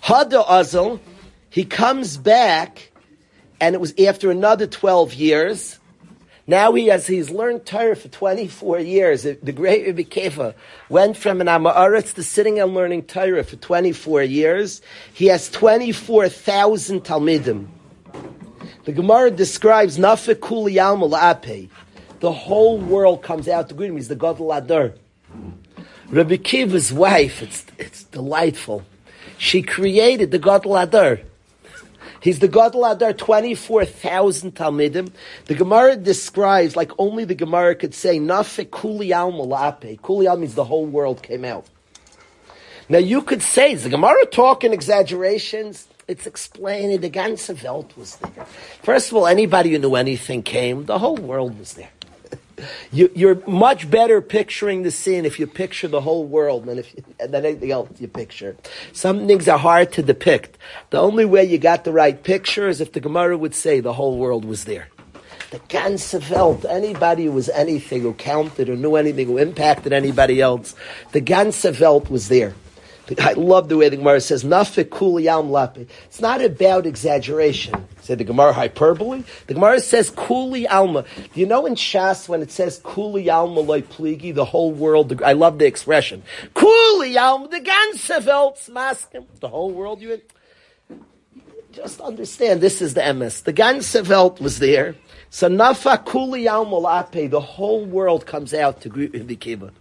Hada 0.03 0.45
Azel, 0.47 1.01
he 1.49 1.65
comes 1.65 2.19
back, 2.19 2.93
and 3.59 3.75
it 3.75 3.81
was 3.81 3.95
after 3.99 4.31
another 4.31 4.67
12 4.67 5.15
years. 5.15 5.79
Now 6.47 6.73
he 6.73 6.87
has, 6.87 7.07
he's 7.07 7.31
learned 7.31 7.67
Torah 7.67 7.95
for 7.95 8.09
24 8.09 8.81
years. 8.81 9.23
The 9.23 9.53
great 9.53 9.87
Rebbe 9.87 10.03
Kiva 10.03 10.55
went 10.89 11.17
from 11.17 11.41
an 11.41 11.47
Amaretz 11.47 12.15
to 12.15 12.23
sitting 12.23 12.59
and 12.59 12.75
learning 12.75 13.05
Torah 13.05 13.45
for 13.45 13.57
24 13.57 14.23
years. 14.23 14.83
He 15.15 15.27
has 15.27 15.49
24,000 15.51 17.03
Talmidim. 17.03 17.69
The 18.85 18.93
Gemara 18.93 19.31
describes 19.31 19.99
Nafek 19.99 20.41
Kuli 20.41 20.75
La'ape. 20.75 21.69
The 22.19 22.33
whole 22.33 22.79
world 22.79 23.23
comes 23.23 23.47
out 23.47 23.69
to 23.69 23.75
greet 23.75 23.91
him. 23.91 23.97
He's 23.97 24.09
the 24.09 24.17
Gadol 24.17 24.53
Adar. 24.53 24.95
Rabbi 26.09 26.37
Kiva's 26.37 26.93
wife, 26.93 27.43
it's, 27.43 27.65
it's 27.79 28.05
delightful. 28.05 28.85
She 29.39 29.63
created 29.63 30.31
the 30.33 30.39
Gadol 30.39 30.77
Adar. 30.77 31.21
He's 32.23 32.39
the 32.39 32.47
Gadol 32.47 32.85
Adar, 32.85 33.13
24,000 33.15 34.55
Talmidim. 34.55 35.11
The 35.47 35.57
Gemara 35.57 35.97
describes, 35.97 36.77
like 36.77 36.93
only 36.97 37.25
the 37.25 37.35
Gemara 37.35 37.75
could 37.75 37.95
say, 37.95 38.21
Nafek 38.21 38.71
Kuli 38.71 39.13
Alma 39.13 39.45
La'ape. 39.45 40.01
Kuli 40.03 40.29
Alma 40.29 40.43
means 40.43 40.55
the 40.55 40.65
whole 40.65 40.87
world 40.87 41.25
came 41.25 41.45
out. 41.45 41.67
Now 42.89 42.99
you 42.99 43.23
could 43.23 43.43
say, 43.43 43.73
is 43.73 43.83
the 43.83 43.89
Gemara 43.89 44.25
talking 44.27 44.73
exaggerations? 44.73 45.89
It's 46.07 46.27
explaining 46.29 47.01
the 47.01 47.11
ganze 47.11 47.61
Welt 47.65 47.97
was 47.97 48.17
there. 48.17 48.45
First 48.83 49.11
of 49.11 49.17
all, 49.17 49.27
anybody 49.27 49.73
who 49.73 49.79
knew 49.79 49.97
anything 49.97 50.45
came, 50.45 50.87
the 50.87 51.01
whole 51.01 51.17
world 51.17 51.59
was 51.59 51.75
there. 51.75 51.91
You, 52.91 53.11
you're 53.15 53.43
much 53.47 53.91
better 53.91 54.21
picturing 54.21 54.83
the 54.83 54.91
scene 54.91 55.25
if 55.25 55.39
you 55.39 55.47
picture 55.47 55.89
the 55.89 56.01
whole 56.01 56.25
world 56.25 56.67
than 56.67 56.79
if 56.79 56.95
you, 56.95 57.05
than 57.19 57.45
anything 57.45 57.71
else 57.71 57.89
you 58.01 58.09
picture. 58.09 58.57
Some 58.93 59.27
things 59.27 59.49
are 59.49 59.59
hard 59.59 59.93
to 59.93 60.03
depict. 60.03 60.59
The 60.91 60.99
only 60.99 61.25
way 61.25 61.45
you 61.45 61.59
got 61.59 61.85
the 61.85 61.93
right 61.93 62.23
picture 62.23 62.69
is 62.69 62.81
if 62.81 62.93
the 62.93 63.01
Gemara 63.01 63.37
would 63.37 63.55
say 63.55 63.81
the 63.81 63.93
whole 63.93 64.19
world 64.19 64.45
was 64.45 64.65
there. 64.65 64.89
The 65.51 65.59
ganze 65.59 66.31
Welt, 66.31 66.65
anybody 66.65 67.27
who 67.27 67.33
was 67.33 67.51
anything, 67.51 68.03
who 68.03 68.15
counted 68.15 68.71
or 68.71 68.77
knew 68.77 68.97
anything, 68.97 69.27
who 69.27 69.37
impacted 69.37 69.93
anybody 69.93 70.41
else, 70.41 70.75
the 71.13 71.21
ganze 71.21 71.79
Welt 71.79 72.09
was 72.09 72.29
there. 72.29 72.55
I 73.19 73.33
love 73.33 73.69
the 73.69 73.77
way 73.77 73.89
the 73.89 73.97
Gemara 73.97 74.21
says, 74.21 74.45
Nafik 74.45 74.91
lape. 75.51 75.89
It's 76.07 76.21
not 76.21 76.41
about 76.41 76.87
exaggeration. 76.87 77.87
Said 78.01 78.19
the 78.19 78.25
Gemara 78.25 78.53
hyperbole. 78.53 79.25
The 79.49 79.55
Gemara 79.55 79.81
says 79.81 80.11
kuli 80.11 80.69
alma. 80.69 81.05
Do 81.35 81.41
you 81.41 81.47
know 81.47 81.67
in 81.67 81.75
Shas 81.75 82.29
when 82.29 82.43
it 82.43 82.53
says 82.53 82.81
kuli 82.85 83.29
alma 83.29 83.61
loy 83.61 83.83
pligi, 83.83 84.33
the 84.35 84.45
whole 84.45 84.73
world, 84.73 85.21
I 85.23 85.33
love 85.33 85.59
the 85.59 85.67
expression. 85.67 86.23
Kuli 86.55 87.19
alma, 87.19 87.49
the 87.49 87.61
ganze 87.61 88.25
Welt 88.25 88.59
smaskim. 88.59 89.27
The 89.41 89.49
whole 89.49 89.73
world 89.73 90.01
you 90.01 90.21
just 91.73 92.01
understand 92.01 92.61
this 92.61 92.81
is 92.81 92.95
the 92.95 93.13
MS. 93.13 93.43
The 93.43 93.53
ganze 93.53 94.09
Welt 94.09 94.41
was 94.41 94.59
there. 94.61 94.95
So 95.31 95.49
nafa 95.49 96.05
kuli 96.05 96.47
alma 96.47 96.77
lape, 96.77 97.31
the 97.31 97.41
whole 97.41 97.85
world 97.85 98.27
comes 98.27 98.55
out 98.55 98.81
to 98.83 98.89
greet 98.89 99.13
the 99.13 99.37
kibbutz. 99.37 99.73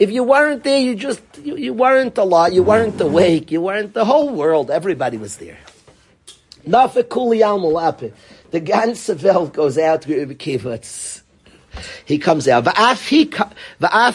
If 0.00 0.10
you 0.10 0.24
weren't 0.24 0.64
there, 0.64 0.80
you 0.80 0.94
just, 0.94 1.20
you, 1.42 1.56
you 1.58 1.74
weren't 1.74 2.16
a 2.16 2.24
lot, 2.24 2.54
you 2.54 2.62
weren't 2.62 2.98
awake, 2.98 3.50
you 3.50 3.60
weren't, 3.60 3.92
the 3.92 4.06
whole 4.06 4.30
world, 4.30 4.70
everybody 4.70 5.18
was 5.18 5.36
there. 5.36 5.58
The 6.64 8.60
ganze 8.62 9.22
Welt 9.22 9.52
goes 9.52 9.76
out 9.76 10.00
to 10.02 10.16
Rebbe 10.16 10.34
Kibbutz. 10.34 11.20
He 12.06 12.16
comes 12.16 12.48
out. 12.48 12.64
Va'af 12.64 13.08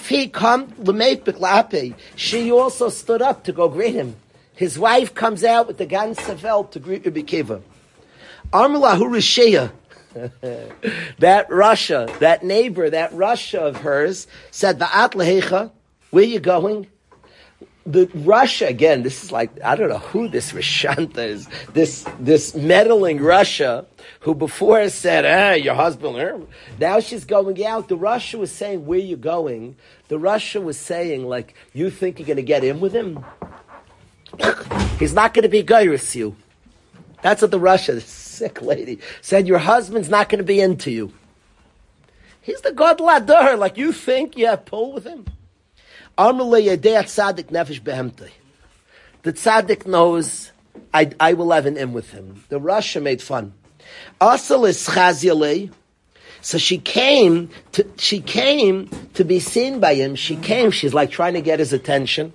he 0.08 0.28
come 0.28 0.74
l'meipik 0.80 1.40
lape. 1.40 1.96
She 2.16 2.52
also 2.52 2.90
stood 2.90 3.22
up 3.22 3.44
to 3.44 3.52
go 3.52 3.70
greet 3.70 3.94
him. 3.94 4.16
His 4.56 4.80
wife 4.80 5.14
comes 5.14 5.44
out 5.44 5.68
with 5.68 5.78
the 5.78 5.86
ganze 5.86 6.42
Welt 6.42 6.72
to 6.72 6.80
greet 6.80 7.06
Rebbe 7.06 7.22
Kiva. 7.22 7.62
Rishaya. 8.52 9.72
that 11.20 11.50
Russia, 11.50 12.08
that 12.20 12.44
neighbor, 12.44 12.90
that 12.90 13.14
Russia 13.14 13.62
of 13.62 13.78
hers 13.78 14.28
said, 14.50 14.80
Va'at 14.80 15.12
lehecha, 15.12 15.72
where 16.16 16.24
you 16.24 16.40
going? 16.40 16.88
the 17.86 18.10
Russia 18.16 18.68
again. 18.68 19.04
This 19.04 19.24
is 19.24 19.32
like 19.32 19.62
I 19.64 19.76
don't 19.76 19.90
know 19.90 20.00
who 20.00 20.28
this 20.28 20.54
Rashanta 20.54 21.20
is. 21.20 21.48
This 21.74 22.06
this 22.20 22.56
meddling 22.56 23.22
Russia 23.22 23.86
who 24.22 24.34
before 24.34 24.90
said, 24.90 25.26
"Ah, 25.26 25.54
your 25.54 25.76
husband." 25.76 26.18
er." 26.18 26.42
Now 26.80 27.00
she's 27.00 27.26
going 27.26 27.64
out. 27.64 27.88
The 27.88 27.96
Russia 27.96 28.38
was 28.40 28.52
saying, 28.52 28.86
"Where 28.86 28.98
you 28.98 29.18
going?" 29.18 29.76
The 30.08 30.18
Russia 30.18 30.60
was 30.62 30.80
saying, 30.80 31.28
"Like 31.28 31.54
you 31.74 31.92
think 31.92 32.18
you're 32.18 32.26
going 32.26 32.38
to 32.38 32.44
get 32.44 32.64
in 32.64 32.80
with 32.80 32.94
him? 32.94 33.24
He's 35.00 35.14
not 35.14 35.34
going 35.34 35.44
to 35.44 35.50
be 35.50 35.62
gyrus 35.62 36.16
you." 36.16 36.36
That's 37.22 37.42
what 37.42 37.52
the 37.52 37.60
Russia, 37.60 37.94
this 37.94 38.06
sick 38.06 38.62
lady, 38.62 39.00
said. 39.22 39.48
Your 39.48 39.60
husband's 39.60 40.10
not 40.10 40.30
going 40.30 40.40
to 40.40 40.46
be 40.46 40.60
into 40.60 40.92
you. 40.92 41.14
He's 42.42 42.62
the 42.62 42.72
Gadol 42.72 43.10
Adar. 43.10 43.58
Like 43.58 43.78
you 43.78 43.92
think 43.92 44.38
you 44.38 44.48
have 44.48 44.66
pull 44.66 44.94
with 44.94 45.06
him. 45.06 45.26
Amrle 45.26 45.34
yedei 45.34 45.34
tzaddik 45.34 45.34
nefesh 45.34 45.34
behemtei. 45.34 46.05
The 46.18 47.34
tzaddik 49.34 49.86
knows 49.86 50.52
I, 50.94 51.12
I 51.20 51.34
will 51.34 51.52
have 51.52 51.66
an 51.66 51.78
in 51.78 51.94
with 51.94 52.12
him. 52.12 52.44
The 52.50 52.60
Russia 52.60 53.02
made 53.02 53.22
fun. 53.22 53.54
Asal 54.22 54.66
is 54.66 54.88
chaziale. 54.88 55.72
So 56.42 56.58
she 56.58 56.78
came 56.78 57.50
to 57.72 57.86
she 57.98 58.22
came 58.22 58.90
to 59.16 59.24
be 59.24 59.40
seen 59.40 59.80
by 59.80 59.96
him. 59.96 60.16
She 60.16 60.36
came. 60.36 60.72
She's 60.72 60.94
like 60.94 61.10
trying 61.10 61.34
to 61.34 61.42
get 61.42 61.60
his 61.60 61.74
attention. 61.74 62.34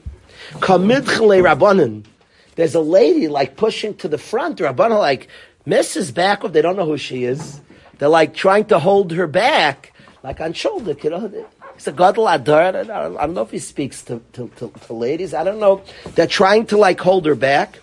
There's 0.61 2.75
a 2.75 2.81
lady 2.81 3.29
like 3.29 3.57
pushing 3.57 3.95
to 3.99 4.09
the 4.09 4.19
front. 4.19 4.59
The 4.59 4.65
rabbanon 4.65 4.99
like 4.99 5.29
Mrs. 5.67 6.13
Backwood. 6.13 6.53
They 6.53 6.63
don't 6.63 6.77
know 6.77 6.87
who 6.87 6.97
she 6.97 7.25
is. 7.25 7.61
They're 7.99 8.09
like 8.09 8.35
trying 8.35 8.65
to 8.67 8.79
hold 8.79 9.13
her 9.13 9.27
back, 9.27 9.93
like 10.23 10.41
on 10.41 10.55
shoulder. 10.55 10.97
You 11.03 11.11
know, 11.11 11.47
it's 11.81 11.87
a 11.87 11.93
gadol 11.93 12.29
adar. 12.29 12.77
I 12.77 12.83
don't, 12.83 13.33
know 13.33 13.41
if 13.41 13.53
he 13.53 13.59
speaks 13.59 14.03
to, 14.03 14.21
to, 14.35 14.51
to, 14.57 14.71
to 14.87 14.93
ladies. 14.93 15.33
I 15.33 15.45
don't 15.45 15.59
know. 15.59 15.83
They're 16.15 16.27
trying 16.27 16.67
to 16.67 16.77
like 16.77 17.01
hold 17.01 17.25
her 17.25 17.35
back. 17.35 17.79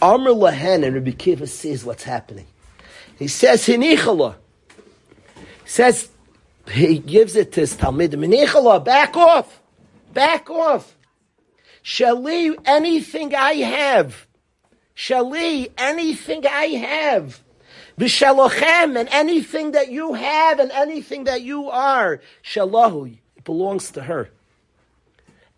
Amr 0.00 0.30
lahen 0.30 0.86
and 0.86 0.94
Rabbi 0.94 1.10
Kiva 1.10 1.48
sees 1.48 1.84
what's 1.84 2.04
happening. 2.04 2.46
He 3.18 3.26
says 3.26 3.66
hinichala. 3.66 4.36
Says 5.64 6.10
he 6.70 7.00
gives 7.00 7.34
it 7.34 7.50
to 7.54 7.62
his 7.62 7.74
talmidim. 7.74 8.24
Hinichala, 8.24 8.84
back 8.84 9.16
off, 9.16 9.60
back 10.14 10.48
off. 10.48 10.94
Shali, 11.82 12.56
anything 12.64 13.34
I 13.34 13.54
have. 13.54 14.28
Shali, 14.94 15.72
anything 15.76 16.46
I 16.46 16.66
have. 16.66 17.42
V'shalochem, 17.98 18.96
and 18.96 19.08
anything 19.10 19.72
that 19.72 19.90
you 19.90 20.14
have 20.14 20.60
and 20.60 20.70
anything 20.70 21.24
that 21.24 21.42
you 21.42 21.68
are. 21.68 22.20
Shalahu, 22.44 23.18
it 23.36 23.44
belongs 23.44 23.90
to 23.92 24.02
her. 24.02 24.30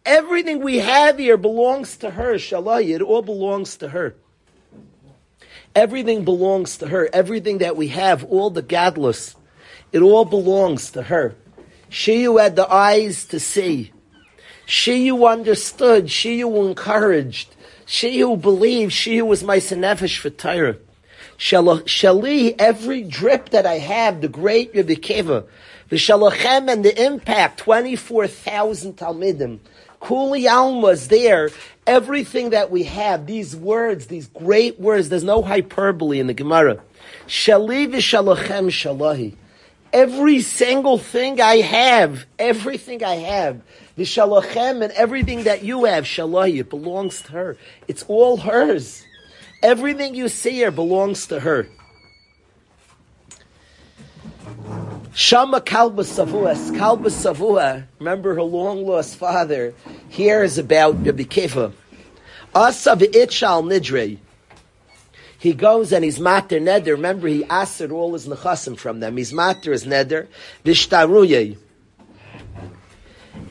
Everything 0.07 0.61
we 0.61 0.79
have 0.79 1.19
here 1.19 1.37
belongs 1.37 1.99
to 1.99 2.11
her. 2.11 2.35
Shalahi, 2.35 2.95
it 2.95 3.03
all 3.03 3.21
belongs 3.21 3.77
to 3.77 3.91
her. 3.91 4.15
Everything 5.75 6.25
belongs 6.25 6.79
to 6.79 6.89
her. 6.89 7.09
Everything 7.13 7.59
that 7.59 7.77
we 7.77 7.89
have, 7.89 8.25
all 8.25 8.49
the 8.49 8.63
gadlus, 8.63 9.35
it 9.93 10.01
all 10.01 10.25
belongs 10.25 10.91
to 10.93 11.03
her. 11.03 11.35
She 11.91 12.23
who 12.23 12.39
had 12.39 12.57
the 12.57 12.73
eyes 12.73 13.27
to 13.27 13.39
see. 13.39 13.93
She 14.65 15.09
who 15.09 15.27
understood. 15.27 16.11
She 16.11 16.41
who 16.41 16.67
encouraged. 16.67 17.55
She 17.85 18.21
who 18.21 18.37
believed. 18.37 18.93
She 18.93 19.19
who 19.19 19.27
was 19.27 19.43
my 19.43 19.59
senefesh 19.59 20.19
for 20.19 20.31
Torah. 20.31 20.77
Shali, 21.41 22.55
every 22.59 23.03
drip 23.03 23.49
that 23.49 23.65
I 23.65 23.79
have, 23.79 24.21
the 24.21 24.29
great 24.29 24.73
Rebbe 24.75 24.95
Kiva, 24.95 25.47
the 25.89 25.97
Shalachem 25.97 26.71
and 26.71 26.85
the 26.85 27.05
impact, 27.05 27.59
24,000 27.59 28.97
Talmidim. 28.97 29.59
Kuli 30.01 30.47
Alma's 30.47 31.09
there. 31.09 31.51
Everything 31.87 32.51
that 32.51 32.71
we 32.71 32.85
have, 32.85 33.27
these 33.27 33.57
words, 33.57 34.07
these 34.07 34.27
great 34.29 34.79
words, 34.79 35.09
there's 35.09 35.25
no 35.25 35.41
hyperbole 35.43 36.21
in 36.21 36.27
the 36.27 36.35
Gemara. 36.35 36.83
Shali 37.27 37.89
v'shalachem 37.89 38.69
shalahi. 38.69 39.35
Every 39.93 40.41
single 40.41 40.99
thing 40.99 41.41
I 41.41 41.57
have, 41.57 42.27
everything 42.39 43.03
I 43.03 43.15
have, 43.15 43.63
the 43.97 44.05
shalachem 44.05 44.85
and 44.85 44.93
everything 44.93 45.45
that 45.45 45.65
you 45.65 45.87
have, 45.87 46.05
shalahi, 46.05 46.61
it 46.61 46.71
belongs 46.71 47.23
to 47.23 47.33
her. 47.33 47.57
It's 47.89 48.05
all 48.09 48.37
hers. 48.37 49.05
Everything 49.63 50.15
you 50.15 50.29
see 50.29 50.53
here 50.53 50.71
belongs 50.71 51.27
to 51.27 51.41
her. 51.41 51.69
Shama 55.13 55.61
Kalba 55.61 56.03
Savua, 56.03 56.55
Kalba 56.79 57.09
Savua, 57.09 57.85
remember 57.99 58.35
her 58.35 58.43
long 58.43 58.87
lost 58.87 59.17
father, 59.17 59.75
hears 60.09 60.57
about 60.57 61.05
Rabbi 61.05 61.25
Kiva. 61.25 61.73
Asa 62.55 62.97
v'ichal 62.97 63.65
nidre. 63.65 64.19
He 65.39 65.53
goes 65.53 65.93
and 65.93 66.05
he's 66.05 66.21
mater 66.21 66.61
neder. 66.61 66.93
Remember, 66.93 67.27
he 67.29 67.45
asked 67.45 67.81
all 67.83 68.13
his 68.13 68.27
nechasim 68.27 68.79
from 68.79 69.01
them. 69.01 69.17
He's 69.17 69.33
mater 69.33 69.73
his 69.73 69.85
neder. 69.85 70.27
Vishtaruye. 70.65 71.57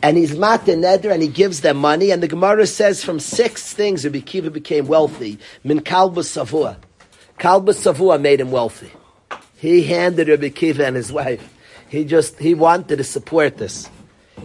And 0.01 0.17
he's 0.17 0.37
mater 0.37 0.73
neder 0.73 1.11
and 1.11 1.21
he 1.21 1.27
gives 1.27 1.61
them 1.61 1.77
money. 1.77 2.11
And 2.11 2.23
the 2.23 2.27
Gemara 2.27 2.65
says 2.67 3.03
from 3.03 3.19
six 3.19 3.73
things 3.73 4.05
Rabbi 4.05 4.21
Kiva 4.21 4.49
became 4.49 4.87
wealthy. 4.87 5.39
Min 5.63 5.81
kalba 5.81 6.21
savua. 6.21 6.77
Kalba 7.37 7.73
savua 7.73 8.19
made 8.19 8.39
him 8.39 8.51
wealthy. 8.51 8.91
He 9.57 9.83
handed 9.83 10.29
Rabbi 10.29 10.49
Kiva 10.49 10.85
and 10.85 10.95
his 10.95 11.11
wife. 11.11 11.53
He 11.89 12.05
just, 12.05 12.39
he 12.39 12.53
wanted 12.53 12.97
to 12.97 13.03
support 13.03 13.57
this. 13.57 13.89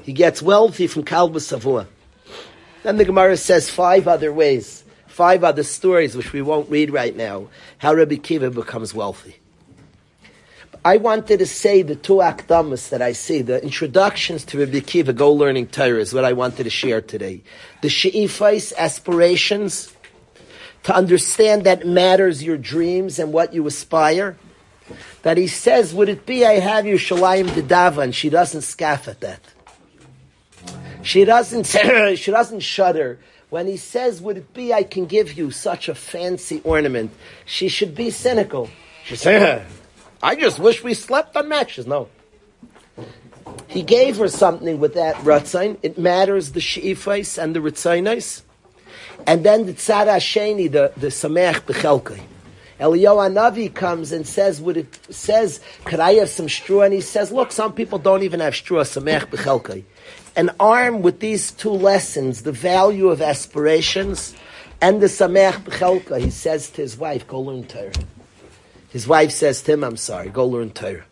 He 0.02 0.12
gets 0.12 0.42
wealthy 0.42 0.88
from 0.88 1.04
kalba 1.04 1.36
savua. 1.36 1.86
Then 2.82 2.96
the 2.96 3.04
Gemara 3.04 3.36
says 3.36 3.70
five 3.70 4.08
other 4.08 4.32
ways, 4.32 4.84
five 5.06 5.44
other 5.44 5.62
stories 5.62 6.16
which 6.16 6.32
we 6.32 6.42
won't 6.42 6.68
read 6.68 6.92
right 6.92 7.14
now, 7.14 7.48
how 7.78 7.94
Rabbi 7.94 8.16
Kiva 8.16 8.50
becomes 8.50 8.92
wealthy. 8.92 9.36
I 10.86 10.98
wanted 10.98 11.38
to 11.38 11.46
say 11.46 11.80
the 11.80 11.96
two 11.96 12.16
akdamas 12.16 12.90
that 12.90 13.00
I 13.00 13.12
see, 13.12 13.40
the 13.40 13.62
introductions 13.62 14.44
to 14.46 14.58
Rabbi 14.58 14.80
Kiva, 14.80 15.14
Go 15.14 15.32
Learning 15.32 15.66
Torah, 15.66 15.98
is 15.98 16.12
what 16.12 16.26
I 16.26 16.34
wanted 16.34 16.64
to 16.64 16.70
share 16.70 17.00
today. 17.00 17.42
The 17.80 17.88
she'ifais, 17.88 18.76
aspirations, 18.76 19.90
to 20.82 20.94
understand 20.94 21.64
that 21.64 21.86
matters 21.86 22.42
your 22.42 22.58
dreams 22.58 23.18
and 23.18 23.32
what 23.32 23.54
you 23.54 23.66
aspire. 23.66 24.36
That 25.22 25.38
he 25.38 25.46
says, 25.46 25.94
would 25.94 26.10
it 26.10 26.26
be 26.26 26.44
I 26.44 26.58
have 26.58 26.84
you 26.84 26.96
shalayim 26.96 27.48
dedava, 27.48 28.02
and 28.02 28.14
she 28.14 28.28
doesn't 28.28 28.60
scoff 28.60 29.08
at 29.08 29.20
that. 29.20 29.40
She 31.02 31.24
doesn't, 31.24 31.64
she 32.18 32.30
doesn't 32.30 32.60
shudder. 32.60 33.18
When 33.48 33.66
he 33.66 33.78
says, 33.78 34.20
would 34.20 34.36
it 34.36 34.52
be 34.52 34.74
I 34.74 34.82
can 34.82 35.06
give 35.06 35.32
you 35.32 35.50
such 35.50 35.88
a 35.88 35.94
fancy 35.94 36.60
ornament, 36.62 37.12
she 37.46 37.68
should 37.68 37.94
be 37.94 38.10
cynical. 38.10 38.68
She 39.04 39.16
says, 39.16 39.66
I 40.24 40.36
just 40.36 40.58
wish 40.58 40.82
we 40.82 40.94
slept 40.94 41.36
on 41.36 41.50
matches. 41.50 41.86
No. 41.86 42.08
He 43.68 43.82
gave 43.82 44.16
her 44.16 44.28
something 44.28 44.80
with 44.80 44.94
that 44.94 45.16
ratzain. 45.16 45.76
It 45.82 45.98
matters 45.98 46.52
the 46.52 46.60
she'ifais 46.60 47.36
and 47.36 47.54
the 47.54 47.60
ritzainis. 47.60 48.40
And 49.26 49.44
then 49.44 49.66
the 49.66 49.74
tzad 49.74 50.06
hasheni, 50.06 50.72
the, 50.72 50.92
the 50.96 51.08
sameach 51.08 51.60
b'chelkai. 51.66 52.22
Eliyahu 52.80 53.34
Navi 53.34 53.72
comes 53.72 54.12
and 54.12 54.26
says, 54.26 54.62
"Would 54.62 54.78
it 54.78 54.98
says, 55.14 55.60
could 55.84 56.00
I 56.00 56.14
have 56.14 56.30
some 56.30 56.48
straw?" 56.48 56.80
And 56.80 56.94
he 56.94 57.02
says, 57.02 57.30
"Look, 57.30 57.52
some 57.52 57.74
people 57.74 57.98
don't 57.98 58.22
even 58.22 58.40
have 58.40 58.56
straw. 58.56 58.82
Sameach 58.82 59.26
b'chelkai." 59.26 59.84
And 60.34 60.52
armed 60.58 61.04
with 61.04 61.20
these 61.20 61.50
two 61.50 61.68
lessons, 61.68 62.44
the 62.44 62.52
value 62.52 63.08
of 63.08 63.20
aspirations 63.20 64.34
and 64.80 65.02
the 65.02 65.06
sameach 65.06 65.64
b'chelka, 65.64 66.18
he 66.18 66.30
says 66.30 66.70
to 66.70 66.80
his 66.80 66.96
wife, 66.96 67.28
"Go 67.28 67.40
learn 67.40 67.64
Torah." 67.64 67.92
His 68.94 69.08
wife 69.08 69.32
says 69.32 69.60
to 69.62 69.72
him, 69.72 69.82
"I'm 69.82 69.96
sorry, 69.96 70.28
go 70.28 70.46
learn 70.46 70.70
Torah." 70.70 71.02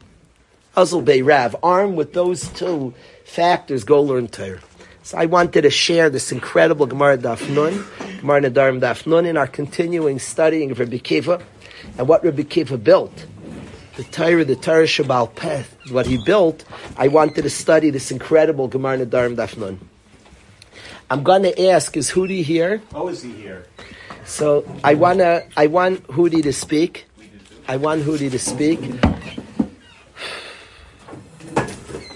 Azul 0.76 1.02
Bey 1.02 1.20
Rav, 1.20 1.56
armed 1.64 1.96
with 1.96 2.12
those 2.12 2.46
two 2.50 2.94
factors, 3.24 3.82
go 3.82 4.00
learn 4.00 4.28
Torah. 4.28 4.60
So 5.02 5.18
I 5.18 5.26
wanted 5.26 5.62
to 5.62 5.70
share 5.70 6.08
this 6.08 6.30
incredible 6.30 6.86
Gemara 6.86 7.18
Daf 7.18 7.42
Nun, 7.50 7.84
Gemara 8.20 8.42
Nedarim 8.42 8.78
Daf 8.80 9.04
Nun, 9.04 9.26
in 9.26 9.36
our 9.36 9.48
continuing 9.48 10.20
studying 10.20 10.70
of 10.70 10.78
Rabbi 10.78 10.98
Kiva 10.98 11.42
and 11.98 12.06
what 12.06 12.22
Rabbi 12.24 12.44
Kiva 12.44 12.78
built. 12.78 13.26
The 13.96 14.04
Torah, 14.04 14.44
the 14.44 14.54
Torah 14.54 14.86
Shabbal 14.86 15.34
Peh, 15.34 15.64
what 15.90 16.06
he 16.06 16.22
built, 16.24 16.64
I 16.96 17.08
wanted 17.08 17.42
to 17.42 17.50
study 17.50 17.90
this 17.90 18.12
incredible 18.12 18.68
Gemara 18.68 18.98
Nedarim 18.98 19.34
Daf 19.34 19.56
Nun. 19.56 19.80
I'm 21.10 21.24
going 21.24 21.42
to 21.42 21.66
ask, 21.66 21.96
is 21.96 22.12
Hudi 22.12 22.44
here? 22.44 22.80
How 22.92 23.08
is 23.08 23.22
he 23.22 23.32
here? 23.32 23.66
So 24.24 24.64
I 24.84 24.94
wanna, 24.94 25.42
I 25.56 25.66
want 25.66 26.06
Hudi 26.06 26.44
to 26.44 26.52
speak. 26.52 27.06
I 27.68 27.76
want 27.76 28.02
Hudi 28.02 28.30
to 28.30 28.38
speak. 28.38 28.80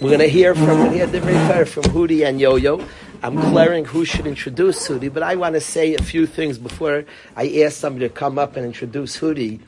We're 0.01 0.11
going 0.11 0.19
to 0.19 0.29
hear 0.29 0.55
from 0.55 0.91
we're 0.91 1.67
from 1.67 1.85
Hudi 1.85 2.27
and 2.27 2.41
Yo-Yo. 2.41 2.85
I'm 3.23 3.41
clearing 3.41 3.85
who 3.85 4.05
should 4.05 4.27
introduce 4.27 4.89
Hudi, 4.89 5.13
but 5.13 5.23
I 5.23 5.37
want 5.37 5.55
to 5.55 5.61
say 5.61 5.95
a 5.95 6.03
few 6.03 6.27
things 6.27 6.59
before 6.59 7.05
I 7.37 7.49
ask 7.63 7.77
somebody 7.77 8.09
to 8.09 8.15
come 8.15 8.39
up 8.39 8.57
and 8.57 8.67
introduce 8.67 9.19
Hudi. 9.19 9.61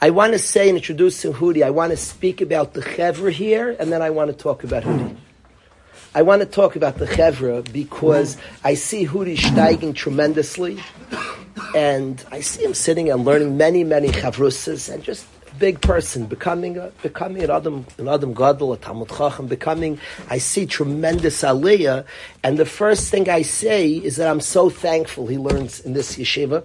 I 0.00 0.10
want 0.10 0.34
to 0.34 0.38
say 0.38 0.68
in 0.68 0.76
introducing 0.76 1.32
Hudi, 1.32 1.64
I 1.64 1.70
want 1.70 1.90
to 1.90 1.96
speak 1.96 2.40
about 2.40 2.74
the 2.74 2.80
Chevra 2.80 3.32
here, 3.32 3.76
and 3.78 3.92
then 3.92 4.02
I 4.02 4.10
want 4.10 4.30
to 4.30 4.36
talk 4.36 4.64
about 4.64 4.84
Hudi. 4.84 5.16
I 6.16 6.22
want 6.22 6.42
to 6.42 6.46
talk 6.46 6.76
about 6.76 6.98
the 6.98 7.06
Chevra 7.06 7.72
because 7.72 8.36
I 8.62 8.74
see 8.74 9.04
Hudi 9.04 9.36
steiging 9.36 9.96
tremendously, 9.96 10.78
and 11.74 12.24
I 12.30 12.38
see 12.38 12.64
him 12.64 12.72
sitting 12.72 13.10
and 13.10 13.24
learning 13.24 13.56
many, 13.56 13.82
many 13.82 14.08
Chavrusas, 14.08 14.94
and 14.94 15.02
just 15.02 15.26
big 15.58 15.80
person, 15.80 16.26
becoming 16.26 16.76
a, 16.78 16.92
becoming 17.02 17.42
an 17.42 17.50
Adam, 17.50 17.84
an 17.98 18.06
Adam 18.06 18.32
Gadol, 18.32 18.74
a 18.74 18.76
Talmud 18.76 19.08
Chacham, 19.08 19.48
becoming, 19.48 19.98
I 20.30 20.38
see 20.38 20.66
tremendous 20.66 21.42
Aliyah, 21.42 22.04
and 22.44 22.58
the 22.58 22.66
first 22.66 23.10
thing 23.10 23.28
I 23.28 23.42
say 23.42 23.90
is 23.90 24.14
that 24.16 24.30
I'm 24.30 24.40
so 24.40 24.70
thankful 24.70 25.26
he 25.26 25.36
learns 25.36 25.80
in 25.80 25.94
this 25.94 26.16
yeshiva. 26.16 26.62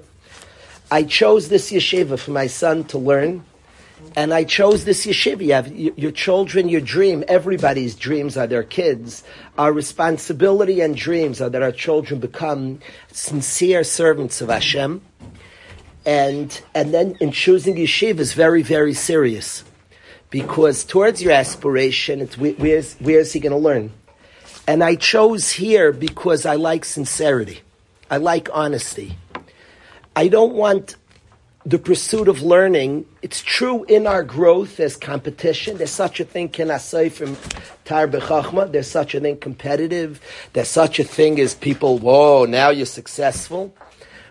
I 0.91 1.03
chose 1.03 1.49
this 1.49 1.71
yeshiva 1.71 2.19
for 2.19 2.29
my 2.29 2.45
son 2.45 2.83
to 2.85 2.99
learn, 2.99 3.43
and 4.15 4.33
I 4.33 4.43
chose 4.43 4.85
this 4.85 5.05
yeshiva. 5.05 5.41
You 5.41 5.53
have 5.53 5.67
your, 5.97 6.11
children, 6.11 6.69
your 6.69 6.81
dream, 6.81 7.23
everybody's 7.27 7.95
dreams 7.95 8.37
are 8.37 8.47
their 8.47 8.63
kids. 8.63 9.23
Our 9.57 9.71
responsibility 9.71 10.81
and 10.81 10.95
dreams 10.95 11.41
are 11.41 11.49
that 11.49 11.61
our 11.61 11.71
children 11.71 12.19
become 12.19 12.79
sincere 13.11 13.83
servants 13.83 14.41
of 14.41 14.49
Hashem. 14.49 15.01
And, 16.05 16.59
and 16.73 16.93
then 16.93 17.17
in 17.19 17.31
choosing 17.31 17.75
yeshiva 17.75 18.19
is 18.19 18.33
very, 18.33 18.63
very 18.63 18.93
serious. 18.93 19.63
Because 20.29 20.83
towards 20.83 21.21
your 21.21 21.31
aspiration, 21.31 22.27
where's, 22.37 22.95
where's 22.95 23.33
he 23.33 23.39
going 23.39 23.51
to 23.51 23.57
learn? 23.57 23.91
And 24.67 24.83
I 24.83 24.95
chose 24.95 25.51
here 25.51 25.91
because 25.91 26.45
I 26.45 26.55
like 26.55 26.85
sincerity. 26.85 27.61
I 28.11 28.17
like 28.17 28.49
honesty. 28.53 29.17
I 30.15 30.27
don't 30.27 30.53
want 30.53 30.95
the 31.65 31.77
pursuit 31.77 32.27
of 32.27 32.41
learning. 32.41 33.05
It's 33.21 33.41
true 33.41 33.83
in 33.83 34.07
our 34.07 34.23
growth, 34.23 34.77
there's 34.77 34.95
competition. 34.95 35.77
There's 35.77 35.91
such 35.91 36.19
a 36.19 36.23
thing, 36.23 36.49
can 36.49 36.71
I 36.71 36.77
say, 36.77 37.09
from 37.09 37.37
Tar 37.85 38.07
B'chachma, 38.07 38.71
there's 38.71 38.89
such 38.89 39.13
a 39.13 39.19
thing 39.19 39.37
competitive. 39.37 40.21
There's 40.53 40.69
such 40.69 40.99
a 40.99 41.03
thing 41.03 41.39
as 41.39 41.55
people, 41.55 41.99
whoa, 41.99 42.45
now 42.45 42.69
you're 42.69 42.85
successful. 42.85 43.75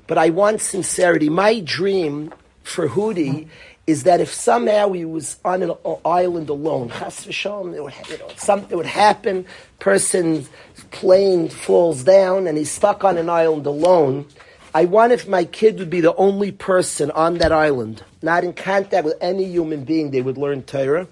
But 0.07 0.17
I 0.17 0.31
want 0.31 0.63
sincerity. 0.63 1.29
My 1.29 1.61
dream 1.61 2.33
for 2.63 2.89
Hudi 2.89 3.49
is 3.87 4.05
that 4.05 4.21
if 4.21 4.33
somehow 4.33 4.93
he 4.93 5.05
was 5.05 5.39
on 5.45 5.63
an 5.63 5.73
island 6.05 6.49
alone, 6.49 6.91
chas 6.91 7.27
would, 7.27 7.95
you 8.11 8.19
know, 8.19 8.31
something 8.37 8.77
would 8.77 8.87
happen, 8.87 9.47
person's 9.81 10.49
plane 10.91 11.49
falls 11.49 12.05
down 12.05 12.47
and 12.47 12.59
he's 12.59 12.71
stuck 12.71 13.05
on 13.05 13.17
an 13.17 13.31
island 13.31 13.67
alone. 13.67 14.27
I 14.75 14.85
want 14.85 15.13
if 15.13 15.27
my 15.27 15.45
kid 15.45 15.79
would 15.79 15.91
be 15.91 16.01
the 16.01 16.15
only 16.17 16.53
person 16.53 17.11
on 17.13 17.39
that 17.39 17.53
island, 17.53 18.03
not 18.23 18.45
in 18.45 18.53
contact 18.53 19.05
with 19.05 19.17
any 19.21 19.45
human 19.45 19.85
being, 19.85 20.11
they 20.11 20.23
would 20.23 20.37
learn 20.37 20.63
Torah. 20.63 21.09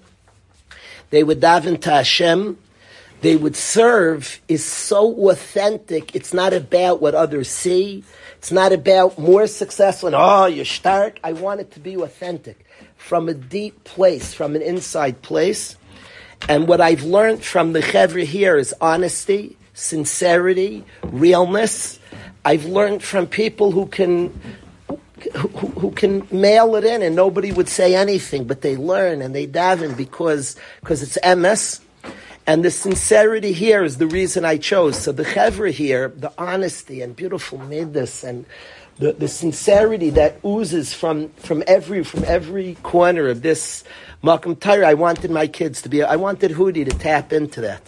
They 1.09 1.23
would 1.23 1.39
daven 1.39 1.81
to 1.81 1.89
Hashem. 1.89 2.57
They 3.21 3.35
would 3.35 3.55
serve 3.55 4.39
is 4.47 4.63
so 4.63 5.29
authentic. 5.29 6.15
It's 6.15 6.33
not 6.33 6.53
about 6.53 7.01
what 7.01 7.15
others 7.15 7.49
see. 7.49 8.03
It's 8.37 8.51
not 8.51 8.71
about 8.71 9.17
more 9.17 9.47
successful 9.47 10.07
and 10.07 10.15
oh, 10.15 10.45
you're 10.45 10.65
stark. 10.65 11.19
I 11.23 11.33
want 11.33 11.61
it 11.61 11.71
to 11.71 11.79
be 11.79 11.95
authentic 11.95 12.65
from 12.95 13.27
a 13.27 13.33
deep 13.33 13.83
place, 13.83 14.33
from 14.33 14.55
an 14.55 14.61
inside 14.61 15.21
place. 15.23 15.75
And 16.47 16.67
what 16.67 16.79
I've 16.79 17.03
learned 17.03 17.43
from 17.43 17.73
the 17.73 17.79
Chevra 17.79 18.23
here 18.23 18.55
is 18.55 18.73
honesty, 18.79 19.57
sincerity, 19.73 20.85
realness. 21.03 21.99
I've 22.47 22.63
learned 22.63 23.03
from 23.03 23.27
people 23.27 23.71
who 23.71 23.87
can 23.87 24.39
who, 25.35 25.47
who 25.81 25.91
can 25.91 26.25
mail 26.31 26.77
it 26.77 26.85
in 26.85 27.01
and 27.01 27.13
nobody 27.13 27.51
would 27.51 27.67
say 27.67 27.93
anything, 27.93 28.45
but 28.45 28.61
they 28.61 28.77
learn 28.77 29.21
and 29.21 29.35
they 29.35 29.45
daven 29.45 29.97
because 29.97 30.55
because 30.79 31.03
it's 31.03 31.17
MS. 31.21 31.81
And 32.45 32.63
the 32.63 32.71
sincerity 32.71 33.51
here 33.51 33.83
is 33.83 33.97
the 33.97 34.07
reason 34.07 34.45
I 34.45 34.55
chose. 34.55 34.97
So 34.97 35.11
the 35.11 35.25
chevra 35.25 35.71
here, 35.71 36.07
the 36.07 36.31
honesty 36.37 37.01
and 37.01 37.17
beautiful 37.17 37.57
midas 37.57 38.23
and 38.23 38.45
the, 38.97 39.11
the 39.11 39.27
sincerity 39.27 40.11
that 40.11 40.39
oozes 40.45 40.93
from, 40.93 41.27
from 41.31 41.65
every 41.67 42.01
from 42.05 42.23
every 42.23 42.75
corner 42.75 43.27
of 43.27 43.41
this 43.41 43.83
makom 44.23 44.57
Torah, 44.57 44.87
I 44.87 44.93
wanted 44.93 45.31
my 45.31 45.47
kids 45.47 45.81
to 45.81 45.89
be. 45.89 46.01
I 46.01 46.15
wanted 46.15 46.51
Hudi 46.51 46.85
to 46.89 46.97
tap 46.97 47.33
into 47.33 47.59
that. 47.59 47.81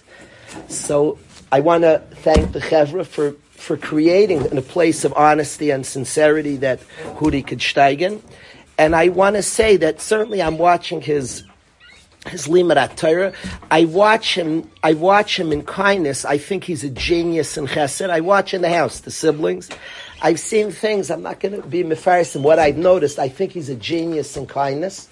So 0.68 1.18
I 1.50 1.62
want 1.62 1.84
to 1.84 2.04
thank 2.12 2.52
the 2.52 2.60
chevra 2.60 3.06
for 3.06 3.36
for 3.60 3.78
creating 3.78 4.46
in 4.46 4.58
a 4.58 4.62
place 4.62 5.04
of 5.06 5.14
honesty 5.14 5.70
and 5.70 5.86
sincerity 5.86 6.58
that 6.58 6.80
Hudi 7.18 7.46
could 7.46 7.60
steigen. 7.60 8.22
And 8.78 8.96
I 8.96 9.10
want 9.10 9.36
to 9.36 9.44
say 9.44 9.78
that 9.78 10.00
certainly 10.02 10.42
I'm 10.42 10.58
watching 10.58 11.02
his 11.02 11.44
his 12.28 12.48
limud 12.48 12.96
Torah. 12.96 13.34
I 13.72 13.86
watch 13.86 14.36
him. 14.36 14.70
I 14.84 14.94
watch 14.94 15.40
him 15.40 15.52
in 15.52 15.64
kindness. 15.64 16.26
I 16.26 16.38
think 16.38 16.64
he's 16.66 16.84
a 16.84 16.90
genius 16.90 17.58
in 17.58 17.68
Chesed. 17.68 18.10
I 18.10 18.20
watch 18.20 18.54
in 18.54 18.62
the 18.62 18.70
house 18.70 19.00
the 19.00 19.12
siblings. 19.12 19.70
I've 20.22 20.40
seen 20.40 20.72
things. 20.72 21.10
I'm 21.10 21.22
not 21.22 21.40
going 21.40 21.62
to 21.62 21.68
be 21.68 21.84
mefaris 21.84 22.36
in 22.36 22.44
what 22.44 22.60
I've 22.60 22.78
noticed. 22.78 23.20
I 23.20 23.30
think 23.30 23.54
he's 23.54 23.70
a 23.70 23.76
genius 23.76 24.36
in 24.36 24.48
kindness. 24.48 25.08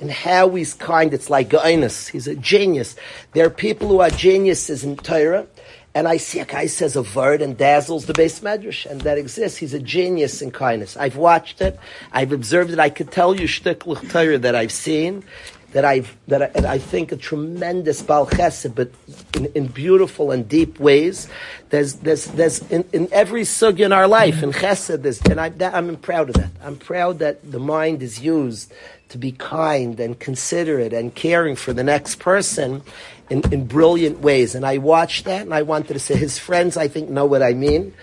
And 0.00 0.10
how 0.10 0.48
he's 0.50 0.72
kind, 0.72 1.12
it's 1.12 1.28
like 1.28 1.50
Gainus. 1.50 2.08
He's 2.08 2.26
a 2.26 2.34
genius. 2.34 2.96
There 3.32 3.46
are 3.46 3.50
people 3.50 3.88
who 3.88 4.00
are 4.00 4.08
geniuses 4.08 4.82
in 4.82 4.96
Torah, 4.96 5.46
and 5.94 6.06
I 6.06 6.18
see 6.18 6.40
a 6.40 6.44
guy 6.44 6.66
says 6.66 6.96
a 6.96 7.02
word 7.02 7.42
and 7.42 7.56
dazzles 7.56 8.06
the 8.06 8.14
base 8.14 8.40
medrash, 8.40 8.86
and 8.86 9.00
that 9.02 9.18
exists. 9.18 9.58
He's 9.58 9.74
a 9.74 9.80
genius 9.80 10.40
in 10.42 10.50
kindness. 10.50 10.96
I've 10.96 11.16
watched 11.16 11.60
it. 11.60 11.78
I've 12.12 12.32
observed 12.32 12.70
it. 12.70 12.78
I 12.78 12.90
could 12.90 13.10
tell 13.10 13.34
you 13.34 13.48
shticklich 13.48 14.10
Torah 14.10 14.38
that 14.38 14.54
I've 14.54 14.72
seen 14.72 15.24
that 15.72 15.84
I've 15.84 16.16
that 16.26 16.42
I, 16.42 16.50
and 16.54 16.66
I 16.66 16.78
think 16.78 17.12
a 17.12 17.16
tremendous 17.16 18.02
bal 18.02 18.26
chesed, 18.26 18.74
but 18.74 18.90
in, 19.36 19.46
in 19.54 19.66
beautiful 19.68 20.30
and 20.30 20.48
deep 20.48 20.80
ways. 20.80 21.28
There's 21.70 21.94
there's 21.94 22.26
there's 22.26 22.58
in, 22.70 22.84
in 22.92 23.08
every 23.12 23.44
sug 23.44 23.80
in 23.80 23.92
our 23.92 24.08
life 24.08 24.42
in 24.42 24.52
chesed. 24.52 25.02
There's, 25.02 25.20
and 25.22 25.40
I, 25.40 25.50
that, 25.50 25.74
I'm 25.74 25.96
proud 25.96 26.28
of 26.30 26.36
that. 26.36 26.50
I'm 26.62 26.76
proud 26.76 27.20
that 27.20 27.50
the 27.50 27.60
mind 27.60 28.02
is 28.02 28.20
used 28.20 28.72
to 29.10 29.18
be 29.18 29.32
kind 29.32 29.98
and 30.00 30.18
considerate 30.18 30.92
and 30.92 31.14
caring 31.14 31.56
for 31.56 31.72
the 31.72 31.84
next 31.84 32.16
person 32.16 32.82
in, 33.30 33.42
in 33.52 33.66
brilliant 33.66 34.20
ways. 34.20 34.54
And 34.54 34.66
I 34.66 34.78
watched 34.78 35.24
that, 35.24 35.42
and 35.42 35.54
I 35.54 35.62
wanted 35.62 35.94
to 35.94 36.00
say 36.00 36.16
his 36.16 36.38
friends. 36.38 36.76
I 36.76 36.88
think 36.88 37.08
know 37.08 37.24
what 37.26 37.42
I 37.42 37.54
mean. 37.54 37.94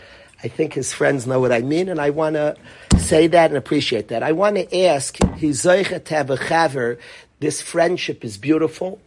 I 0.43 0.47
think 0.47 0.73
his 0.73 0.93
friends 0.93 1.27
know 1.27 1.39
what 1.39 1.51
I 1.51 1.61
mean, 1.61 1.89
and 1.89 1.99
I 1.99 2.11
want 2.11 2.35
to 2.35 2.55
say 2.97 3.27
that 3.27 3.49
and 3.49 3.57
appreciate 3.57 4.09
that. 4.09 4.23
I 4.23 4.31
want 4.31 4.55
to 4.55 4.85
ask, 4.85 5.17
he's. 5.35 5.63
This 7.39 7.61
friendship 7.61 8.25
is 8.25 8.37
beautiful, 8.37 8.99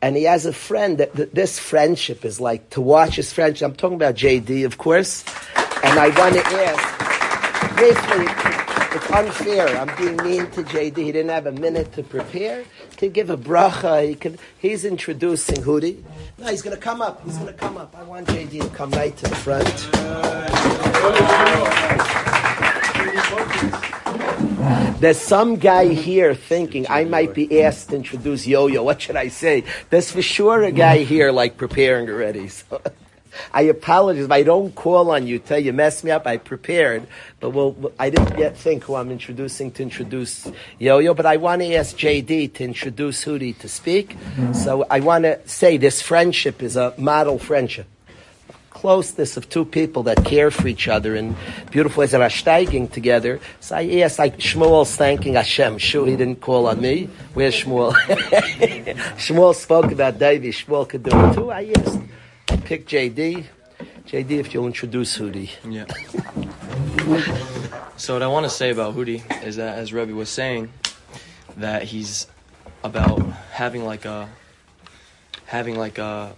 and 0.00 0.16
he 0.16 0.24
has 0.24 0.46
a 0.46 0.52
friend 0.52 0.98
that, 0.98 1.14
that 1.14 1.34
this 1.34 1.58
friendship 1.58 2.24
is 2.24 2.40
like 2.40 2.70
to 2.70 2.80
watch 2.80 3.16
his 3.16 3.32
friendship. 3.32 3.66
I'm 3.66 3.74
talking 3.74 3.96
about 3.96 4.14
JD, 4.14 4.64
of 4.64 4.78
course, 4.78 5.24
and 5.56 5.98
I 5.98 6.08
want 6.18 6.34
to 6.34 6.44
ask, 6.44 7.76
briefly, 7.76 8.54
it's 8.94 9.10
unfair. 9.10 9.68
I'm 9.76 9.96
being 9.96 10.16
mean 10.18 10.50
to 10.52 10.62
JD. 10.62 10.96
He 10.98 11.12
didn't 11.12 11.30
have 11.30 11.46
a 11.46 11.52
minute 11.52 11.92
to 11.94 12.02
prepare. 12.02 12.64
To 12.98 13.08
give 13.08 13.28
a 13.28 13.36
bracha, 13.36 14.08
he 14.08 14.14
can, 14.14 14.38
he's 14.58 14.84
introducing 14.84 15.56
Hudi. 15.56 16.02
No, 16.38 16.46
he's 16.46 16.62
going 16.62 16.76
to 16.76 16.80
come 16.80 17.02
up. 17.02 17.24
He's 17.24 17.36
going 17.36 17.52
to 17.52 17.58
come 17.58 17.76
up. 17.76 17.94
I 17.96 18.02
want 18.04 18.28
JD 18.28 18.62
to 18.62 18.68
come 18.68 18.90
right 18.92 19.16
to 19.16 19.28
the 19.28 19.34
front. 19.34 19.90
There's 25.00 25.20
some 25.20 25.56
guy 25.56 25.88
here 25.88 26.34
thinking 26.34 26.86
I 26.88 27.04
might 27.04 27.34
be 27.34 27.62
asked 27.62 27.90
to 27.90 27.96
introduce 27.96 28.46
Yo-Yo. 28.46 28.82
What 28.82 29.02
should 29.02 29.16
I 29.16 29.28
say? 29.28 29.64
There's 29.90 30.10
for 30.10 30.22
sure 30.22 30.62
a 30.62 30.72
guy 30.72 30.98
here 30.98 31.32
like 31.32 31.56
preparing 31.56 32.08
already. 32.08 32.48
So 32.48 32.80
I 33.52 33.62
apologize 33.62 34.24
if 34.24 34.30
I 34.30 34.42
don't 34.42 34.74
call 34.74 35.10
on 35.10 35.26
you. 35.26 35.38
Tell 35.38 35.58
you 35.58 35.72
mess 35.72 36.04
me 36.04 36.10
up. 36.10 36.26
I 36.26 36.36
prepared, 36.36 37.06
but 37.40 37.50
well, 37.50 37.76
I 37.98 38.10
didn't 38.10 38.38
yet 38.38 38.56
think 38.56 38.84
who 38.84 38.94
I'm 38.94 39.10
introducing 39.10 39.70
to 39.72 39.82
introduce 39.82 40.50
Yo-Yo. 40.78 41.14
But 41.14 41.26
I 41.26 41.36
want 41.36 41.62
to 41.62 41.74
ask 41.74 41.96
JD 41.96 42.54
to 42.54 42.64
introduce 42.64 43.24
Hudi 43.24 43.58
to 43.58 43.68
speak. 43.68 44.10
Mm-hmm. 44.10 44.52
So 44.52 44.86
I 44.90 45.00
want 45.00 45.24
to 45.24 45.46
say 45.48 45.76
this 45.76 46.02
friendship 46.02 46.62
is 46.62 46.76
a 46.76 46.94
model 46.98 47.38
friendship 47.38 47.86
closeness 48.84 49.38
of 49.38 49.48
two 49.48 49.64
people 49.64 50.02
that 50.02 50.22
care 50.26 50.50
for 50.50 50.68
each 50.68 50.88
other 50.88 51.16
in 51.16 51.34
beautiful 51.70 52.02
ways 52.02 52.12
and 52.12 52.22
are 52.22 52.28
steiging 52.28 52.90
together. 52.92 53.40
So 53.58 53.76
I 53.76 54.00
asked, 54.00 54.18
like 54.18 54.36
Shmuel's 54.36 54.94
thanking 54.94 55.36
Hashem. 55.36 55.78
Sure, 55.78 56.06
he 56.06 56.16
didn't 56.16 56.42
call 56.42 56.66
on 56.66 56.82
me. 56.82 57.08
Where's 57.32 57.54
Shmuel? 57.54 57.92
Shmuel 59.16 59.54
spoke 59.54 59.90
about 59.90 60.18
David. 60.18 60.52
Shmuel 60.52 60.86
could 60.86 61.02
do 61.02 61.12
it 61.16 61.32
too. 61.32 61.50
I 61.50 61.72
asked. 61.78 62.00
I 62.48 62.56
picked 62.56 62.90
JD. 62.90 63.44
JD, 64.06 64.30
if 64.32 64.54
you'll 64.54 64.66
introduce 64.66 65.18
Hudi. 65.18 65.50
Yeah. 65.68 65.86
so 67.96 68.14
what 68.14 68.22
I 68.22 68.26
want 68.26 68.44
to 68.44 68.50
say 68.50 68.70
about 68.70 68.94
Hudi 68.94 69.22
is 69.44 69.56
that, 69.56 69.78
as 69.78 69.92
Rebbe 69.92 70.14
was 70.14 70.28
saying, 70.28 70.72
that 71.56 71.84
he's 71.84 72.26
about 72.82 73.20
having 73.52 73.84
like 73.84 74.04
a 74.04 74.28
having 75.46 75.78
like 75.78 75.98
a 75.98 76.34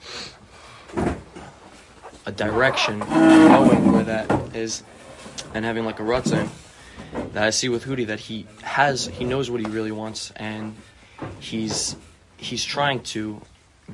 a 2.24 2.32
direction, 2.32 2.98
knowing 2.98 3.92
where 3.92 4.04
that 4.04 4.56
is, 4.56 4.82
and 5.54 5.64
having 5.64 5.84
like 5.84 6.00
a 6.00 6.02
rutzin. 6.02 6.48
that 7.32 7.44
I 7.44 7.50
see 7.50 7.68
with 7.68 7.84
Hudi 7.84 8.06
that 8.06 8.20
he 8.20 8.46
has 8.62 9.06
he 9.06 9.24
knows 9.24 9.50
what 9.50 9.60
he 9.60 9.66
really 9.66 9.92
wants 9.92 10.32
and 10.36 10.74
he's 11.40 11.96
he's 12.36 12.64
trying 12.64 13.02
to 13.02 13.40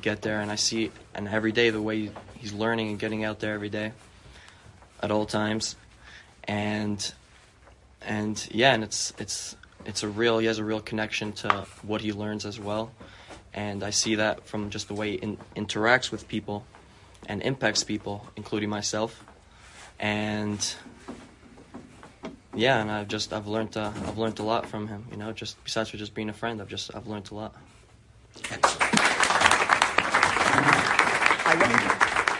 get 0.01 0.21
there 0.21 0.41
and 0.41 0.51
I 0.51 0.55
see 0.55 0.91
and 1.13 1.27
every 1.27 1.51
day 1.51 1.69
the 1.69 1.81
way 1.81 2.11
he's 2.37 2.53
learning 2.53 2.89
and 2.89 2.99
getting 2.99 3.23
out 3.23 3.39
there 3.39 3.53
every 3.53 3.69
day 3.69 3.91
at 5.01 5.11
all 5.11 5.25
times. 5.25 5.75
And 6.45 7.13
and 8.01 8.47
yeah 8.51 8.73
and 8.73 8.83
it's 8.83 9.13
it's 9.17 9.55
it's 9.85 10.03
a 10.03 10.07
real 10.07 10.39
he 10.39 10.47
has 10.47 10.59
a 10.59 10.63
real 10.63 10.81
connection 10.81 11.31
to 11.33 11.65
what 11.83 12.01
he 12.01 12.11
learns 12.11 12.45
as 12.45 12.59
well. 12.59 12.91
And 13.53 13.83
I 13.83 13.91
see 13.91 14.15
that 14.15 14.47
from 14.47 14.71
just 14.71 14.87
the 14.87 14.95
way 14.95 15.11
he 15.11 15.17
in, 15.17 15.37
interacts 15.55 16.11
with 16.11 16.27
people 16.27 16.65
and 17.27 17.41
impacts 17.41 17.83
people 17.83 18.27
including 18.35 18.69
myself. 18.69 19.23
And 19.99 20.75
yeah 22.55 22.81
and 22.81 22.91
I've 22.91 23.07
just 23.07 23.33
I've 23.33 23.47
learned 23.47 23.77
uh, 23.77 23.91
I've 24.07 24.17
learned 24.17 24.39
a 24.39 24.43
lot 24.43 24.67
from 24.67 24.87
him 24.87 25.05
you 25.11 25.17
know 25.17 25.31
just 25.31 25.61
besides 25.63 25.89
for 25.89 25.97
just 25.97 26.13
being 26.13 26.29
a 26.29 26.33
friend 26.33 26.61
I've 26.61 26.67
just 26.67 26.93
I've 26.95 27.07
learned 27.07 27.29
a 27.31 27.35
lot 27.35 27.55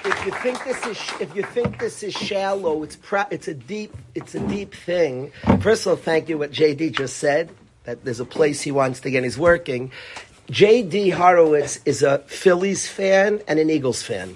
if 0.06 0.26
you 0.26 0.32
think 0.32 0.64
this 0.64 0.86
is 0.86 1.22
if 1.22 1.36
you 1.36 1.44
think 1.44 1.80
this 1.80 2.04
is 2.04 2.14
shallow, 2.14 2.84
it's 2.84 2.98
it's 3.32 3.48
a 3.48 3.54
deep 3.54 3.96
it's 4.16 4.36
a 4.36 4.40
deep 4.48 4.74
thing. 4.74 5.32
First 5.62 5.86
of 5.86 5.92
all, 5.92 5.96
thank 5.96 6.30
you 6.30 6.38
what 6.38 6.52
JD 6.52 6.94
just 6.94 7.18
said 7.18 7.52
that 7.86 8.04
there's 8.04 8.20
a 8.20 8.26
place 8.26 8.62
he 8.62 8.72
wants 8.72 9.02
to 9.02 9.12
get. 9.12 9.24
He's 9.24 9.38
working. 9.38 9.92
JD 10.48 11.14
Horowitz 11.14 11.80
is 11.86 12.04
a 12.04 12.20
Phillies 12.20 12.88
fan 12.88 13.42
and 13.48 13.60
an 13.60 13.70
Eagles 13.70 14.04
fan. 14.04 14.36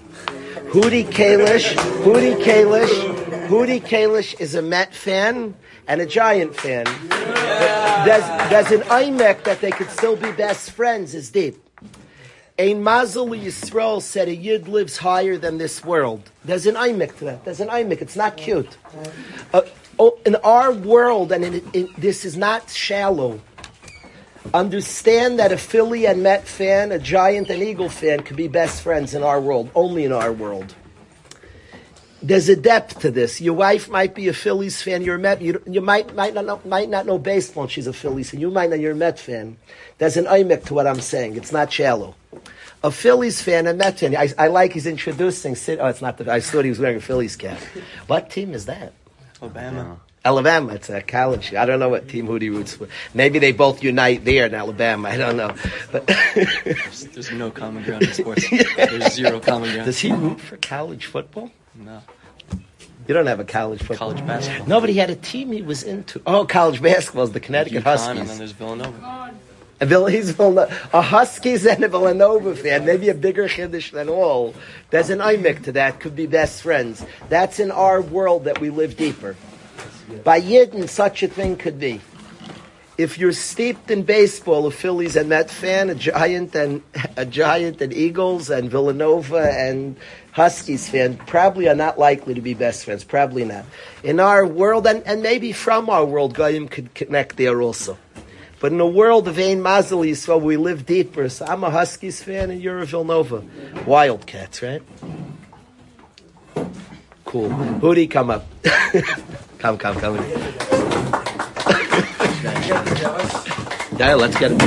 Hudi 0.72 1.04
Kalish, 1.04 1.74
Hudi 2.02 2.42
Kalish, 2.42 3.48
Hudi 3.48 3.80
Kalish 3.80 4.38
is 4.40 4.54
a 4.54 4.62
Met 4.62 4.94
fan 4.94 5.54
and 5.86 6.00
a 6.00 6.06
Giant 6.06 6.54
fan. 6.54 6.84
There's, 8.04 8.50
there's 8.50 8.70
an 8.72 8.80
imik 8.88 9.44
that 9.44 9.60
they 9.60 9.70
could 9.70 9.90
still 9.90 10.16
be 10.16 10.32
best 10.32 10.70
friends 10.70 11.14
is 11.14 11.30
deep. 11.30 11.56
Ein 12.60 12.82
Mazel 12.82 13.28
Yisrael 13.28 14.02
said 14.02 14.26
a 14.26 14.34
yid 14.34 14.66
lives 14.66 14.96
higher 14.96 15.38
than 15.38 15.58
this 15.58 15.84
world. 15.84 16.28
There's 16.44 16.66
an 16.66 16.74
imik 16.74 17.16
to 17.18 17.26
that. 17.26 17.44
There's 17.44 17.60
an 17.60 17.68
imik. 17.68 18.02
It's 18.02 18.16
not 18.16 18.36
cute. 18.36 18.76
Uh, 19.52 19.62
oh, 19.96 20.18
in 20.26 20.34
our 20.36 20.72
world, 20.72 21.30
and 21.30 21.44
in, 21.44 21.70
in, 21.72 21.88
this 21.96 22.24
is 22.24 22.36
not 22.36 22.68
shallow. 22.68 23.40
Understand 24.52 25.38
that 25.38 25.52
a 25.52 25.56
Philly 25.56 26.04
and 26.04 26.24
Met 26.24 26.48
fan, 26.48 26.90
a 26.90 26.98
Giant 26.98 27.48
and 27.48 27.62
Eagle 27.62 27.88
fan, 27.88 28.24
could 28.24 28.36
be 28.36 28.48
best 28.48 28.82
friends 28.82 29.14
in 29.14 29.22
our 29.22 29.40
world. 29.40 29.70
Only 29.76 30.04
in 30.04 30.10
our 30.10 30.32
world. 30.32 30.74
There's 32.20 32.48
a 32.48 32.56
depth 32.56 32.98
to 33.02 33.12
this. 33.12 33.40
Your 33.40 33.54
wife 33.54 33.88
might 33.88 34.16
be 34.16 34.26
a 34.26 34.32
Phillies 34.32 34.82
fan. 34.82 35.02
You're 35.02 35.14
a 35.14 35.18
Met. 35.20 35.40
You, 35.40 35.62
you 35.64 35.80
might 35.80 36.12
might 36.16 36.34
not 36.34 36.44
know, 36.44 36.60
might 36.64 36.88
not 36.88 37.06
know 37.06 37.18
baseball. 37.18 37.64
and 37.64 37.72
She's 37.72 37.86
a 37.86 37.92
Phillies 37.92 38.30
fan. 38.30 38.40
You 38.40 38.50
might 38.50 38.70
not. 38.70 38.80
You're 38.80 38.92
a 38.92 38.96
Met 38.96 39.20
fan. 39.20 39.58
There's 39.98 40.16
an 40.16 40.24
imik 40.24 40.64
to 40.64 40.74
what 40.74 40.88
I'm 40.88 41.00
saying. 41.00 41.36
It's 41.36 41.52
not 41.52 41.72
shallow 41.72 42.16
a 42.82 42.90
Phillies 42.90 43.42
fan 43.42 43.66
and 43.66 43.78
Met 43.78 43.98
fan. 44.00 44.16
I, 44.16 44.28
I 44.38 44.46
like 44.48 44.72
he's 44.72 44.86
introducing. 44.86 45.54
Sid- 45.56 45.78
Oh, 45.80 45.86
it's 45.86 46.02
not 46.02 46.16
the. 46.18 46.30
I 46.32 46.40
thought 46.40 46.64
he 46.64 46.70
was 46.70 46.78
wearing 46.78 46.96
a 46.98 47.00
Phillies 47.00 47.36
cap. 47.36 47.58
What 48.06 48.30
team 48.30 48.54
is 48.54 48.66
that? 48.66 48.92
Alabama 49.40 50.00
Alabama. 50.24 50.74
It's 50.74 50.90
a 50.90 51.00
college. 51.00 51.54
I 51.54 51.64
don't 51.64 51.78
know 51.78 51.88
what 51.88 52.08
team 52.08 52.26
Hudi 52.26 52.50
roots 52.50 52.74
for. 52.74 52.88
Maybe 53.14 53.38
they 53.38 53.52
both 53.52 53.82
unite 53.84 54.24
there 54.24 54.46
in 54.46 54.54
Alabama. 54.54 55.08
I 55.08 55.16
don't 55.16 55.36
know. 55.36 55.54
But 55.92 56.06
there's, 56.34 57.04
there's 57.14 57.30
no 57.32 57.50
common 57.50 57.84
ground 57.84 58.02
in 58.02 58.12
sports 58.12 58.44
there's 58.76 59.12
zero 59.14 59.38
common 59.40 59.70
ground 59.72 59.86
does 59.86 59.98
he 60.00 60.12
root 60.12 60.40
for 60.40 60.56
college 60.58 61.06
football? 61.06 61.50
no 61.76 62.02
You 63.06 63.14
don't 63.14 63.26
have 63.26 63.40
a 63.40 63.44
college 63.44 63.78
football. 63.80 64.10
college 64.10 64.26
basketball 64.26 64.66
Nobody 64.66 64.94
had 64.94 65.08
a 65.10 65.16
team 65.16 65.52
he 65.52 65.62
was 65.62 65.82
into. 65.84 66.20
Oh, 66.26 66.44
college 66.44 66.82
basketball 66.82 67.24
is 67.24 67.32
the 67.32 67.40
Connecticut 67.40 67.82
UConn, 67.82 67.84
Huskies. 67.84 68.18
and 68.20 68.28
then 68.28 68.38
there's 68.38 68.52
Villanova 68.52 69.32
A 69.80 71.02
Huskies 71.02 71.64
and 71.64 71.84
a 71.84 71.88
Villanova 71.88 72.56
fan, 72.56 72.84
maybe 72.84 73.08
a 73.10 73.14
bigger 73.14 73.48
Kiddush 73.48 73.92
than 73.92 74.08
all. 74.08 74.54
There's 74.90 75.10
an 75.10 75.20
imik 75.20 75.64
to 75.64 75.72
that, 75.72 76.00
could 76.00 76.16
be 76.16 76.26
best 76.26 76.62
friends. 76.62 77.04
That's 77.28 77.60
in 77.60 77.70
our 77.70 78.02
world 78.02 78.44
that 78.44 78.60
we 78.60 78.70
live 78.70 78.96
deeper. 78.96 79.36
By 80.24 80.40
Yidden, 80.40 80.88
such 80.88 81.22
a 81.22 81.28
thing 81.28 81.56
could 81.56 81.78
be. 81.78 82.00
If 82.96 83.16
you're 83.16 83.32
steeped 83.32 83.92
in 83.92 84.02
baseball, 84.02 84.66
a 84.66 84.72
Phillies 84.72 85.14
and 85.14 85.28
Met 85.28 85.48
fan, 85.48 85.88
a 85.88 85.94
Giant 85.94 86.56
and 86.56 86.82
a 87.16 87.24
Giant 87.24 87.80
and 87.80 87.92
Eagles 87.92 88.50
and 88.50 88.68
Villanova 88.68 89.52
and 89.52 89.94
Huskies 90.32 90.88
fan, 90.88 91.16
probably 91.18 91.68
are 91.68 91.76
not 91.76 91.96
likely 91.96 92.34
to 92.34 92.40
be 92.40 92.54
best 92.54 92.84
friends. 92.84 93.04
Probably 93.04 93.44
not. 93.44 93.64
In 94.02 94.18
our 94.18 94.44
world, 94.44 94.88
and, 94.88 95.04
and 95.06 95.22
maybe 95.22 95.52
from 95.52 95.88
our 95.88 96.04
world, 96.04 96.34
Goyim 96.34 96.66
could 96.66 96.92
connect 96.94 97.36
there 97.36 97.62
also. 97.62 97.96
But 98.60 98.72
in 98.72 98.80
a 98.80 98.86
world 98.86 99.28
of 99.28 99.38
Ein 99.38 99.62
Mazel 99.62 100.00
Yisrael, 100.00 100.40
we 100.40 100.56
live 100.56 100.84
deeper. 100.84 101.28
So 101.28 101.46
I'm 101.46 101.62
a 101.62 101.70
Huskies 101.70 102.22
fan 102.22 102.50
and 102.50 102.60
you're 102.60 102.80
a 102.80 102.86
Villanova. 102.86 103.44
Wildcats, 103.86 104.62
right? 104.62 104.82
Cool. 107.24 107.50
Hudi, 107.50 108.10
come 108.10 108.30
up. 108.30 108.46
come, 109.58 109.78
come, 109.78 110.00
come. 110.00 110.16
yeah, 113.98 114.14
let's 114.14 114.38
get 114.38 114.52
it. 114.52 114.58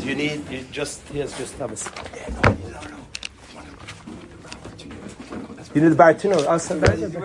Do 0.00 0.06
you 0.06 0.14
need, 0.14 0.48
you 0.48 0.64
just, 0.70 1.06
here's 1.08 1.36
just 1.36 1.58
have 1.58 1.72
a, 1.72 1.76
yeah, 2.16 2.28
no, 2.42 2.52
no, 2.70 2.80
no. 2.80 2.96
You 5.74 5.82
need 5.82 5.88
the 5.88 5.96
barituno. 5.96 6.46
Oh, 6.48 6.56
some 6.58 6.80
barituno. 6.80 7.20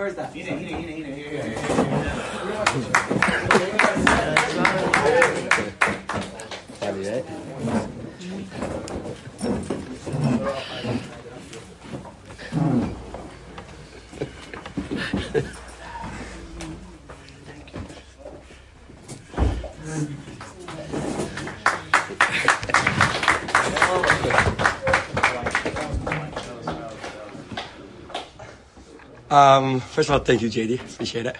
Um, 29.32 29.80
first 29.80 30.10
of 30.10 30.14
all, 30.16 30.20
thank 30.20 30.42
you, 30.42 30.50
JD. 30.50 30.94
Appreciate 30.94 31.26
it. 31.26 31.38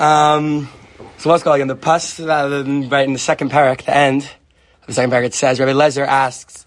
Um, 0.00 0.66
so 1.18 1.28
what's 1.28 1.42
going 1.42 1.60
on? 1.60 1.68
The 1.68 1.76
pus, 1.76 2.18
uh, 2.18 2.64
right 2.88 3.06
in 3.06 3.12
the 3.12 3.18
second 3.18 3.50
parak, 3.50 3.84
the 3.84 3.94
end, 3.94 4.22
of 4.22 4.86
the 4.86 4.94
second 4.94 5.10
parak, 5.10 5.24
it 5.24 5.34
says, 5.34 5.60
Rabbi 5.60 5.72
Lezer 5.72 6.06
asks 6.06 6.64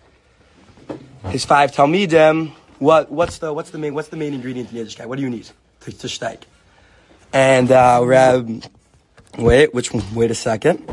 his 1.29 1.43
five 1.43 1.71
Talmidim, 1.71 2.51
what, 2.77 3.11
what's 3.11 3.39
the, 3.39 3.51
what's 3.51 3.71
the 3.71 3.79
main, 3.79 3.95
what's 3.95 4.09
the 4.09 4.17
main 4.17 4.35
ingredient 4.35 4.71
in 4.71 4.77
Yiddishkeit? 4.77 5.07
What 5.07 5.15
do 5.15 5.23
you 5.23 5.31
need 5.31 5.49
to, 5.79 5.91
to 5.91 6.07
steak? 6.07 6.45
And, 7.33 7.71
uh, 7.71 8.01
Rab, 8.05 8.65
wait, 9.39 9.73
which 9.73 9.91
one? 9.91 10.03
Wait 10.13 10.29
a 10.29 10.35
second. 10.35 10.87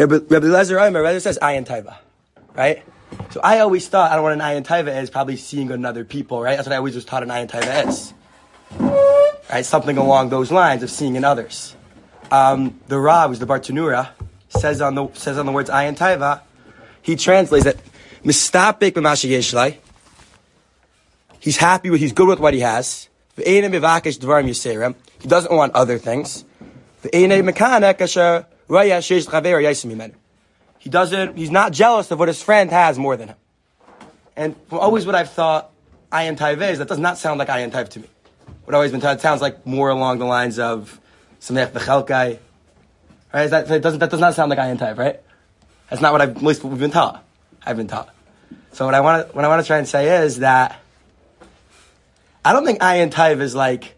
Rabbi 0.00 0.16
Lezer 0.16 0.76
Rabbi 0.76 0.98
Lezer 0.98 1.20
says 1.20 1.38
ayin 1.40 1.64
taiva, 1.64 1.96
right? 2.54 2.82
So 3.30 3.40
I 3.42 3.60
always 3.60 3.88
thought 3.88 4.10
I 4.10 4.14
don't 4.14 4.22
what 4.22 4.32
an 4.32 4.40
ayin 4.40 4.64
taiva 4.64 5.00
is, 5.02 5.10
probably 5.10 5.36
seeing 5.36 5.66
good 5.66 5.78
in 5.78 5.84
other 5.84 6.04
people, 6.04 6.42
right? 6.42 6.56
That's 6.56 6.66
what 6.68 6.74
I 6.74 6.78
always 6.78 6.94
was 6.94 7.04
taught 7.04 7.22
an 7.22 7.28
ayin 7.28 7.48
taiva 7.48 7.88
is, 7.88 8.14
right? 9.50 9.64
Something 9.64 9.98
along 9.98 10.30
those 10.30 10.50
lines 10.50 10.82
of 10.82 10.90
seeing 10.90 11.16
in 11.16 11.24
others. 11.24 11.76
Um, 12.30 12.80
the 12.88 12.98
Rav, 12.98 13.30
who's 13.30 13.38
the 13.38 13.46
Bartenura, 13.46 14.10
says 14.48 14.80
on 14.80 14.94
the 14.94 15.08
says 15.14 15.38
on 15.38 15.46
the 15.46 15.52
words 15.52 15.70
ayin 15.70 16.40
he 17.02 17.16
translates 17.16 17.64
that 17.64 17.76
mistapik 18.24 18.92
b'mashigeshlai. 18.92 19.78
He's 21.40 21.56
happy 21.56 21.88
with, 21.90 22.00
he's 22.00 22.12
good 22.12 22.28
with 22.28 22.40
what 22.40 22.52
he 22.52 22.60
has. 22.60 23.08
He 23.36 23.60
doesn't 23.62 25.52
want 25.52 25.74
other 25.74 25.98
things. 25.98 26.44
He 30.78 30.90
doesn't, 30.90 31.36
he's 31.36 31.50
not 31.50 31.72
jealous 31.72 32.10
of 32.10 32.18
what 32.18 32.28
his 32.28 32.42
friend 32.42 32.70
has 32.70 32.98
more 32.98 33.16
than 33.16 33.28
him. 33.28 33.36
And 34.36 34.56
from 34.68 34.78
always 34.78 35.06
what 35.06 35.14
I've 35.14 35.30
thought 35.30 35.70
ayin 36.12 36.36
taiva 36.36 36.70
is, 36.70 36.78
that 36.78 36.88
does 36.88 36.98
not 36.98 37.18
sound 37.18 37.38
like 37.38 37.48
ayin 37.48 37.70
taiva 37.70 37.88
to 37.90 38.00
me. 38.00 38.08
What 38.64 38.74
I've 38.74 38.78
always 38.78 38.92
been 38.92 39.00
taught, 39.00 39.20
sounds 39.20 39.40
like 39.40 39.66
more 39.66 39.88
along 39.88 40.18
the 40.18 40.24
lines 40.24 40.58
of 40.58 41.00
samech 41.40 41.72
v'chelkai. 41.72 42.38
Right? 43.32 43.44
Is 43.44 43.50
that, 43.50 43.68
that 43.68 43.82
doesn't, 43.82 43.98
that 43.98 44.10
does 44.10 44.20
not 44.20 44.34
sound 44.34 44.50
like 44.50 44.58
ayin 44.58 44.78
taiva, 44.78 44.98
right? 44.98 45.20
That's 45.90 46.02
not 46.02 46.12
what 46.12 46.20
I've, 46.20 46.36
at 46.36 46.42
least 46.42 46.62
what 46.62 46.70
we've 46.70 46.80
been 46.80 46.90
taught. 46.90 47.24
I've 47.64 47.76
been 47.76 47.88
taught. 47.88 48.14
So 48.72 48.84
what 48.84 48.94
I 48.94 49.00
want 49.00 49.28
to, 49.28 49.34
what 49.34 49.44
I 49.44 49.48
want 49.48 49.62
to 49.62 49.66
try 49.66 49.78
and 49.78 49.88
say 49.88 50.24
is 50.24 50.38
that 50.38 50.78
I 52.44 52.52
don't 52.52 52.64
think 52.64 52.80
Ayin 52.80 53.10
Taiv 53.10 53.40
is 53.40 53.54
like 53.54 53.96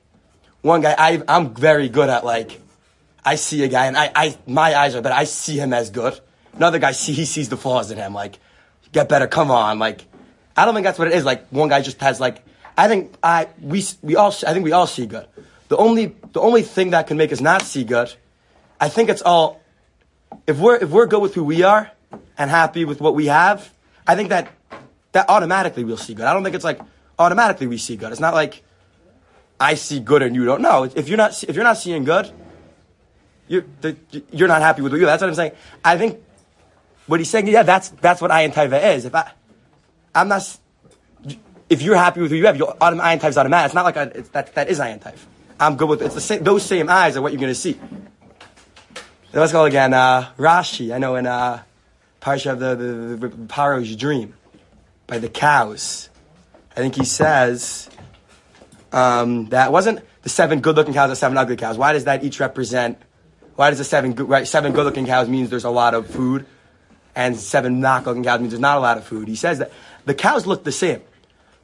one 0.62 0.80
guy. 0.80 0.94
I, 0.96 1.22
I'm 1.28 1.54
very 1.54 1.88
good 1.88 2.08
at 2.08 2.24
like, 2.24 2.60
I 3.24 3.34
see 3.34 3.62
a 3.64 3.68
guy 3.68 3.86
and 3.86 3.96
I, 3.96 4.10
I 4.14 4.38
my 4.46 4.74
eyes 4.74 4.94
are 4.94 5.02
better. 5.02 5.14
I 5.14 5.24
see 5.24 5.56
him 5.56 5.72
as 5.72 5.90
good. 5.90 6.18
Another 6.54 6.78
guy 6.78 6.92
see 6.92 7.12
he 7.12 7.24
sees 7.24 7.48
the 7.48 7.56
flaws 7.56 7.90
in 7.90 7.98
him. 7.98 8.12
Like, 8.14 8.38
get 8.92 9.08
better. 9.08 9.26
Come 9.26 9.50
on. 9.50 9.78
Like, 9.78 10.04
I 10.56 10.64
don't 10.64 10.74
think 10.74 10.84
that's 10.84 10.98
what 10.98 11.08
it 11.08 11.14
is. 11.14 11.24
Like 11.24 11.48
one 11.48 11.68
guy 11.68 11.80
just 11.80 12.00
has 12.00 12.20
like. 12.20 12.44
I 12.76 12.88
think 12.88 13.14
I 13.22 13.48
we 13.60 13.84
we 14.02 14.16
all 14.16 14.28
I 14.46 14.52
think 14.52 14.64
we 14.64 14.72
all 14.72 14.86
see 14.86 15.06
good. 15.06 15.26
The 15.68 15.76
only 15.76 16.14
the 16.32 16.40
only 16.40 16.62
thing 16.62 16.90
that 16.90 17.06
can 17.06 17.16
make 17.16 17.32
us 17.32 17.40
not 17.40 17.62
see 17.62 17.84
good, 17.84 18.12
I 18.80 18.88
think 18.88 19.08
it's 19.08 19.22
all. 19.22 19.60
If 20.46 20.58
we're 20.58 20.76
if 20.76 20.90
we're 20.90 21.06
good 21.06 21.22
with 21.22 21.34
who 21.34 21.44
we 21.44 21.62
are 21.62 21.90
and 22.38 22.50
happy 22.50 22.84
with 22.84 23.00
what 23.00 23.14
we 23.14 23.26
have, 23.26 23.72
I 24.06 24.16
think 24.16 24.30
that 24.30 24.48
that 25.12 25.28
automatically 25.28 25.84
we'll 25.84 25.96
see 25.96 26.14
good. 26.14 26.26
I 26.26 26.32
don't 26.32 26.42
think 26.44 26.54
it's 26.54 26.64
like 26.64 26.80
automatically 27.18 27.66
we 27.66 27.78
see 27.78 27.96
good. 27.96 28.12
It's 28.12 28.20
not 28.20 28.34
like 28.34 28.62
I 29.58 29.74
see 29.74 30.00
good 30.00 30.22
and 30.22 30.34
you 30.34 30.44
don't. 30.44 30.62
No, 30.62 30.84
if 30.84 31.08
you're 31.08 31.18
not 31.18 31.42
if 31.44 31.54
you're 31.54 31.64
not 31.64 31.78
seeing 31.78 32.04
good, 32.04 32.30
you're 33.48 33.64
you're 34.32 34.48
not 34.48 34.62
happy 34.62 34.82
with 34.82 34.92
you. 34.92 35.06
That's 35.06 35.20
what 35.20 35.28
I'm 35.28 35.34
saying. 35.34 35.52
I 35.84 35.98
think 35.98 36.22
what 37.10 37.18
he's 37.18 37.28
saying. 37.28 37.48
Yeah, 37.48 37.64
that's 37.64 37.88
that's 37.88 38.20
what 38.22 38.30
ayin 38.30 38.52
taiva 38.52 38.94
is. 38.94 39.04
If 39.04 39.14
I 39.14 39.32
I'm 40.14 40.28
not. 40.28 40.58
If 41.68 41.82
you're 41.82 41.96
happy 41.96 42.20
with 42.20 42.30
who 42.30 42.36
you 42.36 42.46
have, 42.46 42.56
your 42.56 42.74
ayin 42.74 43.20
taiva's 43.20 43.36
automatic. 43.36 43.66
It's 43.66 43.74
not 43.74 43.84
like 43.84 43.96
a, 43.96 44.12
it's, 44.14 44.28
that 44.30 44.54
that 44.54 44.68
is 44.68 44.78
ayin 44.78 45.02
taiva. 45.02 45.18
I'm 45.58 45.76
good 45.76 45.88
with 45.88 46.02
it's 46.02 46.14
the 46.14 46.20
same. 46.20 46.44
Those 46.44 46.64
same 46.64 46.88
eyes 46.88 47.16
are 47.16 47.22
what 47.22 47.32
you're 47.32 47.40
gonna 47.40 47.54
see. 47.54 47.72
So 49.32 49.40
let's 49.40 49.52
go 49.52 49.64
again. 49.64 49.92
Uh, 49.92 50.30
Rashi. 50.38 50.94
I 50.94 50.98
know 50.98 51.16
in 51.16 51.26
uh, 51.26 51.62
Parsha 52.20 52.52
of 52.52 52.60
the, 52.60 52.76
the, 52.76 53.28
the 53.28 53.36
Paro's 53.46 53.94
dream 53.96 54.34
by 55.06 55.18
the 55.18 55.28
cows. 55.28 56.08
I 56.72 56.76
think 56.76 56.94
he 56.94 57.04
says 57.04 57.90
um, 58.92 59.46
that 59.46 59.72
wasn't 59.72 60.00
the 60.22 60.28
seven 60.28 60.60
good-looking 60.60 60.94
cows, 60.94 61.10
the 61.10 61.16
seven 61.16 61.36
ugly 61.36 61.56
cows. 61.56 61.76
Why 61.76 61.92
does 61.92 62.04
that 62.04 62.22
each 62.22 62.40
represent? 62.40 62.98
Why 63.56 63.70
does 63.70 63.78
the 63.78 63.84
seven 63.84 64.12
good, 64.12 64.28
right? 64.28 64.46
Seven 64.46 64.72
good-looking 64.72 65.06
cows 65.06 65.28
means 65.28 65.50
there's 65.50 65.64
a 65.64 65.70
lot 65.70 65.94
of 65.94 66.06
food, 66.06 66.46
and 67.14 67.36
seven 67.36 67.80
not 67.80 68.04
good-looking 68.04 68.24
cows 68.24 68.40
means 68.40 68.52
there's 68.52 68.60
not 68.60 68.76
a 68.76 68.80
lot 68.80 68.96
of 68.96 69.04
food. 69.04 69.28
He 69.28 69.36
says 69.36 69.58
that 69.58 69.72
the 70.04 70.14
cows 70.14 70.46
look 70.46 70.64
the 70.64 70.72
same. 70.72 71.02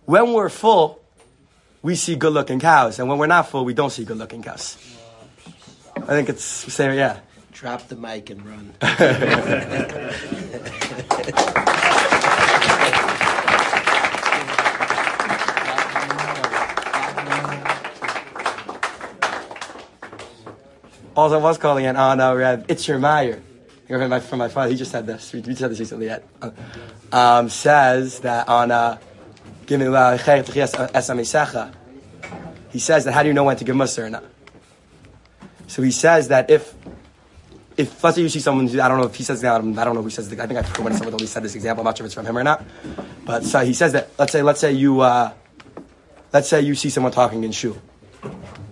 When 0.04 0.32
we're 0.32 0.48
full, 0.48 1.00
we 1.82 1.94
see 1.94 2.16
good-looking 2.16 2.60
cows, 2.60 2.98
and 2.98 3.08
when 3.08 3.18
we're 3.18 3.26
not 3.26 3.48
full, 3.48 3.64
we 3.64 3.74
don't 3.74 3.90
see 3.90 4.04
good-looking 4.04 4.42
cows. 4.42 4.76
I 5.96 6.06
think 6.06 6.28
it's 6.28 6.64
the 6.64 6.70
same. 6.70 6.94
Yeah. 6.94 7.20
Drop 7.52 7.88
the 7.88 7.96
mic 7.96 8.30
and 8.30 8.44
run. 8.44 8.74
Also, 21.16 21.40
I 21.40 21.42
was 21.42 21.56
calling 21.56 21.86
it 21.86 21.96
on 21.96 22.20
uh, 22.20 22.34
Rev 22.34 22.66
Itcher 22.66 23.00
Meyer. 23.00 23.40
Heard 23.88 24.10
my, 24.10 24.20
from 24.20 24.40
my 24.40 24.48
father. 24.48 24.70
He 24.70 24.76
just 24.76 24.90
said 24.90 25.06
this. 25.06 25.32
We, 25.32 25.42
just 25.42 25.58
said 25.58 25.70
this 25.70 25.78
recently. 25.78 26.06
Yet. 26.06 26.28
Um, 27.12 27.48
says 27.48 28.20
that 28.20 28.48
on 28.48 28.72
uh, 28.72 28.98
uh, 29.68 30.16
he 32.72 32.78
says 32.78 33.04
that 33.04 33.12
how 33.12 33.22
do 33.22 33.28
you 33.28 33.34
know 33.34 33.44
when 33.44 33.56
to 33.56 33.64
give 33.64 33.76
muster 33.76 34.06
or 34.06 34.10
not? 34.10 34.24
So 35.68 35.82
he 35.82 35.90
says 35.90 36.28
that 36.28 36.50
if 36.50 36.74
if 37.76 38.02
let's 38.02 38.16
say 38.16 38.22
you 38.22 38.28
see 38.28 38.40
someone, 38.40 38.68
I 38.80 38.88
don't 38.88 38.98
know 38.98 39.06
if 39.06 39.14
he 39.14 39.22
says 39.22 39.40
that, 39.42 39.54
I 39.54 39.58
don't 39.58 39.94
know 39.94 40.02
who 40.02 40.10
says. 40.10 40.28
The, 40.28 40.42
I 40.42 40.46
think 40.46 40.58
I 40.58 40.62
forgot 40.62 40.84
when 40.84 40.94
someone 40.94 41.14
only 41.14 41.26
said 41.26 41.42
this 41.42 41.54
example. 41.54 41.82
I'm 41.82 41.84
not 41.84 41.96
sure 41.96 42.06
if 42.06 42.08
it's 42.08 42.14
from 42.14 42.26
him 42.26 42.38
or 42.38 42.42
not. 42.42 42.64
But 43.24 43.44
so 43.44 43.64
he 43.64 43.74
says 43.74 43.92
that 43.92 44.10
let's 44.18 44.32
say 44.32 44.42
let's 44.42 44.60
say 44.60 44.72
you 44.72 45.00
uh, 45.00 45.32
let's 46.32 46.48
say 46.48 46.62
you 46.62 46.74
see 46.74 46.90
someone 46.90 47.12
talking 47.12 47.44
in 47.44 47.52
shul, 47.52 47.76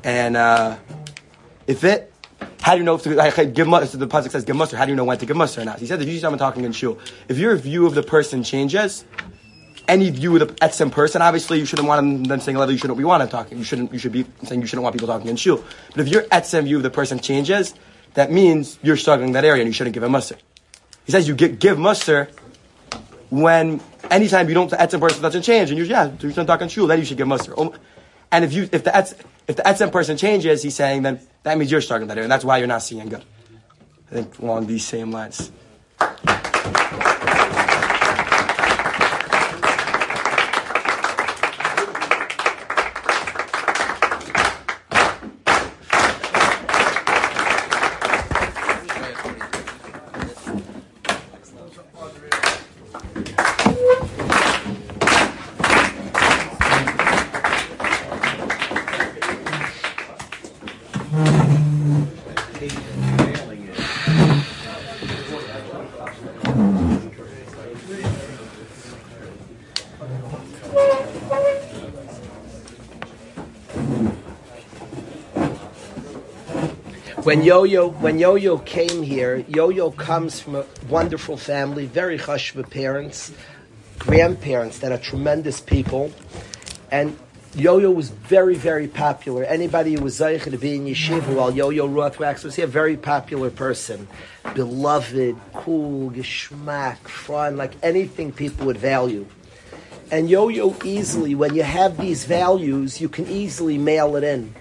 and 0.02 0.36
uh, 0.36 0.76
if 1.66 1.84
it 1.84 2.13
how 2.64 2.72
do 2.72 2.78
you 2.78 2.84
know 2.84 2.94
if 2.94 3.02
to 3.02 3.44
give 3.44 3.68
muster? 3.68 3.98
The 3.98 4.06
pasuk 4.06 4.30
says 4.30 4.46
give 4.46 4.56
muster. 4.56 4.78
How 4.78 4.86
do 4.86 4.90
you 4.90 4.96
know 4.96 5.04
when 5.04 5.18
to 5.18 5.26
give 5.26 5.36
muster 5.36 5.60
or 5.60 5.66
not? 5.66 5.80
He 5.80 5.86
said 5.86 6.00
that 6.00 6.06
you 6.06 6.12
see 6.12 6.20
someone 6.20 6.38
talking 6.38 6.64
in 6.64 6.72
shul. 6.72 6.98
If 7.28 7.36
your 7.36 7.54
view 7.56 7.84
of 7.84 7.94
the 7.94 8.02
person 8.02 8.42
changes, 8.42 9.04
any 9.86 10.08
view 10.08 10.34
of 10.40 10.48
the 10.48 10.54
etzem 10.54 10.90
person, 10.90 11.20
obviously 11.20 11.58
you 11.58 11.66
shouldn't 11.66 11.86
want 11.86 12.26
them 12.26 12.40
saying 12.40 12.56
level. 12.56 12.72
You 12.72 12.78
shouldn't 12.78 12.96
be 12.96 13.04
want 13.04 13.22
to 13.22 13.28
talking. 13.28 13.58
You 13.58 13.64
shouldn't. 13.64 13.92
You 13.92 13.98
should 13.98 14.12
be 14.12 14.24
saying 14.44 14.62
you 14.62 14.66
shouldn't 14.66 14.82
want 14.82 14.94
people 14.94 15.08
talking 15.08 15.28
in 15.28 15.36
shul. 15.36 15.62
But 15.90 16.06
if 16.06 16.08
your 16.08 16.22
etzem 16.22 16.64
view 16.64 16.78
of 16.78 16.82
the 16.82 16.88
person 16.88 17.18
changes, 17.18 17.74
that 18.14 18.32
means 18.32 18.78
you're 18.82 18.96
struggling 18.96 19.28
in 19.28 19.32
that 19.34 19.44
area 19.44 19.60
and 19.60 19.68
you 19.68 19.74
shouldn't 19.74 19.92
give 19.92 20.02
a 20.02 20.08
muster. 20.08 20.38
He 21.04 21.12
says 21.12 21.28
you 21.28 21.34
give, 21.34 21.58
give 21.58 21.78
muster 21.78 22.30
when 23.28 23.82
anytime 24.10 24.48
you 24.48 24.54
don't 24.54 24.70
the 24.70 24.76
etzem 24.76 25.00
person 25.00 25.20
doesn't 25.20 25.42
change 25.42 25.68
and 25.68 25.76
you're 25.76 25.86
yeah 25.86 26.12
you 26.18 26.30
shouldn't 26.30 26.46
talk 26.46 26.62
in 26.62 26.68
shul. 26.68 26.86
Then 26.86 26.98
you 26.98 27.04
should 27.04 27.18
give 27.18 27.28
muster. 27.28 27.54
And 28.34 28.44
if 28.44 28.52
you 28.52 28.68
if 28.72 28.82
the 28.82 28.90
etz, 28.90 29.14
if 29.46 29.54
the 29.54 29.62
etzem 29.62 29.92
person 29.92 30.16
changes, 30.16 30.60
he's 30.60 30.74
saying 30.74 31.02
then 31.02 31.20
that 31.44 31.56
means 31.56 31.70
you're 31.70 31.80
struggling 31.80 32.10
area, 32.10 32.24
and 32.24 32.32
that's 32.32 32.44
why 32.44 32.58
you're 32.58 32.66
not 32.66 32.82
seeing 32.82 33.08
good. 33.08 33.24
I 34.10 34.14
think 34.14 34.40
along 34.40 34.66
these 34.66 34.84
same 34.84 35.12
lines. 35.12 35.52
When 77.34 77.42
Yo-Yo 77.42 77.88
when 77.88 78.20
Yo-Yo 78.20 78.58
came 78.58 79.02
here, 79.02 79.44
Yo-Yo 79.48 79.90
comes 79.90 80.38
from 80.38 80.54
a 80.54 80.64
wonderful 80.88 81.36
family, 81.36 81.84
very 81.84 82.16
chashva 82.16 82.70
parents, 82.70 83.32
grandparents 83.98 84.78
that 84.78 84.92
are 84.92 84.98
tremendous 84.98 85.60
people, 85.60 86.12
and 86.92 87.18
Yo-Yo 87.56 87.90
was 87.90 88.10
very, 88.10 88.54
very 88.54 88.86
popular. 88.86 89.42
Anybody 89.42 89.94
who 89.94 90.04
was 90.04 90.20
Zayich 90.20 90.48
to 90.48 90.56
be 90.56 90.76
in 90.76 90.84
yeshiva 90.84 91.34
while 91.34 91.52
Yo-Yo 91.52 91.88
Rothwax 91.88 92.44
was 92.44 92.54
here, 92.54 92.68
very 92.68 92.96
popular 92.96 93.50
person. 93.50 94.06
Beloved, 94.54 95.34
cool, 95.54 96.12
geschmack, 96.12 96.98
fun, 96.98 97.56
like 97.56 97.72
anything 97.82 98.30
people 98.30 98.66
would 98.66 98.78
value. 98.78 99.26
And 100.12 100.30
Yo-Yo 100.30 100.76
easily, 100.84 101.34
when 101.34 101.56
you 101.56 101.64
have 101.64 101.96
these 101.96 102.26
values, 102.26 103.00
you 103.00 103.08
can 103.08 103.26
easily 103.26 103.76
mail 103.76 104.14
it 104.14 104.22
in. 104.22 104.54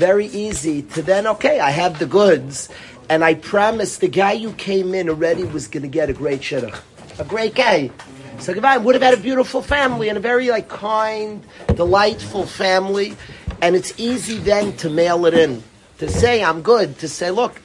Very 0.00 0.28
easy 0.28 0.80
to 0.94 1.02
then, 1.02 1.26
okay, 1.26 1.60
I 1.60 1.70
have 1.72 1.98
the 1.98 2.06
goods, 2.06 2.70
and 3.10 3.22
I 3.22 3.34
promise 3.34 3.98
the 3.98 4.08
guy 4.08 4.38
who 4.38 4.54
came 4.54 4.94
in 4.94 5.10
already 5.10 5.44
was 5.44 5.68
going 5.68 5.82
to 5.82 5.88
get 5.88 6.08
a 6.08 6.14
great 6.14 6.40
shidduch. 6.40 6.80
A 7.18 7.24
great 7.24 7.54
guy. 7.54 7.90
So 8.38 8.54
goodbye. 8.54 8.78
Would 8.78 8.94
have 8.94 9.02
had 9.02 9.12
a 9.12 9.20
beautiful 9.20 9.60
family 9.60 10.08
and 10.08 10.16
a 10.16 10.20
very 10.22 10.48
like 10.48 10.70
kind, 10.70 11.44
delightful 11.74 12.46
family, 12.46 13.14
and 13.60 13.76
it's 13.76 13.92
easy 14.00 14.38
then 14.38 14.74
to 14.78 14.88
mail 14.88 15.26
it 15.26 15.34
in, 15.34 15.62
to 15.98 16.08
say 16.08 16.42
I'm 16.42 16.62
good, 16.62 16.98
to 17.00 17.06
say 17.06 17.30
look, 17.30 17.60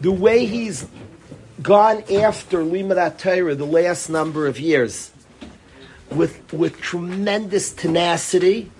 the 0.00 0.12
way 0.12 0.46
he's 0.46 0.86
gone 1.60 2.04
after 2.22 2.58
Limadat 2.58 3.18
Torah 3.18 3.56
the 3.56 3.66
last 3.66 4.08
number 4.08 4.46
of 4.46 4.60
years, 4.60 5.10
with 6.12 6.52
with 6.52 6.80
tremendous 6.80 7.72
tenacity, 7.72 8.70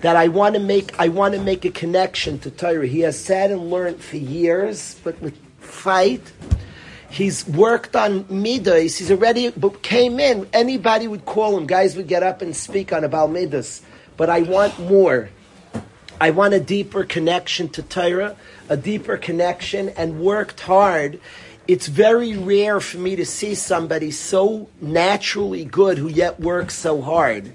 that 0.00 0.16
I 0.16 0.28
want 0.28 0.54
to 0.54 0.60
make 0.60 0.98
I 0.98 1.08
want 1.08 1.34
to 1.34 1.40
make 1.40 1.64
a 1.64 1.70
connection 1.70 2.38
to 2.40 2.50
Torah. 2.50 2.86
He 2.86 3.00
has 3.00 3.18
sat 3.18 3.50
and 3.50 3.70
learned 3.70 4.02
for 4.02 4.16
years, 4.16 5.00
but 5.02 5.20
with 5.20 5.36
fight. 5.58 6.32
He's 7.08 7.46
worked 7.48 7.96
on 7.96 8.26
midas. 8.28 8.98
He's 8.98 9.10
already 9.10 9.52
came 9.82 10.20
in. 10.20 10.48
Anybody 10.52 11.08
would 11.08 11.24
call 11.24 11.56
him. 11.56 11.66
Guys 11.66 11.96
would 11.96 12.08
get 12.08 12.22
up 12.22 12.42
and 12.42 12.54
speak 12.54 12.92
on 12.92 13.04
about 13.04 13.30
midas. 13.30 13.82
But 14.16 14.28
I 14.28 14.42
want 14.42 14.78
more. 14.78 15.30
I 16.20 16.30
want 16.30 16.54
a 16.54 16.60
deeper 16.60 17.04
connection 17.04 17.68
to 17.70 17.82
Torah, 17.82 18.36
a 18.68 18.76
deeper 18.76 19.16
connection, 19.16 19.90
and 19.90 20.20
worked 20.20 20.60
hard. 20.60 21.20
It's 21.68 21.86
very 21.88 22.36
rare 22.36 22.80
for 22.80 22.98
me 22.98 23.16
to 23.16 23.26
see 23.26 23.54
somebody 23.54 24.10
so 24.10 24.68
naturally 24.80 25.64
good 25.64 25.98
who 25.98 26.08
yet 26.08 26.40
works 26.40 26.74
so 26.74 27.02
hard. 27.02 27.52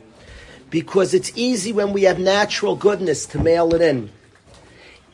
Because 0.72 1.14
it's 1.14 1.32
easy 1.36 1.72
when 1.72 1.94
we 1.94 2.04
have 2.04 2.18
natural 2.18 2.76
goodness 2.76 3.28
to 3.28 3.40
mail 3.40 3.76
it 3.76 3.82
in 3.82 4.10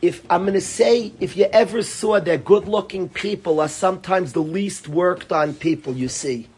if 0.00 0.24
I'm 0.30 0.42
going 0.42 0.54
to 0.54 0.60
say, 0.60 1.12
if 1.18 1.36
you 1.36 1.46
ever 1.46 1.82
saw 1.82 2.20
that 2.20 2.44
good 2.44 2.68
looking 2.68 3.08
people 3.08 3.60
are 3.60 3.68
sometimes 3.68 4.32
the 4.32 4.42
least 4.42 4.86
worked 4.86 5.32
on 5.32 5.54
people 5.54 5.94
you 5.94 6.08
see. 6.08 6.48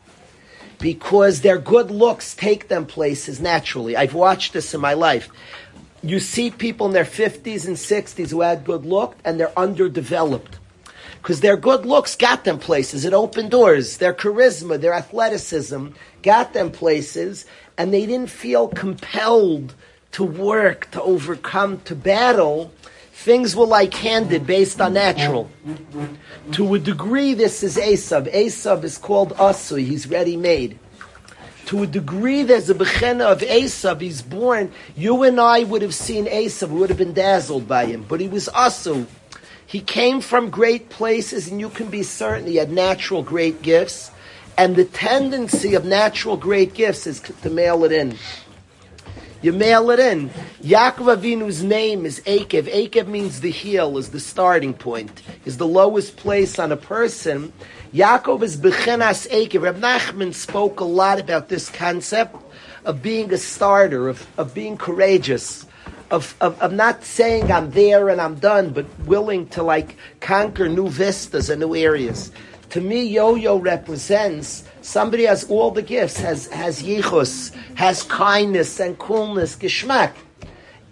Because 0.79 1.41
their 1.41 1.59
good 1.59 1.91
looks 1.91 2.35
take 2.35 2.69
them 2.69 2.87
places 2.87 3.41
naturally. 3.41 3.97
I've 3.97 4.15
watched 4.15 4.53
this 4.53 4.75
in 4.75 4.81
my 4.81 4.95
life. 4.95 5.29
you 6.03 6.19
see 6.19 6.51
people 6.51 6.87
in 6.87 6.93
their 6.93 7.05
50s 7.05 7.67
and 7.67 7.77
60s 7.77 8.31
who 8.31 8.41
had 8.41 8.65
good 8.65 8.87
look 8.87 9.17
and 9.25 9.39
they're 9.39 9.59
underdeveloped. 9.59 10.59
Because 11.21 11.41
their 11.41 11.59
good 11.59 11.85
looks 11.85 12.17
got 12.17 12.45
them 12.45 12.59
places. 12.59 13.05
It 13.05 13.13
opened 13.13 13.51
doors. 13.51 13.99
Their 13.99 14.15
charisma, 14.15 14.81
their 14.81 14.95
athleticism 14.95 15.89
got 16.23 16.55
them 16.55 16.71
places, 16.71 17.45
and 17.81 17.95
they 17.95 18.05
didn't 18.05 18.29
feel 18.29 18.69
compelled 18.69 19.75
to 20.13 20.23
work, 20.23 20.91
to 20.91 21.01
overcome, 21.01 21.81
to 21.87 21.95
battle. 21.95 22.71
Things 23.11 23.57
were 23.57 23.65
like 23.65 23.95
handed 23.95 24.47
based 24.47 24.83
on 24.83 24.93
natural. 24.93 25.51
To 26.53 26.75
a 26.75 26.79
degree, 26.79 27.33
this 27.33 27.63
is 27.63 27.79
Asab. 27.79 28.31
Asab 28.35 28.85
is 28.85 28.99
called 28.99 29.31
Asui. 29.37 29.87
He's 29.87 30.07
ready 30.07 30.37
made. 30.37 30.79
To 31.67 31.83
a 31.83 31.87
degree, 31.87 32.43
there's 32.43 32.69
a 32.69 32.75
bechena 32.75 33.33
of 33.33 33.41
Asab. 33.41 34.03
He's 34.03 34.21
born. 34.21 34.73
You 34.95 35.23
and 35.23 35.41
I 35.41 35.65
would 35.65 35.81
have 35.81 35.95
seen 35.95 36.27
Asab. 36.27 36.69
We 36.69 36.81
would 36.81 36.91
have 36.91 36.99
been 36.99 37.15
dazzled 37.15 37.67
by 37.67 37.87
him. 37.87 38.05
But 38.07 38.21
he 38.21 38.29
was 38.29 38.51
Asu. 38.53 39.07
He 39.65 39.81
came 39.81 40.21
from 40.21 40.51
great 40.51 40.91
places, 40.91 41.49
and 41.49 41.61
you 41.61 41.71
can 41.71 41.89
be 41.89 42.03
certain 42.03 42.47
he 42.47 42.57
had 42.57 42.71
natural 42.71 43.23
great 43.23 43.63
gifts. 43.63 44.11
And 44.61 44.77
the 44.77 44.85
tendency 44.85 45.75
of 45.75 45.87
natural 45.87 46.37
great 46.37 46.75
gifts 46.75 47.07
is 47.07 47.21
to 47.21 47.49
mail 47.49 47.83
it 47.85 47.93
in. 47.93 48.19
You 49.41 49.55
mail 49.55 49.89
it 49.89 49.99
in. 49.99 50.29
Yaakov 50.63 51.17
Avinu's 51.17 51.65
name 51.65 52.05
is 52.05 52.21
Akev. 52.27 52.65
Akev 52.65 53.07
means 53.07 53.41
the 53.41 53.51
heel, 53.51 53.97
is 53.97 54.11
the 54.11 54.21
starting 54.21 54.75
point, 54.75 55.23
is 55.47 55.57
the 55.57 55.67
lowest 55.67 56.19
place 56.19 56.59
on 56.59 56.73
a 56.73 56.77
person. 56.77 57.55
Yaakov 57.95 58.43
is 58.43 58.59
Bechenas 58.59 59.27
Akev. 59.31 59.63
Reb 59.63 59.79
Nachman 59.79 60.35
spoke 60.35 60.81
a 60.81 60.85
lot 60.85 61.19
about 61.19 61.49
this 61.49 61.71
concept 61.71 62.37
of 62.85 63.03
being 63.03 63.33
a 63.33 63.39
starter, 63.39 64.11
of, 64.11 64.27
of 64.37 64.53
being 64.53 64.77
courageous, 64.77 65.65
of, 66.11 66.37
of, 66.43 66.61
of 66.61 66.75
not 66.75 67.03
saying 67.03 67.51
I'm 67.51 67.71
there 67.71 68.11
and 68.11 68.21
I'm 68.21 68.35
done, 68.35 68.75
but 68.75 68.85
willing 69.07 69.49
to 69.57 69.63
like 69.63 69.97
conquer 70.21 70.69
new 70.69 70.91
vistas 70.91 71.49
and 71.49 71.61
new 71.61 71.75
areas. 71.75 72.31
To 72.71 72.81
me, 72.81 73.03
yo-yo 73.03 73.57
represents 73.57 74.63
somebody 74.81 75.25
has 75.25 75.43
all 75.51 75.73
the 75.73 75.83
gifts, 75.83 76.21
has 76.21 76.47
has 76.49 76.81
yichus, 76.83 77.53
has 77.75 78.05
kindness 78.05 78.79
and 78.79 78.97
coolness, 78.97 79.57
geschmack, 79.57 80.13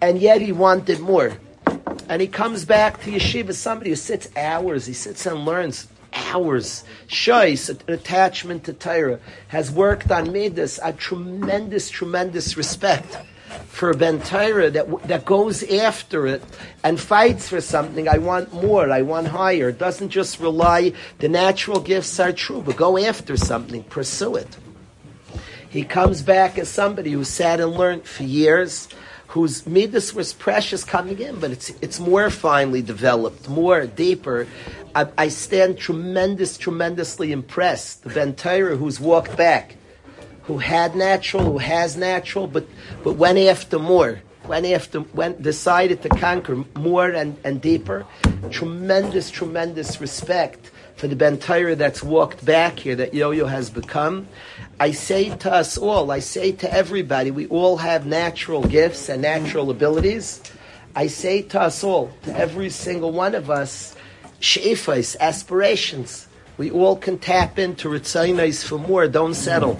and 0.01 0.19
yet 0.19 0.41
he 0.41 0.51
wanted 0.51 0.99
more. 0.99 1.37
And 2.09 2.21
he 2.21 2.27
comes 2.27 2.65
back 2.65 3.01
to 3.03 3.11
yeshiva, 3.11 3.53
somebody 3.53 3.91
who 3.91 3.95
sits 3.95 4.27
hours, 4.35 4.87
he 4.87 4.93
sits 4.93 5.25
and 5.25 5.45
learns 5.45 5.87
hours. 6.11 6.83
Shois, 7.07 7.69
an 7.69 7.93
attachment 7.93 8.65
to 8.65 8.73
Torah, 8.73 9.19
has 9.47 9.71
worked 9.71 10.11
on 10.11 10.33
midas, 10.33 10.81
a 10.83 10.91
tremendous, 10.91 11.89
tremendous 11.89 12.57
respect 12.57 13.15
for 13.67 13.93
Torah 13.93 14.69
that, 14.71 15.07
that 15.07 15.25
goes 15.25 15.63
after 15.63 16.27
it 16.27 16.43
and 16.83 16.99
fights 16.99 17.49
for 17.49 17.61
something. 17.61 18.07
I 18.07 18.17
want 18.17 18.53
more, 18.53 18.91
I 18.91 19.01
want 19.01 19.27
higher. 19.27 19.71
Doesn't 19.71 20.09
just 20.09 20.39
rely, 20.39 20.93
the 21.19 21.29
natural 21.29 21.79
gifts 21.79 22.19
are 22.19 22.33
true, 22.33 22.61
but 22.61 22.75
go 22.75 22.97
after 22.97 23.37
something, 23.37 23.83
pursue 23.83 24.35
it. 24.35 24.57
He 25.69 25.83
comes 25.83 26.21
back 26.21 26.57
as 26.57 26.67
somebody 26.67 27.11
who 27.11 27.23
sat 27.23 27.59
and 27.59 27.71
learned 27.71 28.05
for 28.05 28.23
years, 28.23 28.87
whose 29.27 29.67
midas 29.67 30.13
was 30.13 30.33
precious 30.33 30.83
coming 30.83 31.19
in, 31.19 31.39
but 31.39 31.51
it's, 31.51 31.69
it's 31.81 31.99
more 31.99 32.29
finely 32.31 32.81
developed, 32.81 33.47
more 33.47 33.85
deeper. 33.85 34.47
I, 34.95 35.07
I 35.17 35.27
stand 35.27 35.77
tremendous, 35.77 36.57
tremendously 36.57 37.31
impressed. 37.31 38.03
The 38.03 38.09
Ben 38.09 38.35
Torah 38.35 38.75
who's 38.75 38.99
walked 38.99 39.37
back 39.37 39.75
who 40.49 40.57
had 40.57 40.95
natural, 40.95 41.43
who 41.43 41.59
has 41.59 41.95
natural, 41.95 42.47
but, 42.47 42.65
but 43.03 43.13
went 43.13 43.37
after 43.37 43.77
more, 43.77 44.19
went 44.47 44.65
after, 44.65 45.01
went, 45.13 45.39
decided 45.43 46.01
to 46.01 46.09
conquer 46.09 46.65
more 46.75 47.11
and, 47.11 47.37
and 47.43 47.61
deeper. 47.61 48.03
Tremendous, 48.49 49.29
tremendous 49.29 50.01
respect 50.01 50.71
for 50.95 51.07
the 51.07 51.15
Ben 51.15 51.37
Torah 51.37 51.75
that's 51.75 52.01
walked 52.01 52.43
back 52.43 52.79
here, 52.79 52.95
that 52.95 53.13
Yo-Yo 53.13 53.45
has 53.45 53.69
become. 53.69 54.27
I 54.79 54.89
say 54.89 55.29
to 55.37 55.53
us 55.53 55.77
all, 55.77 56.09
I 56.09 56.17
say 56.17 56.51
to 56.53 56.73
everybody, 56.73 57.29
we 57.29 57.45
all 57.45 57.77
have 57.77 58.07
natural 58.07 58.63
gifts 58.63 59.07
and 59.07 59.21
natural 59.21 59.69
abilities. 59.69 60.41
I 60.95 61.05
say 61.05 61.43
to 61.43 61.61
us 61.61 61.83
all, 61.83 62.11
to 62.23 62.35
every 62.35 62.71
single 62.71 63.11
one 63.11 63.35
of 63.35 63.51
us, 63.51 63.95
sheifas, 64.41 65.15
aspirations. 65.19 66.27
We 66.57 66.71
all 66.71 66.95
can 66.95 67.19
tap 67.19 67.59
into 67.59 67.87
ritzaynos 67.87 68.65
for 68.65 68.79
more, 68.79 69.07
don't 69.07 69.35
settle. 69.35 69.79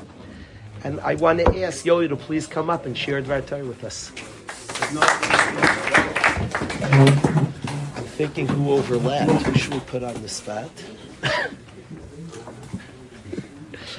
And 0.83 0.99
I 1.01 1.15
want 1.15 1.39
to 1.39 1.63
ask 1.63 1.85
Yoyo 1.85 2.07
to 2.09 2.15
please 2.15 2.47
come 2.47 2.69
up 2.69 2.85
and 2.85 2.97
share 2.97 3.21
Dvar 3.21 3.45
Torah 3.45 3.65
with 3.65 3.83
us. 3.83 4.11
I'm 7.97 8.05
thinking 8.15 8.47
who 8.47 8.71
overlapped. 8.71 9.29
Who 9.45 9.57
should 9.57 9.73
we 9.73 9.79
put 9.81 10.03
on 10.03 10.21
the 10.21 10.29
spot? 10.29 10.69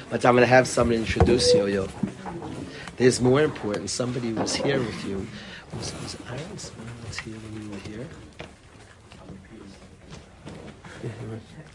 but 0.09 0.25
I'm 0.25 0.35
going 0.35 0.41
to 0.41 0.47
have 0.47 0.67
somebody 0.67 0.97
introduce 0.99 1.53
Yo-Yo. 1.53 1.87
There's 2.97 3.21
more 3.21 3.41
important. 3.41 3.89
Somebody 3.89 4.33
was 4.33 4.55
here 4.55 4.79
with 4.79 5.05
you. 5.05 5.27
Was, 5.75 5.93
was 6.01 6.17
Aaron 6.29 6.51
was 6.51 7.19
here 7.19 7.35
when 7.35 7.63
you 7.63 7.69
were 7.69 7.77
here? 7.77 8.07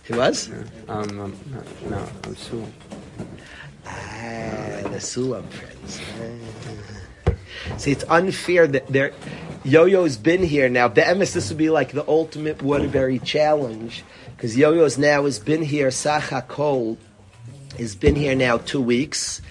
He 0.05 0.15
was? 0.15 0.51
Um, 0.89 1.21
um, 1.21 1.37
no, 1.51 1.63
no, 1.91 2.09
I'm 2.25 2.37
Sue. 2.37 2.67
Ah, 3.87 4.83
the 4.83 4.99
Sulam 4.99 5.49
friends. 5.49 6.01
Ah. 6.21 7.33
See, 7.79 7.93
it's 7.93 8.05
unfair 8.09 8.67
that 8.67 8.87
they're. 8.89 9.13
Yo-Yo's 9.65 10.17
been 10.17 10.45
here 10.45 10.69
now. 10.69 10.87
Be'emes, 10.89 11.33
this 11.33 11.49
would 11.49 11.59
be 11.59 11.71
like 11.71 11.91
the 11.91 12.07
ultimate 12.07 12.63
Waterbury 12.63 13.19
challenge 13.19 14.05
because 14.37 14.57
Yo-Yo's 14.57 14.97
now 14.97 15.25
has 15.25 15.41
been 15.41 15.63
here. 15.63 15.91
Sacha 15.91 16.43
Cole 16.43 16.97
has 17.77 17.97
been 17.97 18.15
here 18.15 18.37
now 18.37 18.59
two 18.59 18.81
weeks, 18.81 19.43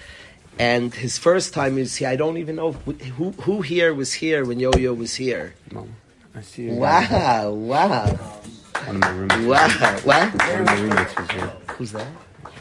and 0.58 0.94
his 0.94 1.18
first 1.18 1.52
time 1.52 1.76
is 1.76 1.96
here. 1.96 2.08
I 2.08 2.16
don't 2.16 2.38
even 2.38 2.56
know 2.56 2.72
who 2.72 3.32
who 3.32 3.60
here 3.60 3.92
was 3.92 4.14
here 4.14 4.44
when 4.44 4.58
Yo-Yo 4.58 4.94
was 4.94 5.14
here. 5.16 5.54
Mom, 5.70 5.94
I 6.34 6.40
see 6.40 6.64
you. 6.64 6.72
Wow! 6.72 7.50
Wow! 7.50 8.06
One 8.06 8.96
of 8.96 9.00
my 9.02 9.10
roommates. 9.10 9.44
Wow! 9.44 9.68
What? 10.04 10.34
One 10.34 10.60
of 10.60 10.66
my 10.66 10.80
roommates 10.80 11.16
was 11.16 11.30
here. 11.30 11.52
Who's 11.76 11.92
that? 11.92 12.08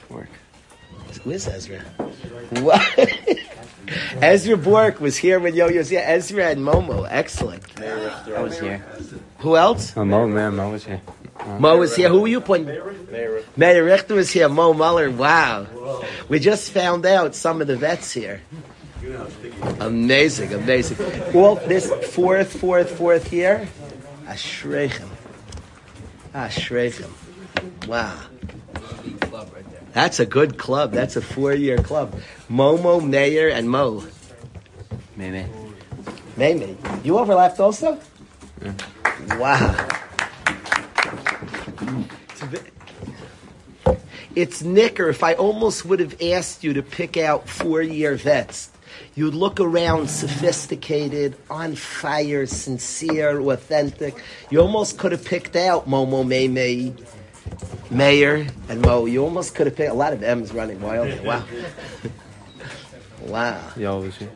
Work. 0.09 0.29
Where's 1.23 1.47
Ezra? 1.47 1.79
What? 2.61 2.81
Ezra 4.21 4.57
Bork 4.57 4.99
was 4.99 5.17
here 5.17 5.39
when 5.39 5.53
Yo 5.55 5.67
Yo's 5.67 5.89
here. 5.89 6.03
Ezra 6.03 6.49
and 6.49 6.61
Momo, 6.61 7.07
excellent. 7.09 7.63
I 7.81 8.41
was 8.41 8.59
here. 8.59 8.85
Who 9.39 9.55
else? 9.55 9.93
Oh, 9.95 10.05
Mo, 10.05 10.27
man, 10.27 10.55
Mo 10.55 10.71
was 10.71 10.85
here. 10.85 11.01
Mo 11.59 11.77
was 11.77 11.95
here. 11.95 12.09
Who 12.09 12.21
were 12.21 12.27
you 12.27 12.41
pointing? 12.41 12.79
Meir 13.55 13.83
Richter 13.83 14.15
was 14.15 14.31
here. 14.31 14.49
Mo 14.49 14.73
Muller. 14.73 15.11
Wow. 15.11 16.03
We 16.27 16.39
just 16.39 16.71
found 16.71 17.05
out 17.05 17.35
some 17.35 17.61
of 17.61 17.67
the 17.67 17.75
vets 17.77 18.11
here. 18.11 18.41
Amazing, 19.79 20.53
amazing. 20.53 20.97
Well, 21.33 21.55
this 21.55 21.91
fourth, 22.13 22.59
fourth, 22.59 22.97
fourth 22.97 23.31
year. 23.31 23.67
Ashreichem. 24.25 25.09
Ashreichem. 26.33 27.11
Wow. 27.87 28.19
That's 29.95 30.19
a 30.19 30.25
good 30.25 30.57
club. 30.57 30.91
That's 30.91 31.15
a 31.15 31.21
four-year 31.21 31.77
club. 31.77 32.19
Momo, 32.51 33.01
Meir, 33.01 33.47
and 33.47 33.69
Mo. 33.69 34.03
Maybe. 35.15 35.45
Maybe. 36.35 36.77
You 37.05 37.17
overlapped 37.17 37.61
also? 37.61 37.97
Wow. 39.29 39.87
It's, 44.35 44.61
Nicker. 44.61 45.07
If 45.07 45.23
I 45.23 45.33
almost 45.35 45.85
would 45.85 46.01
have 46.01 46.21
asked 46.21 46.65
you 46.65 46.73
to 46.73 46.83
pick 46.83 47.15
out 47.15 47.47
four-year 47.47 48.15
vets, 48.15 48.71
you'd 49.15 49.33
look 49.33 49.61
around 49.61 50.09
sophisticated, 50.09 51.37
on 51.49 51.75
fire, 51.75 52.45
sincere, 52.45 53.39
authentic. 53.39 54.21
You 54.49 54.59
almost 54.59 54.97
could 54.97 55.13
have 55.13 55.23
picked 55.23 55.55
out 55.55 55.87
Momo, 55.87 56.27
May, 56.27 56.49
May, 56.49 56.93
Meir, 57.89 58.47
and 58.69 58.81
Mo. 58.81 59.05
You 59.05 59.23
almost 59.23 59.55
could 59.55 59.67
have 59.67 59.75
picked 59.75 59.91
a 59.91 59.93
lot 59.93 60.13
of 60.13 60.23
M's 60.23 60.51
running 60.51 60.81
wild. 60.81 61.23
Wow. 61.23 61.43
wow. 63.21 63.61
Yellow 63.77 64.01
was 64.01 64.15
here. 64.17 64.31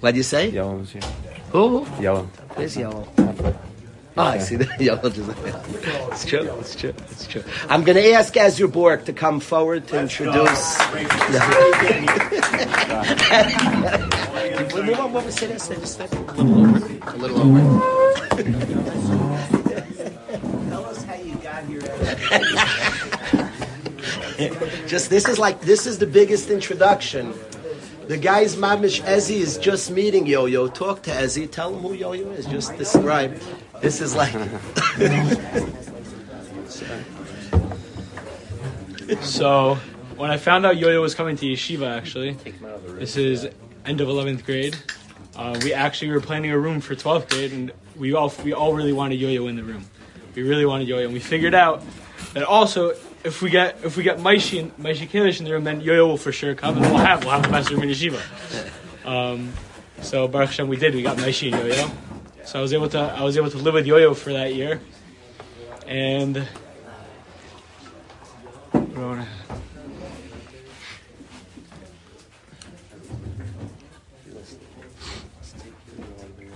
What'd 0.00 0.16
you 0.16 0.22
say? 0.22 0.50
Yellow 0.50 0.76
was 0.76 0.92
here. 0.92 1.02
Who? 1.50 1.86
Yellow. 2.00 2.28
There's 2.56 2.76
yellow. 2.76 3.08
Oh, 4.18 4.22
I 4.22 4.38
see 4.38 4.56
that 4.56 4.80
yellow. 4.80 5.08
Just, 5.10 5.30
it's 6.10 6.24
true. 6.24 6.50
It's 6.58 6.74
true. 6.74 6.92
It's 7.10 7.26
true. 7.28 7.44
I'm 7.68 7.84
going 7.84 7.96
to 7.96 8.12
ask 8.12 8.36
Ezra 8.36 8.66
Bork 8.66 9.04
to 9.04 9.12
come 9.12 9.38
forward 9.38 9.86
to 9.88 10.00
introduce. 10.00 10.78
Move 14.74 15.00
on 15.00 15.16
over, 15.16 15.30
sit 15.30 15.50
there, 15.50 15.58
sit 15.58 15.76
there, 15.76 15.80
just 15.80 15.96
sit 15.98 16.10
there. 16.10 16.20
A 16.20 16.24
little 17.16 17.40
over. 17.40 17.58
A 17.58 18.34
little 18.34 18.58
over. 18.58 19.38
Tell 20.68 20.84
us 20.84 21.04
how 21.04 21.14
you 21.14 21.34
got 21.36 21.64
here. 21.64 21.80
Just 24.86 25.10
this 25.10 25.28
is 25.28 25.38
like 25.38 25.60
this 25.60 25.86
is 25.86 25.98
the 25.98 26.06
biggest 26.06 26.50
introduction 26.50 27.34
The 28.06 28.16
guy's 28.16 28.56
mamish 28.56 29.02
Ezzy 29.02 29.36
is 29.36 29.58
just 29.58 29.90
meeting 29.90 30.26
Yo-Yo. 30.26 30.68
Talk 30.68 31.02
to 31.02 31.10
Ezzy. 31.10 31.50
Tell 31.50 31.74
him 31.74 31.82
who 31.82 31.92
Yo-Yo 31.92 32.30
is. 32.30 32.46
Just 32.46 32.74
describe. 32.78 33.38
This 33.82 34.00
is 34.00 34.14
like. 34.16 34.34
So, 39.22 39.78
when 40.16 40.30
I 40.30 40.36
found 40.36 40.66
out 40.66 40.76
Yo-Yo 40.76 41.00
was 41.00 41.14
coming 41.14 41.36
to 41.36 41.46
yeshiva, 41.46 41.88
actually, 41.96 42.36
this 42.98 43.16
is 43.16 43.48
end 43.86 44.02
of 44.02 44.08
11th 44.08 44.44
grade. 44.44 44.76
Uh, 45.34 45.58
we 45.64 45.72
actually 45.72 46.10
were 46.10 46.20
planning 46.20 46.50
a 46.50 46.58
room 46.58 46.80
for 46.82 46.94
12th 46.94 47.30
grade, 47.30 47.52
and 47.52 47.72
we 47.96 48.12
all 48.12 48.32
we 48.44 48.52
all 48.52 48.74
really 48.74 48.92
wanted 48.92 49.18
Yo-Yo 49.18 49.46
in 49.46 49.56
the 49.56 49.64
room. 49.64 49.84
We 50.34 50.42
really 50.42 50.66
wanted 50.66 50.88
Yo-Yo, 50.88 51.04
and 51.04 51.14
we 51.14 51.20
figured 51.20 51.54
out 51.54 51.82
that 52.34 52.42
also 52.42 52.94
if 53.28 53.42
we 53.42 53.50
get 53.50 53.84
if 53.84 53.96
we 53.96 54.02
get 54.02 54.18
Maishi 54.18 54.58
and 54.58 54.76
Maishi 54.78 55.06
Kalish 55.08 55.38
in 55.38 55.44
the 55.44 55.52
room, 55.52 55.64
then 55.64 55.82
Yo-Yo 55.82 56.06
will 56.06 56.16
for 56.16 56.32
sure 56.32 56.54
come, 56.54 56.78
and 56.78 56.86
we'll 56.86 56.96
have 56.96 57.22
we'll 57.24 57.34
have 57.34 57.42
the 57.42 57.50
best 57.50 57.70
room 57.70 57.82
in 57.82 57.90
yeshiva. 57.90 58.20
Um, 59.04 59.52
so 60.00 60.26
Baruch 60.26 60.48
Hashem, 60.48 60.66
we 60.66 60.76
did. 60.76 60.94
We 60.94 61.02
got 61.02 61.18
Maishi 61.18 61.52
and 61.52 61.62
Yo-Yo. 61.62 61.90
So 62.44 62.58
I 62.58 62.62
was 62.62 62.72
able 62.72 62.88
to 62.88 62.98
I 62.98 63.22
was 63.22 63.36
able 63.36 63.50
to 63.50 63.58
live 63.58 63.74
with 63.74 63.86
Yo-Yo 63.86 64.14
for 64.14 64.32
that 64.32 64.54
year, 64.54 64.80
and. 65.86 66.48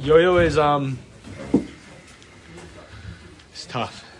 Yo-Yo 0.00 0.38
is 0.38 0.58
um, 0.58 0.98
it's 3.52 3.66
tough. 3.66 4.11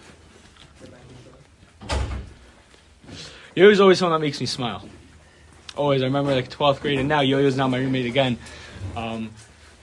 Yo-Yo 3.54 3.70
is 3.70 3.80
always 3.80 3.98
someone 3.98 4.18
that 4.18 4.24
makes 4.24 4.40
me 4.40 4.46
smile. 4.46 4.88
Always, 5.76 6.00
I 6.00 6.06
remember 6.06 6.34
like 6.34 6.48
12th 6.48 6.80
grade, 6.80 6.98
and 6.98 7.06
now 7.06 7.20
Yo-Yo's 7.20 7.54
now 7.54 7.68
my 7.68 7.76
roommate 7.76 8.06
again. 8.06 8.38
Um, 8.96 9.30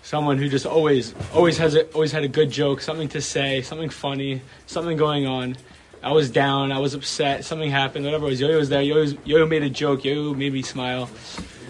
someone 0.01 0.39
who 0.39 0.49
just 0.49 0.65
always, 0.65 1.13
always 1.35 1.59
has 1.59 1.75
a, 1.75 1.85
always 1.91 2.11
had 2.11 2.23
a 2.23 2.27
good 2.27 2.49
joke, 2.49 2.81
something 2.81 3.07
to 3.09 3.21
say, 3.21 3.61
something 3.61 3.89
funny, 3.89 4.41
something 4.65 4.97
going 4.97 5.27
on. 5.27 5.55
I 6.01 6.13
was 6.13 6.31
down, 6.31 6.71
I 6.71 6.79
was 6.79 6.95
upset, 6.95 7.45
something 7.45 7.69
happened, 7.69 8.05
whatever 8.05 8.25
it 8.25 8.29
was. 8.29 8.41
Yo-Yo 8.41 8.57
was 8.57 8.69
there. 8.69 8.81
Yo-Yo, 8.81 9.13
Yo-Yo 9.23 9.45
made 9.45 9.61
a 9.61 9.69
joke. 9.69 10.03
Yo-Yo 10.03 10.33
made 10.33 10.51
me 10.51 10.63
smile. 10.63 11.07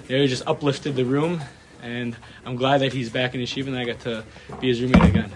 Yo-Yo 0.07 0.25
just 0.25 0.47
uplifted 0.47 0.95
the 0.95 1.03
room, 1.03 1.41
and 1.83 2.15
I'm 2.45 2.55
glad 2.55 2.79
that 2.79 2.93
he's 2.93 3.09
back 3.09 3.35
in 3.35 3.41
yeshiva 3.41 3.67
and 3.67 3.77
I 3.77 3.83
got 3.83 3.99
to 4.01 4.23
be 4.61 4.69
his 4.69 4.81
roommate 4.81 5.03
again. 5.03 5.33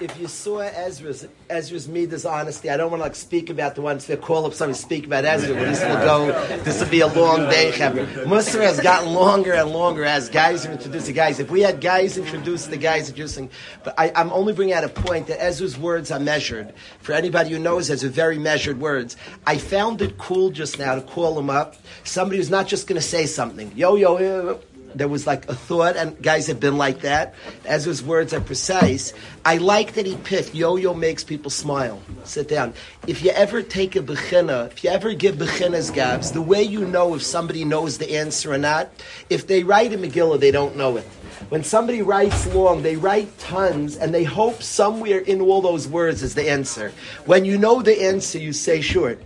If 0.00 0.18
you 0.18 0.26
saw 0.26 0.60
Ezra's 0.60 1.28
Ezra's 1.48 1.86
Midas 1.86 2.24
honesty, 2.24 2.70
I 2.70 2.76
don't 2.76 2.90
want 2.90 3.00
to 3.00 3.04
like 3.04 3.14
speak 3.14 3.50
about 3.50 3.74
the 3.74 3.82
ones 3.82 4.06
that 4.06 4.22
call 4.22 4.46
up 4.46 4.54
somebody 4.54 4.78
speak 4.78 5.06
about 5.06 5.24
Ezra. 5.24 5.54
This 5.54 5.82
will 5.82 5.96
go. 5.96 6.46
This 6.62 6.80
will 6.80 6.88
be 6.88 7.00
a 7.00 7.06
long 7.06 7.50
day. 7.50 7.70
Musar 7.72 8.62
has 8.62 8.80
gotten 8.80 9.12
longer 9.12 9.52
and 9.52 9.70
longer 9.70 10.04
as 10.04 10.28
guys 10.30 10.64
are 10.64 10.72
introducing 10.72 11.14
guys. 11.14 11.38
If 11.38 11.50
we 11.50 11.60
had 11.60 11.80
guys 11.80 12.16
introduce 12.16 12.66
the 12.66 12.78
guys 12.78 13.08
introducing, 13.08 13.50
but 13.84 13.94
I, 13.98 14.10
I'm 14.16 14.32
only 14.32 14.54
bringing 14.54 14.74
out 14.74 14.84
a 14.84 14.88
point 14.88 15.26
that 15.26 15.42
Ezra's 15.42 15.78
words 15.78 16.10
are 16.10 16.20
measured. 16.20 16.72
For 17.00 17.12
anybody 17.12 17.50
who 17.50 17.58
knows, 17.58 17.90
Ezra 17.90 18.08
very 18.08 18.38
measured 18.38 18.80
words. 18.80 19.16
I 19.46 19.58
found 19.58 20.00
it 20.00 20.16
cool 20.16 20.50
just 20.50 20.78
now 20.78 20.94
to 20.94 21.02
call 21.02 21.38
him 21.38 21.50
up. 21.50 21.76
Somebody 22.04 22.38
who's 22.38 22.50
not 22.50 22.66
just 22.66 22.86
going 22.86 23.00
to 23.00 23.06
say 23.06 23.26
something. 23.26 23.72
Yo 23.76 23.96
yo. 23.96 24.18
yo 24.18 24.60
there 24.94 25.08
was 25.08 25.26
like 25.26 25.48
a 25.48 25.54
thought, 25.54 25.96
and 25.96 26.20
guys 26.22 26.46
have 26.46 26.60
been 26.60 26.76
like 26.76 27.00
that. 27.00 27.34
As 27.64 27.84
his 27.84 28.02
words 28.02 28.32
are 28.32 28.40
precise, 28.40 29.12
I 29.44 29.56
like 29.56 29.94
that 29.94 30.06
he 30.06 30.16
picked 30.16 30.54
yo-yo 30.54 30.94
makes 30.94 31.24
people 31.24 31.50
smile. 31.50 32.00
Sit 32.24 32.48
down. 32.48 32.74
If 33.06 33.22
you 33.22 33.30
ever 33.30 33.62
take 33.62 33.96
a 33.96 34.00
bechina, 34.00 34.68
if 34.70 34.84
you 34.84 34.90
ever 34.90 35.14
give 35.14 35.36
bechinas 35.36 35.92
gabs, 35.92 36.32
the 36.32 36.42
way 36.42 36.62
you 36.62 36.86
know 36.86 37.14
if 37.14 37.22
somebody 37.22 37.64
knows 37.64 37.98
the 37.98 38.16
answer 38.16 38.52
or 38.52 38.58
not, 38.58 38.90
if 39.30 39.46
they 39.46 39.62
write 39.62 39.92
a 39.92 39.98
Megillah, 39.98 40.40
they 40.40 40.50
don't 40.50 40.76
know 40.76 40.96
it. 40.96 41.04
When 41.48 41.64
somebody 41.64 42.02
writes 42.02 42.46
long, 42.54 42.82
they 42.82 42.96
write 42.96 43.38
tons, 43.38 43.96
and 43.96 44.14
they 44.14 44.24
hope 44.24 44.62
somewhere 44.62 45.18
in 45.18 45.40
all 45.40 45.62
those 45.62 45.88
words 45.88 46.22
is 46.22 46.34
the 46.34 46.48
answer. 46.48 46.92
When 47.24 47.44
you 47.44 47.58
know 47.58 47.82
the 47.82 48.02
answer, 48.02 48.38
you 48.38 48.52
say 48.52 48.80
short. 48.80 49.20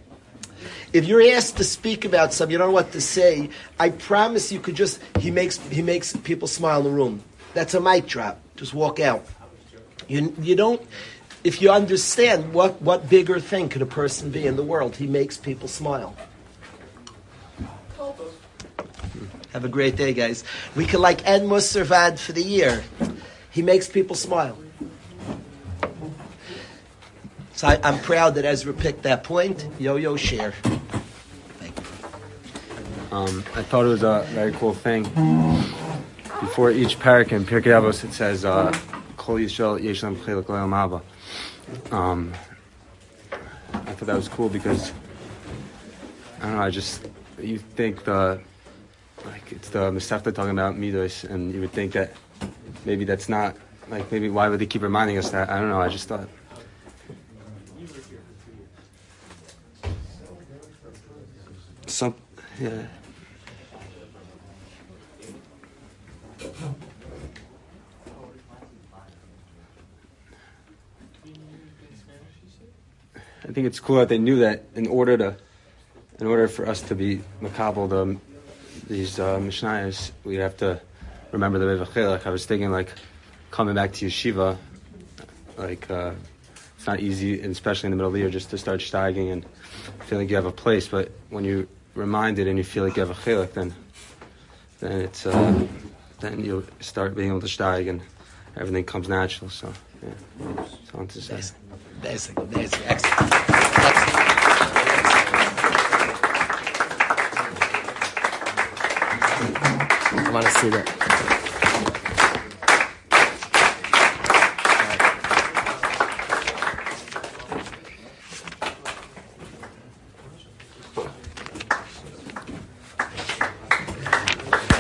If 0.95 1.07
you're 1.07 1.35
asked 1.35 1.57
to 1.57 1.65
speak 1.65 2.05
about 2.05 2.33
something, 2.33 2.53
you 2.53 2.59
don't 2.59 2.69
know 2.69 2.73
what 2.73 2.93
to 2.93 3.01
say. 3.01 3.51
I 3.81 3.91
promise 3.91 4.53
you 4.53 4.61
could 4.61 4.77
just 4.77 5.01
he 5.19 5.33
makes 5.33 5.59
he 5.67 5.83
makes 5.83 6.15
people 6.15 6.47
smile 6.47 6.79
in 6.79 6.85
the 6.85 6.91
room. 6.91 7.21
That's 7.53 7.75
a 7.75 7.81
mic 7.81 8.07
drop. 8.07 8.41
Just 8.55 8.75
walk 8.75 9.01
out. 9.01 9.27
You 10.07 10.33
you 10.41 10.55
don't. 10.55 10.81
If 11.43 11.61
you 11.61 11.73
understand 11.73 12.55
what 12.55 12.81
what 12.81 13.11
bigger 13.11 13.41
thing 13.41 13.69
could 13.69 13.83
a 13.83 13.87
person 13.87 14.31
be 14.31 14.47
in 14.47 14.55
the 14.55 14.63
world, 14.63 14.95
he 14.95 15.09
makes 15.09 15.37
people 15.37 15.67
smile. 15.67 16.15
Have 19.53 19.65
a 19.65 19.69
great 19.69 19.97
day, 19.97 20.15
guys. 20.15 20.45
We 20.77 20.87
could 20.87 21.01
like 21.01 21.27
Ed 21.27 21.43
Musservad 21.43 22.21
for 22.21 22.33
the 22.33 22.43
year. 22.43 22.85
He 23.51 23.63
makes 23.63 23.89
people 23.89 24.15
smile. 24.15 24.57
So 27.55 27.69
I, 27.69 27.79
I'm 27.85 27.99
proud 28.01 28.35
that 28.35 28.45
Ezra 28.45 28.73
picked 28.73 29.05
that 29.05 29.23
point. 29.23 29.69
Yo 29.79 29.97
yo 29.97 30.17
share. 30.17 30.53
Thank 31.61 31.77
you. 31.79 33.17
Um, 33.17 33.45
I 33.55 33.63
thought 33.63 33.85
it 33.85 33.89
was 33.89 34.03
a 34.03 34.27
very 34.31 34.53
cool 34.53 34.75
thing. 34.75 35.05
Before 36.41 36.73
each 36.73 36.99
parak 36.99 37.31
in 37.31 37.45
Pirkei 37.45 37.73
Avos, 37.73 38.03
it 38.03 38.13
says, 38.13 38.45
uh, 38.45 38.77
"Kol 39.17 39.37
Yisrael 39.37 39.81
yesh 39.81 40.03
lam 40.03 40.17
chelik. 40.17 41.03
Um, 41.93 42.33
I 43.73 43.93
thought 43.93 44.07
that 44.07 44.17
was 44.17 44.29
cool 44.29 44.49
because 44.49 44.93
I 46.41 46.47
don't 46.47 46.57
know. 46.57 46.63
I 46.63 46.71
just 46.71 47.09
you 47.41 47.59
think 47.59 48.05
the 48.05 48.41
like 49.25 49.53
it's 49.53 49.71
the 49.71 49.93
Masechta 49.93 50.35
talking 50.35 50.51
about 50.51 50.75
midos, 50.75 51.23
and 51.23 51.55
you 51.55 51.61
would 51.61 51.73
think 51.73 51.93
that 51.93 52.13
maybe 52.85 53.05
that's 53.05 53.29
not 53.29 53.57
like 53.89 54.11
maybe 54.11 54.29
why 54.29 54.49
would 54.49 54.59
they 54.59 54.67
keep 54.67 54.83
reminding 54.83 55.19
us 55.19 55.31
that? 55.31 55.51
I 55.51 55.61
don't 55.61 55.69
know. 55.69 55.81
I 55.81 55.89
just 55.89 56.09
thought. 56.09 56.29
Some, 61.95 62.17
yeah. 62.61 62.89
I 73.45 73.53
think 73.53 73.69
it's 73.69 73.79
cool 73.79 73.99
that 73.99 74.09
they 74.09 74.19
knew 74.19 74.41
that 74.41 74.65
in 74.75 74.89
order 74.89 75.17
to, 75.19 75.37
in 76.19 76.27
order 76.27 76.49
for 76.49 76.67
us 76.69 76.83
to 76.83 76.97
be 76.97 77.21
makabel 77.41 77.89
the 77.89 78.19
these 78.89 79.21
uh, 79.21 79.39
mishnayos, 79.39 80.11
we 80.25 80.35
have 80.35 80.57
to 80.57 80.81
remember 81.31 81.61
the 81.61 82.09
Like 82.09 82.27
I 82.27 82.31
was 82.31 82.45
thinking, 82.45 82.73
like 82.73 82.93
coming 83.53 83.77
back 83.77 83.93
to 83.93 84.07
yeshiva, 84.07 84.57
like 85.57 85.89
uh, 85.89 86.11
it's 86.77 86.89
not 86.89 86.99
easy, 86.99 87.41
especially 87.41 87.87
in 87.87 87.91
the 87.93 87.97
middle 87.99 88.09
of 88.09 88.15
the 88.15 88.19
year, 88.19 88.31
just 88.31 88.51
to 88.51 88.59
start 88.59 88.81
steiging 88.81 89.33
and 89.33 89.47
feel 90.07 90.19
like 90.19 90.29
you 90.29 90.35
have 90.35 90.45
a 90.45 90.51
place. 90.51 90.89
But 90.89 91.13
when 91.31 91.45
you 91.45 91.69
reminded 91.95 92.49
and 92.49 92.59
you 92.59 92.65
feel 92.65 92.85
like 92.85 92.97
you 92.97 93.01
have 93.01 93.11
a 93.11 93.15
chilek, 93.15 93.53
then 93.53 93.75
then 94.81 95.01
it's 95.01 95.27
uh, 95.27 95.67
then 96.21 96.45
you'll 96.45 96.65
start 96.81 97.15
being 97.15 97.29
able 97.29 97.41
to 97.41 97.47
steig 97.47 97.89
and 97.89 98.01
everything 98.57 98.85
comes 98.85 99.09
natural. 99.09 99.51
So 99.51 99.73
yeah, 100.03 100.11
that's 100.57 100.95
all 100.95 101.07
to 101.07 101.21
say. 101.21 101.41
Basic, 102.03 102.35
basic, 102.51 102.81
excellent. 102.87 103.33
excellent. 103.33 104.25
I 110.17 110.31
want 110.31 110.45
to 110.47 110.51
see 110.53 110.69
that. 110.71 111.05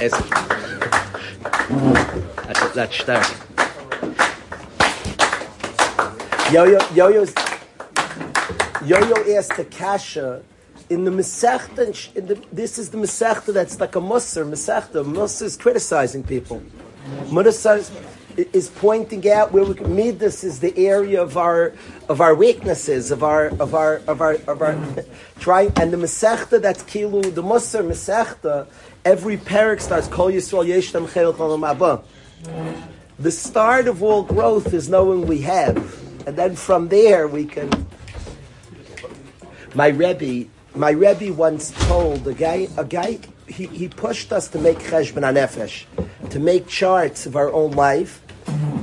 Excellent. 0.00 0.34
That's, 2.74 2.96
stark. 2.96 3.24
Yo-yo, 6.52 6.80
yo-yo's, 6.92 7.32
yo-yo 8.84 9.36
asked 9.36 9.56
the 9.56 9.64
kasha 9.70 10.42
in 10.90 11.04
the 11.04 11.10
Masechta, 11.12 12.44
this 12.50 12.78
is 12.78 12.90
the 12.90 12.98
Masechta 12.98 13.54
that's 13.54 13.78
like 13.78 13.94
a 13.94 14.00
Musar, 14.00 14.44
Masechta. 14.44 15.04
Musar 15.04 15.42
is 15.42 15.56
criticizing 15.56 16.24
people. 16.24 16.62
Musar 17.26 17.88
is, 18.36 18.68
pointing 18.70 19.30
out 19.30 19.52
where 19.52 19.64
we 19.64 19.74
can 19.74 20.18
this 20.18 20.42
is 20.42 20.58
the 20.58 20.76
area 20.76 21.22
of 21.22 21.36
our 21.36 21.72
of 22.08 22.20
our 22.20 22.34
weaknesses, 22.34 23.12
of 23.12 23.22
our 23.22 23.46
of 23.60 23.74
our 23.74 24.02
of 24.08 24.20
our 24.20 24.34
of 24.48 24.60
our 24.60 24.76
trying 25.38 25.72
and 25.76 25.92
the 25.92 25.96
Masechta 25.96 26.60
that's 26.60 26.82
Kilu, 26.82 27.32
the 27.34 27.42
Musar 27.42 27.86
Masechta, 27.86 28.66
every 29.04 29.36
parak 29.36 29.80
starts 29.80 30.08
Kol 30.08 30.32
Yisrael 30.32 30.66
Chel 31.12 31.32
Cholam 31.32 31.70
Abba. 31.70 32.02
The 33.18 33.30
start 33.30 33.88
of 33.88 34.02
all 34.02 34.22
growth 34.22 34.74
is 34.74 34.88
knowing 34.88 35.26
we 35.26 35.40
have. 35.42 35.76
And 36.26 36.36
then 36.36 36.56
from 36.56 36.88
there 36.88 37.28
we 37.28 37.44
can. 37.44 37.70
My 39.74 39.88
Rebbe, 39.88 40.48
my 40.74 40.90
Rebbe 40.90 41.32
once 41.32 41.72
told 41.86 42.26
a 42.26 42.34
guy, 42.34 42.68
a 42.76 42.84
guy, 42.84 43.18
he, 43.46 43.66
he 43.66 43.88
pushed 43.88 44.32
us 44.32 44.48
to 44.48 44.58
make 44.58 44.78
cheshbon 44.78 45.22
hanefesh, 45.22 45.84
to 46.30 46.40
make 46.40 46.66
charts 46.66 47.26
of 47.26 47.36
our 47.36 47.52
own 47.52 47.72
life. 47.72 48.22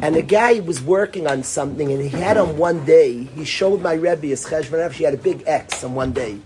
And 0.01 0.15
the 0.15 0.21
guy 0.21 0.59
was 0.59 0.81
working 0.81 1.27
on 1.27 1.43
something, 1.43 1.91
and 1.91 2.01
he 2.01 2.09
had 2.09 2.37
on 2.37 2.57
one 2.57 2.83
day, 2.85 3.23
he 3.23 3.45
showed 3.45 3.81
my 3.81 3.93
Rebbe 3.93 4.27
his 4.27 4.45
cheshbon 4.45 4.79
hanefesh, 4.79 4.93
he 4.93 5.03
had 5.03 5.13
a 5.13 5.17
big 5.17 5.43
X 5.45 5.83
on 5.83 5.95
one 5.95 6.11
day. 6.11 6.39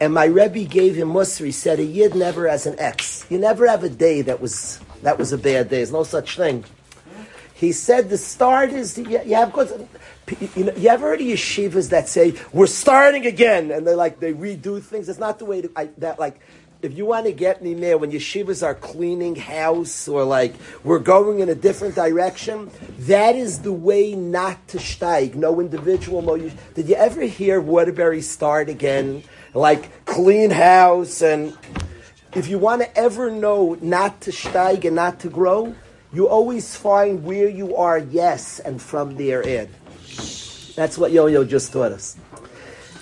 And 0.00 0.12
my 0.12 0.24
Rebbe 0.24 0.64
gave 0.64 0.96
him 0.96 1.08
Musri, 1.08 1.52
said 1.52 1.78
a 1.78 1.84
Yid 1.84 2.14
never 2.14 2.48
has 2.48 2.66
an 2.66 2.78
X. 2.78 3.24
You 3.30 3.38
never 3.38 3.66
have 3.66 3.84
a 3.84 3.88
day 3.88 4.22
that 4.22 4.40
was, 4.40 4.80
that 5.04 5.18
was 5.18 5.32
a 5.34 5.38
bad 5.38 5.68
day. 5.68 5.76
There's 5.76 5.92
no 5.92 6.02
such 6.02 6.36
thing. 6.38 6.64
He 7.54 7.72
said 7.72 8.08
the 8.08 8.18
start 8.18 8.70
is 8.70 8.96
you 8.98 9.18
have 9.34 9.50
because 9.50 9.72
you 10.56 10.64
know 10.64 10.72
you 10.74 10.88
ever 10.88 11.08
heard 11.08 11.20
of 11.20 11.26
yeshivas 11.26 11.90
that 11.90 12.08
say 12.08 12.34
we're 12.52 12.66
starting 12.66 13.26
again 13.26 13.70
and 13.70 13.86
they 13.86 13.94
like 13.94 14.18
they 14.18 14.32
redo 14.32 14.82
things. 14.82 15.08
It's 15.10 15.18
not 15.18 15.38
the 15.38 15.44
way 15.44 15.60
to, 15.60 15.70
I, 15.76 15.90
that 15.98 16.18
like 16.18 16.40
if 16.80 16.96
you 16.96 17.04
want 17.04 17.26
to 17.26 17.32
get 17.32 17.62
me 17.62 17.74
there 17.74 17.98
when 17.98 18.12
yeshivas 18.12 18.62
are 18.62 18.74
cleaning 18.74 19.36
house 19.36 20.08
or 20.08 20.24
like 20.24 20.54
we're 20.82 20.98
going 20.98 21.40
in 21.40 21.50
a 21.50 21.54
different 21.54 21.94
direction. 21.94 22.70
That 23.00 23.36
is 23.36 23.60
the 23.60 23.72
way 23.72 24.14
not 24.14 24.66
to 24.68 24.78
steig. 24.78 25.34
No 25.34 25.60
individual. 25.60 26.22
No. 26.22 26.34
You, 26.34 26.50
did 26.74 26.88
you 26.88 26.94
ever 26.94 27.22
hear 27.22 27.60
Waterbury 27.60 28.22
start 28.22 28.70
again? 28.70 29.22
Like 29.52 30.04
clean 30.06 30.50
house 30.50 31.22
and 31.22 31.56
if 32.34 32.48
you 32.48 32.58
want 32.58 32.82
to 32.82 32.96
ever 32.96 33.30
know 33.30 33.78
not 33.80 34.20
to 34.22 34.30
steig 34.30 34.84
and 34.84 34.96
not 34.96 35.20
to 35.20 35.28
grow, 35.28 35.74
you 36.12 36.28
always 36.28 36.76
find 36.76 37.24
where 37.24 37.48
you 37.48 37.76
are 37.76 37.98
yes 37.98 38.60
and 38.60 38.80
from 38.80 39.16
there 39.16 39.42
in. 39.42 39.68
That's 40.74 40.98
what 40.98 41.12
Yo-Yo 41.12 41.44
just 41.44 41.72
taught 41.72 41.92
us. 41.92 42.16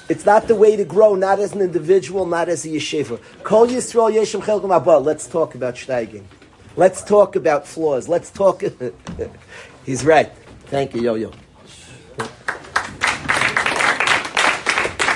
It's 0.09 0.27
not 0.27 0.49
the 0.49 0.55
way 0.55 0.77
to 0.77 0.85
grow, 0.85 1.15
not 1.15 1.39
as 1.39 1.55
an 1.55 1.61
individual, 1.61 2.27
not 2.27 2.49
as 2.49 2.65
a 2.65 2.69
yeshiva. 2.69 3.21
Kol 3.43 3.67
Yisrael 3.67 4.13
Yeshem 4.13 4.43
Chelkom 4.43 4.75
Abba. 4.75 4.99
Let's 4.99 5.27
talk 5.27 5.55
about 5.55 5.75
steiging. 5.77 6.25
Let's 6.77 7.03
talk 7.03 7.37
about 7.37 7.67
flaws. 7.67 8.09
Let's 8.09 8.31
talk. 8.31 8.63
He's 9.85 10.05
right. 10.05 10.31
Thank 10.67 10.95
you, 10.95 11.03
Yo-Yo. 11.03 11.33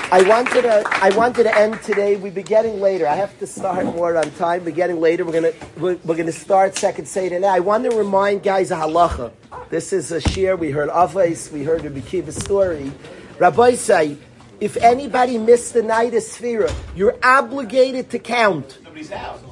I 0.09 0.21
wanted 0.21 0.61
to 0.61 0.83
I 0.89 1.09
wanted 1.17 1.43
to 1.43 1.57
end 1.57 1.81
today. 1.81 2.15
We've 2.15 2.33
been 2.33 2.45
getting 2.45 2.79
later. 2.79 3.05
I 3.05 3.15
have 3.15 3.37
to 3.39 3.47
start 3.47 3.83
more 3.87 4.15
on 4.15 4.31
time. 4.31 4.63
We're 4.63 4.71
getting 4.71 5.01
later. 5.01 5.25
We're 5.25 5.33
gonna 5.33 5.51
we're, 5.77 5.97
we're 6.05 6.15
gonna 6.15 6.31
start 6.31 6.77
second 6.77 7.07
Seder 7.07 7.37
now. 7.39 7.49
I 7.53 7.59
want 7.59 7.83
to 7.83 7.89
remind 7.89 8.41
guys 8.41 8.71
a 8.71 8.75
halacha. 8.75 9.33
This 9.69 9.91
is 9.91 10.13
a 10.13 10.21
shir. 10.21 10.55
We 10.55 10.71
heard 10.71 10.87
Avais. 10.89 11.51
We 11.51 11.65
heard 11.65 11.83
Rabbi 11.83 11.99
Kiva's 11.99 12.37
story. 12.37 12.89
Rabbi 13.37 13.75
say, 13.75 14.17
if 14.61 14.77
anybody 14.77 15.37
missed 15.37 15.73
the 15.73 15.83
night 15.83 16.13
of 16.13 16.23
Sphira, 16.23 16.73
you're 16.95 17.17
obligated 17.21 18.09
to 18.11 18.19
count. 18.19 18.79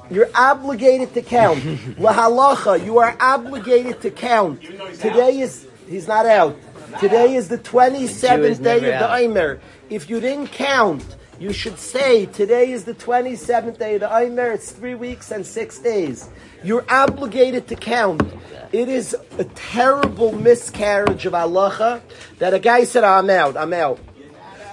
You're 0.09 0.29
obligated 0.33 1.13
to 1.15 1.21
count. 1.21 1.65
La 1.99 2.13
halacha, 2.13 2.83
you 2.83 2.99
are 2.99 3.17
obligated 3.19 4.01
to 4.03 4.09
count. 4.09 4.61
Today 4.61 5.39
is 5.39 5.67
he's 5.89 6.07
not 6.07 6.25
out. 6.25 6.57
Today 6.99 7.35
is 7.35 7.49
the 7.49 7.57
twenty 7.57 8.07
seventh 8.07 8.63
day 8.63 8.77
of 8.77 8.99
the. 8.99 9.13
Omer. 9.13 9.59
If 9.89 10.09
you 10.09 10.19
didn't 10.19 10.47
count, 10.47 11.03
you 11.39 11.51
should 11.51 11.77
say 11.77 12.25
today 12.27 12.71
is 12.71 12.85
the 12.85 12.93
27th 12.93 13.77
day 13.77 13.95
of 13.95 14.01
the 14.01 14.15
Omer. 14.15 14.51
It's 14.51 14.71
three 14.71 14.95
weeks 14.95 15.31
and 15.31 15.45
six 15.45 15.79
days. 15.79 16.29
You're 16.63 16.85
obligated 16.89 17.67
to 17.67 17.75
count. 17.75 18.23
It 18.71 18.87
is 18.87 19.15
a 19.37 19.43
terrible 19.43 20.31
miscarriage 20.31 21.25
of 21.25 21.33
halacha 21.33 22.01
that 22.39 22.53
a 22.53 22.59
guy 22.59 22.85
said, 22.85 23.03
I'm 23.03 23.29
out, 23.29 23.57
I'm 23.57 23.73
out. 23.73 23.99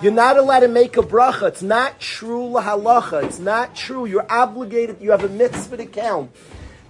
You're 0.01 0.13
not 0.13 0.37
allowed 0.37 0.61
to 0.61 0.69
make 0.69 0.97
a 0.97 1.03
bracha. 1.03 1.49
It's 1.49 1.63
not 1.63 1.99
true 1.99 2.55
halacha. 2.55 3.25
It's 3.25 3.41
not 3.41 3.75
true. 3.75 4.07
You're 4.07 4.31
obligated. 4.31 5.01
You 5.01 5.11
have 5.11 5.25
a 5.25 5.29
mitzvah 5.29 5.77
to 5.79 5.87
count. 5.87 6.31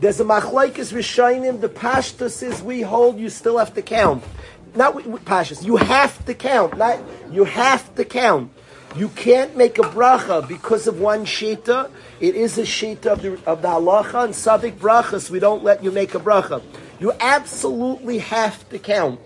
There's 0.01 0.21
a 0.21 0.25
machlaikas 0.25 0.93
rishonim. 0.93 1.61
The 1.61 1.69
pashtus 1.69 2.43
is 2.43 2.63
we 2.63 2.83
hold. 2.83 3.19
You 3.19 3.29
still 3.29 3.59
have 3.59 3.73
to 3.75 3.83
count. 3.83 4.25
Not 4.75 4.95
pashtus. 5.25 5.63
You 5.63 5.77
have 5.77 6.25
to 6.27 6.35
count. 6.35 6.79
Not 6.79 6.99
you 7.31 7.45
have 7.45 7.95
to 7.97 8.05
count. 8.05 8.53
You 8.95 9.09
can't 9.09 9.57
make 9.57 9.79
a 9.79 9.83
bracha 9.83 10.47
because 10.47 10.87
of 10.87 11.01
one 11.01 11.25
shita. 11.25 11.91
It 12.21 12.35
is 12.35 12.59
a 12.59 12.63
shita 12.63 13.07
of 13.07 13.23
the, 13.23 13.33
of 13.47 13.63
the 13.63 13.69
halacha 13.69 14.25
and 14.25 14.35
sadik 14.35 14.79
brachas. 14.79 15.31
We 15.31 15.41
don't 15.41 15.65
let 15.65 15.83
you 15.83 15.91
make 15.91 16.15
a 16.15 16.21
bracha. 16.21 16.63
You 17.01 17.13
absolutely 17.21 18.19
have 18.19 18.69
to 18.71 18.79
count 18.79 19.21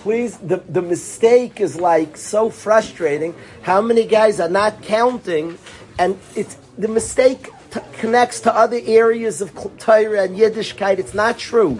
please 0.00 0.38
the, 0.38 0.56
the 0.56 0.80
mistake 0.80 1.60
is 1.60 1.78
like 1.78 2.16
so 2.16 2.48
frustrating 2.48 3.34
how 3.60 3.82
many 3.82 4.06
guys 4.06 4.40
are 4.40 4.48
not 4.48 4.80
counting 4.82 5.58
and 5.98 6.18
it's 6.34 6.54
the 6.78 6.88
mistake 6.88 7.50
t- 7.70 7.80
connects 7.98 8.40
to 8.40 8.54
other 8.54 8.80
areas 8.86 9.42
of 9.42 9.54
Torah 9.78 10.22
and 10.22 10.38
Yiddishkeit 10.38 10.98
it's 10.98 11.12
not 11.12 11.36
true 11.36 11.78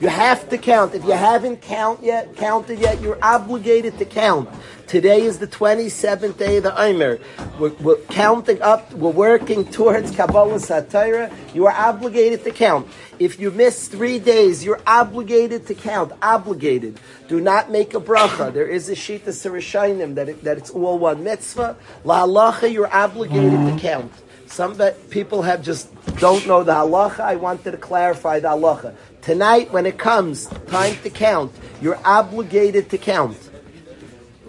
you 0.00 0.08
have 0.08 0.48
to 0.48 0.58
count 0.58 0.94
if 0.94 1.04
you 1.04 1.12
haven't 1.12 1.60
count 1.60 2.02
yet 2.02 2.36
counted 2.36 2.78
yet 2.78 3.00
you're 3.00 3.22
obligated 3.22 3.96
to 3.98 4.04
count 4.04 4.48
today 4.86 5.22
is 5.22 5.38
the 5.38 5.46
27th 5.46 6.36
day 6.36 6.58
of 6.58 6.64
the 6.64 6.80
Omer 6.80 7.18
we're, 7.58 7.72
we're 7.74 7.96
counting 8.10 8.60
up 8.62 8.92
we're 8.94 9.10
working 9.10 9.64
towards 9.64 10.10
Kabbalas 10.12 10.68
HaTorah 10.68 11.54
you 11.54 11.66
are 11.66 11.72
obligated 11.72 12.44
to 12.44 12.50
count 12.50 12.86
if 13.18 13.38
you 13.38 13.50
miss 13.52 13.86
three 13.86 14.18
days, 14.18 14.64
you're 14.64 14.80
obligated 14.86 15.66
to 15.68 15.74
count. 15.74 16.12
Obligated. 16.20 16.98
Do 17.28 17.40
not 17.40 17.70
make 17.70 17.94
a 17.94 18.00
bracha. 18.00 18.52
There 18.52 18.66
is 18.66 18.88
a 18.88 18.94
shita 18.94 19.28
sarashainim 19.28 20.16
that 20.16 20.28
it, 20.28 20.44
that 20.44 20.58
it's 20.58 20.70
all 20.70 20.98
one 20.98 21.22
mitzvah. 21.22 21.76
La 22.02 22.26
halacha, 22.26 22.72
you're 22.72 22.92
obligated 22.92 23.52
to 23.52 23.78
count. 23.80 24.12
Some 24.46 24.76
people 25.10 25.42
have 25.42 25.62
just 25.62 25.88
don't 26.16 26.46
know 26.46 26.64
the 26.64 26.72
halacha. 26.72 27.20
I 27.20 27.36
wanted 27.36 27.70
to 27.70 27.76
clarify 27.76 28.40
the 28.40 28.48
halacha. 28.48 28.94
Tonight, 29.24 29.72
when 29.72 29.86
it 29.86 29.96
comes 29.96 30.48
time 30.66 30.96
to 31.02 31.08
count, 31.08 31.50
you're 31.80 31.98
obligated 32.04 32.90
to 32.90 32.98
count. 32.98 33.38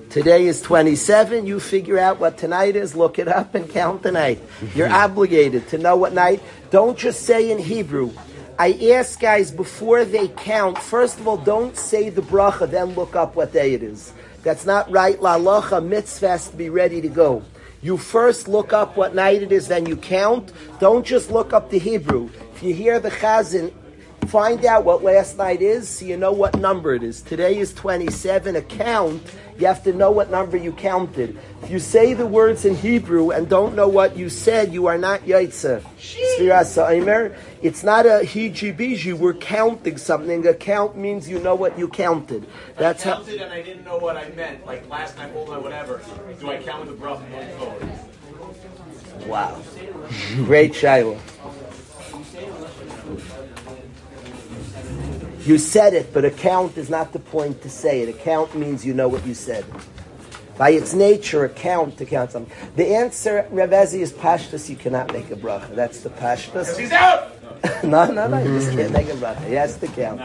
Today 0.09 0.47
is 0.47 0.61
27. 0.61 1.45
You 1.45 1.61
figure 1.61 1.97
out 1.97 2.19
what 2.19 2.37
tonight 2.37 2.75
is, 2.75 2.93
look 2.93 3.17
it 3.17 3.29
up, 3.29 3.55
and 3.55 3.69
count 3.69 4.03
tonight. 4.03 4.41
You're 4.75 4.91
obligated 5.03 5.69
to 5.69 5.77
know 5.77 5.95
what 5.95 6.11
night. 6.11 6.43
Don't 6.71 6.97
just 6.97 7.23
say 7.23 7.51
in 7.51 7.57
Hebrew. 7.57 8.11
I 8.59 8.73
ask 8.91 9.17
guys 9.17 9.49
before 9.49 10.03
they 10.03 10.27
count, 10.27 10.77
first 10.77 11.21
of 11.21 11.27
all, 11.29 11.37
don't 11.37 11.77
say 11.77 12.09
the 12.09 12.21
bracha, 12.21 12.69
then 12.69 12.95
look 12.95 13.15
up 13.15 13.37
what 13.37 13.53
day 13.53 13.75
it 13.75 13.81
is. 13.81 14.11
That's 14.43 14.65
not 14.65 14.91
right. 14.91 15.21
La 15.21 15.37
lacha 15.37 15.81
mitzvah 15.81 16.37
to 16.37 16.57
be 16.57 16.69
ready 16.69 16.99
to 16.99 17.07
go. 17.07 17.43
You 17.81 17.95
first 17.95 18.49
look 18.49 18.73
up 18.73 18.97
what 18.97 19.15
night 19.15 19.41
it 19.41 19.53
is, 19.53 19.69
then 19.69 19.85
you 19.85 19.95
count. 19.95 20.51
Don't 20.81 21.05
just 21.05 21.31
look 21.31 21.53
up 21.53 21.69
the 21.69 21.79
Hebrew. 21.79 22.29
If 22.55 22.61
you 22.61 22.73
hear 22.73 22.99
the 22.99 23.11
chazan, 23.11 23.71
find 24.27 24.65
out 24.65 24.85
what 24.85 25.03
last 25.03 25.37
night 25.37 25.61
is 25.61 25.87
so 25.87 26.05
you 26.05 26.17
know 26.17 26.31
what 26.31 26.57
number 26.59 26.93
it 26.93 27.03
is. 27.03 27.21
Today 27.21 27.57
is 27.57 27.73
27. 27.73 28.55
A 28.55 28.61
count, 28.61 29.21
you 29.57 29.67
have 29.67 29.83
to 29.83 29.93
know 29.93 30.11
what 30.11 30.29
number 30.29 30.57
you 30.57 30.71
counted. 30.71 31.37
If 31.63 31.69
you 31.71 31.79
say 31.79 32.13
the 32.13 32.25
words 32.25 32.65
in 32.65 32.75
Hebrew 32.75 33.31
and 33.31 33.47
don't 33.49 33.75
know 33.75 33.87
what 33.87 34.17
you 34.17 34.29
said, 34.29 34.73
you 34.73 34.87
are 34.87 34.97
not 34.97 35.21
Yaitse. 35.21 35.81
Ha'omer. 36.75 37.35
It's 37.61 37.83
not 37.83 38.05
a 38.05 38.21
hiji 38.23 39.17
We're 39.17 39.33
counting 39.33 39.97
something. 39.97 40.45
A 40.45 40.53
count 40.53 40.97
means 40.97 41.29
you 41.29 41.39
know 41.39 41.55
what 41.55 41.79
you 41.79 41.87
counted. 41.87 42.45
That's 42.77 43.05
I 43.05 43.09
how. 43.09 43.15
counted 43.17 43.41
and 43.41 43.53
I 43.53 43.61
didn't 43.61 43.85
know 43.85 43.97
what 43.97 44.17
I 44.17 44.29
meant. 44.29 44.65
Like 44.65 44.87
last 44.89 45.17
night, 45.17 45.31
whole 45.31 45.47
night, 45.47 45.63
whatever. 45.63 46.01
Do 46.39 46.49
I 46.49 46.61
count 46.61 46.87
with 46.87 46.99
the 46.99 47.05
forward? 47.57 47.89
Wow. 49.27 49.61
Great 50.45 50.75
Shiloh. 50.75 51.19
You 55.45 55.59
said 55.59 55.93
it, 55.93 56.11
but 56.11 56.25
a 56.25 56.31
count 56.31 56.75
is 56.75 56.89
not 56.89 57.13
the 57.13 57.19
point 57.19 57.61
to 57.61 57.69
say 57.69 58.01
it. 58.01 58.09
A 58.09 58.13
count 58.13 58.55
means 58.55 58.83
you 58.83 58.95
know 58.95 59.07
what 59.07 59.25
you 59.27 59.35
said. 59.35 59.63
By 60.57 60.71
its 60.71 60.93
nature, 60.95 61.45
a 61.45 61.49
count 61.49 61.97
to 61.99 62.05
count 62.05 62.31
something. 62.31 62.51
The 62.75 62.95
answer, 62.95 63.47
Revezi, 63.51 63.99
is 63.99 64.11
pashtus. 64.11 64.69
You 64.69 64.75
cannot 64.75 65.13
make 65.13 65.29
a 65.29 65.35
bracha. 65.35 65.75
That's 65.75 65.99
the 65.99 66.09
pashtus. 66.09 66.75
He's 66.79 66.91
out. 66.91 67.31
no, 67.83 68.09
no, 68.11 68.27
no. 68.27 68.39
You 68.39 68.57
just 68.59 68.71
can't 68.71 68.91
make 68.91 69.07
a 69.07 69.13
bracha. 69.13 69.45
He 69.47 69.53
has 69.53 69.77
to 69.77 69.87
count. 69.87 70.19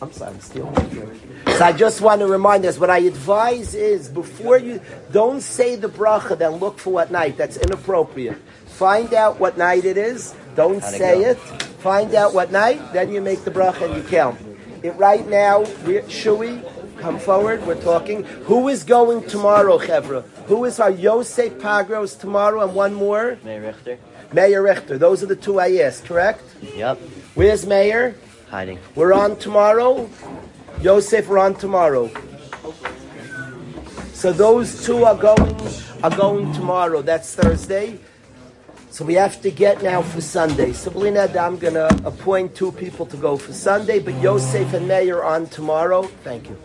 I'm 0.00 0.12
sorry, 0.12 0.32
I'm 0.32 0.40
stealing 0.40 0.72
my 0.72 0.82
drink. 0.84 1.20
So 1.46 1.64
I 1.64 1.72
just 1.72 2.00
want 2.00 2.20
to 2.20 2.26
remind 2.26 2.64
us, 2.64 2.78
what 2.78 2.88
I 2.88 2.98
advise 2.98 3.74
is 3.74 4.08
before 4.08 4.58
you, 4.58 4.80
don't 5.12 5.40
say 5.42 5.76
the 5.76 5.88
bracha, 5.88 6.38
then 6.38 6.52
look 6.52 6.78
for 6.78 6.90
what 6.90 7.10
night. 7.10 7.36
That's 7.36 7.58
inappropriate. 7.58 8.38
Find 8.66 9.12
out 9.12 9.38
what 9.38 9.58
night 9.58 9.84
it 9.84 9.96
is. 9.98 10.34
Don't 10.56 10.82
say 10.82 11.24
it. 11.24 11.38
Find 11.84 12.14
out 12.14 12.32
what 12.32 12.50
night, 12.50 12.94
then 12.94 13.12
you 13.12 13.20
make 13.20 13.44
the 13.44 13.50
bracha 13.50 13.82
and 13.82 13.96
you 13.96 14.02
count. 14.08 14.38
It, 14.84 14.94
right 14.96 15.26
now, 15.26 15.64
should 15.64 16.10
Shui, 16.10 16.60
come 16.98 17.18
forward, 17.18 17.66
we're 17.66 17.80
talking. 17.80 18.22
Who 18.44 18.68
is 18.68 18.84
going 18.84 19.26
tomorrow, 19.26 19.78
Chevra? 19.78 20.24
Who 20.44 20.66
is 20.66 20.78
our 20.78 20.90
Yosef 20.90 21.58
Pagros 21.58 22.14
tomorrow 22.14 22.60
and 22.60 22.74
one 22.74 22.92
more? 22.92 23.38
May 23.42 23.60
Richter. 23.60 23.98
Meir 24.34 24.60
Richter. 24.62 24.98
Those 24.98 25.22
are 25.22 25.26
the 25.26 25.36
two 25.36 25.58
I 25.58 25.76
asked, 25.76 26.04
correct? 26.04 26.42
Yep. 26.76 26.98
Where's 27.34 27.64
Meir? 27.64 28.14
Hiding. 28.50 28.78
We're 28.94 29.14
on 29.14 29.36
tomorrow. 29.36 30.10
Yosef, 30.82 31.28
we're 31.28 31.38
on 31.38 31.54
tomorrow. 31.54 32.10
So 34.12 34.34
those 34.34 34.84
two 34.84 35.02
are 35.06 35.16
going 35.16 35.56
are 36.02 36.14
going 36.14 36.52
tomorrow. 36.52 37.00
That's 37.00 37.34
Thursday. 37.34 37.98
So 38.94 39.04
we 39.04 39.14
have 39.14 39.42
to 39.42 39.50
get 39.50 39.82
now 39.82 40.02
for 40.02 40.20
Sunday. 40.20 40.72
So 40.72 40.88
bli 40.88 41.10
neder, 41.10 41.44
I'm 41.44 41.58
going 41.58 41.74
to 41.74 41.88
appoint 42.06 42.54
two 42.54 42.70
people 42.70 43.04
to 43.06 43.16
go 43.16 43.36
for 43.36 43.52
Sunday, 43.52 43.98
but 43.98 44.14
Yosef 44.22 44.72
and 44.72 44.86
Meir 44.86 45.20
on 45.20 45.48
tomorrow. 45.48 46.04
Thank 46.22 46.48
you. 46.48 46.56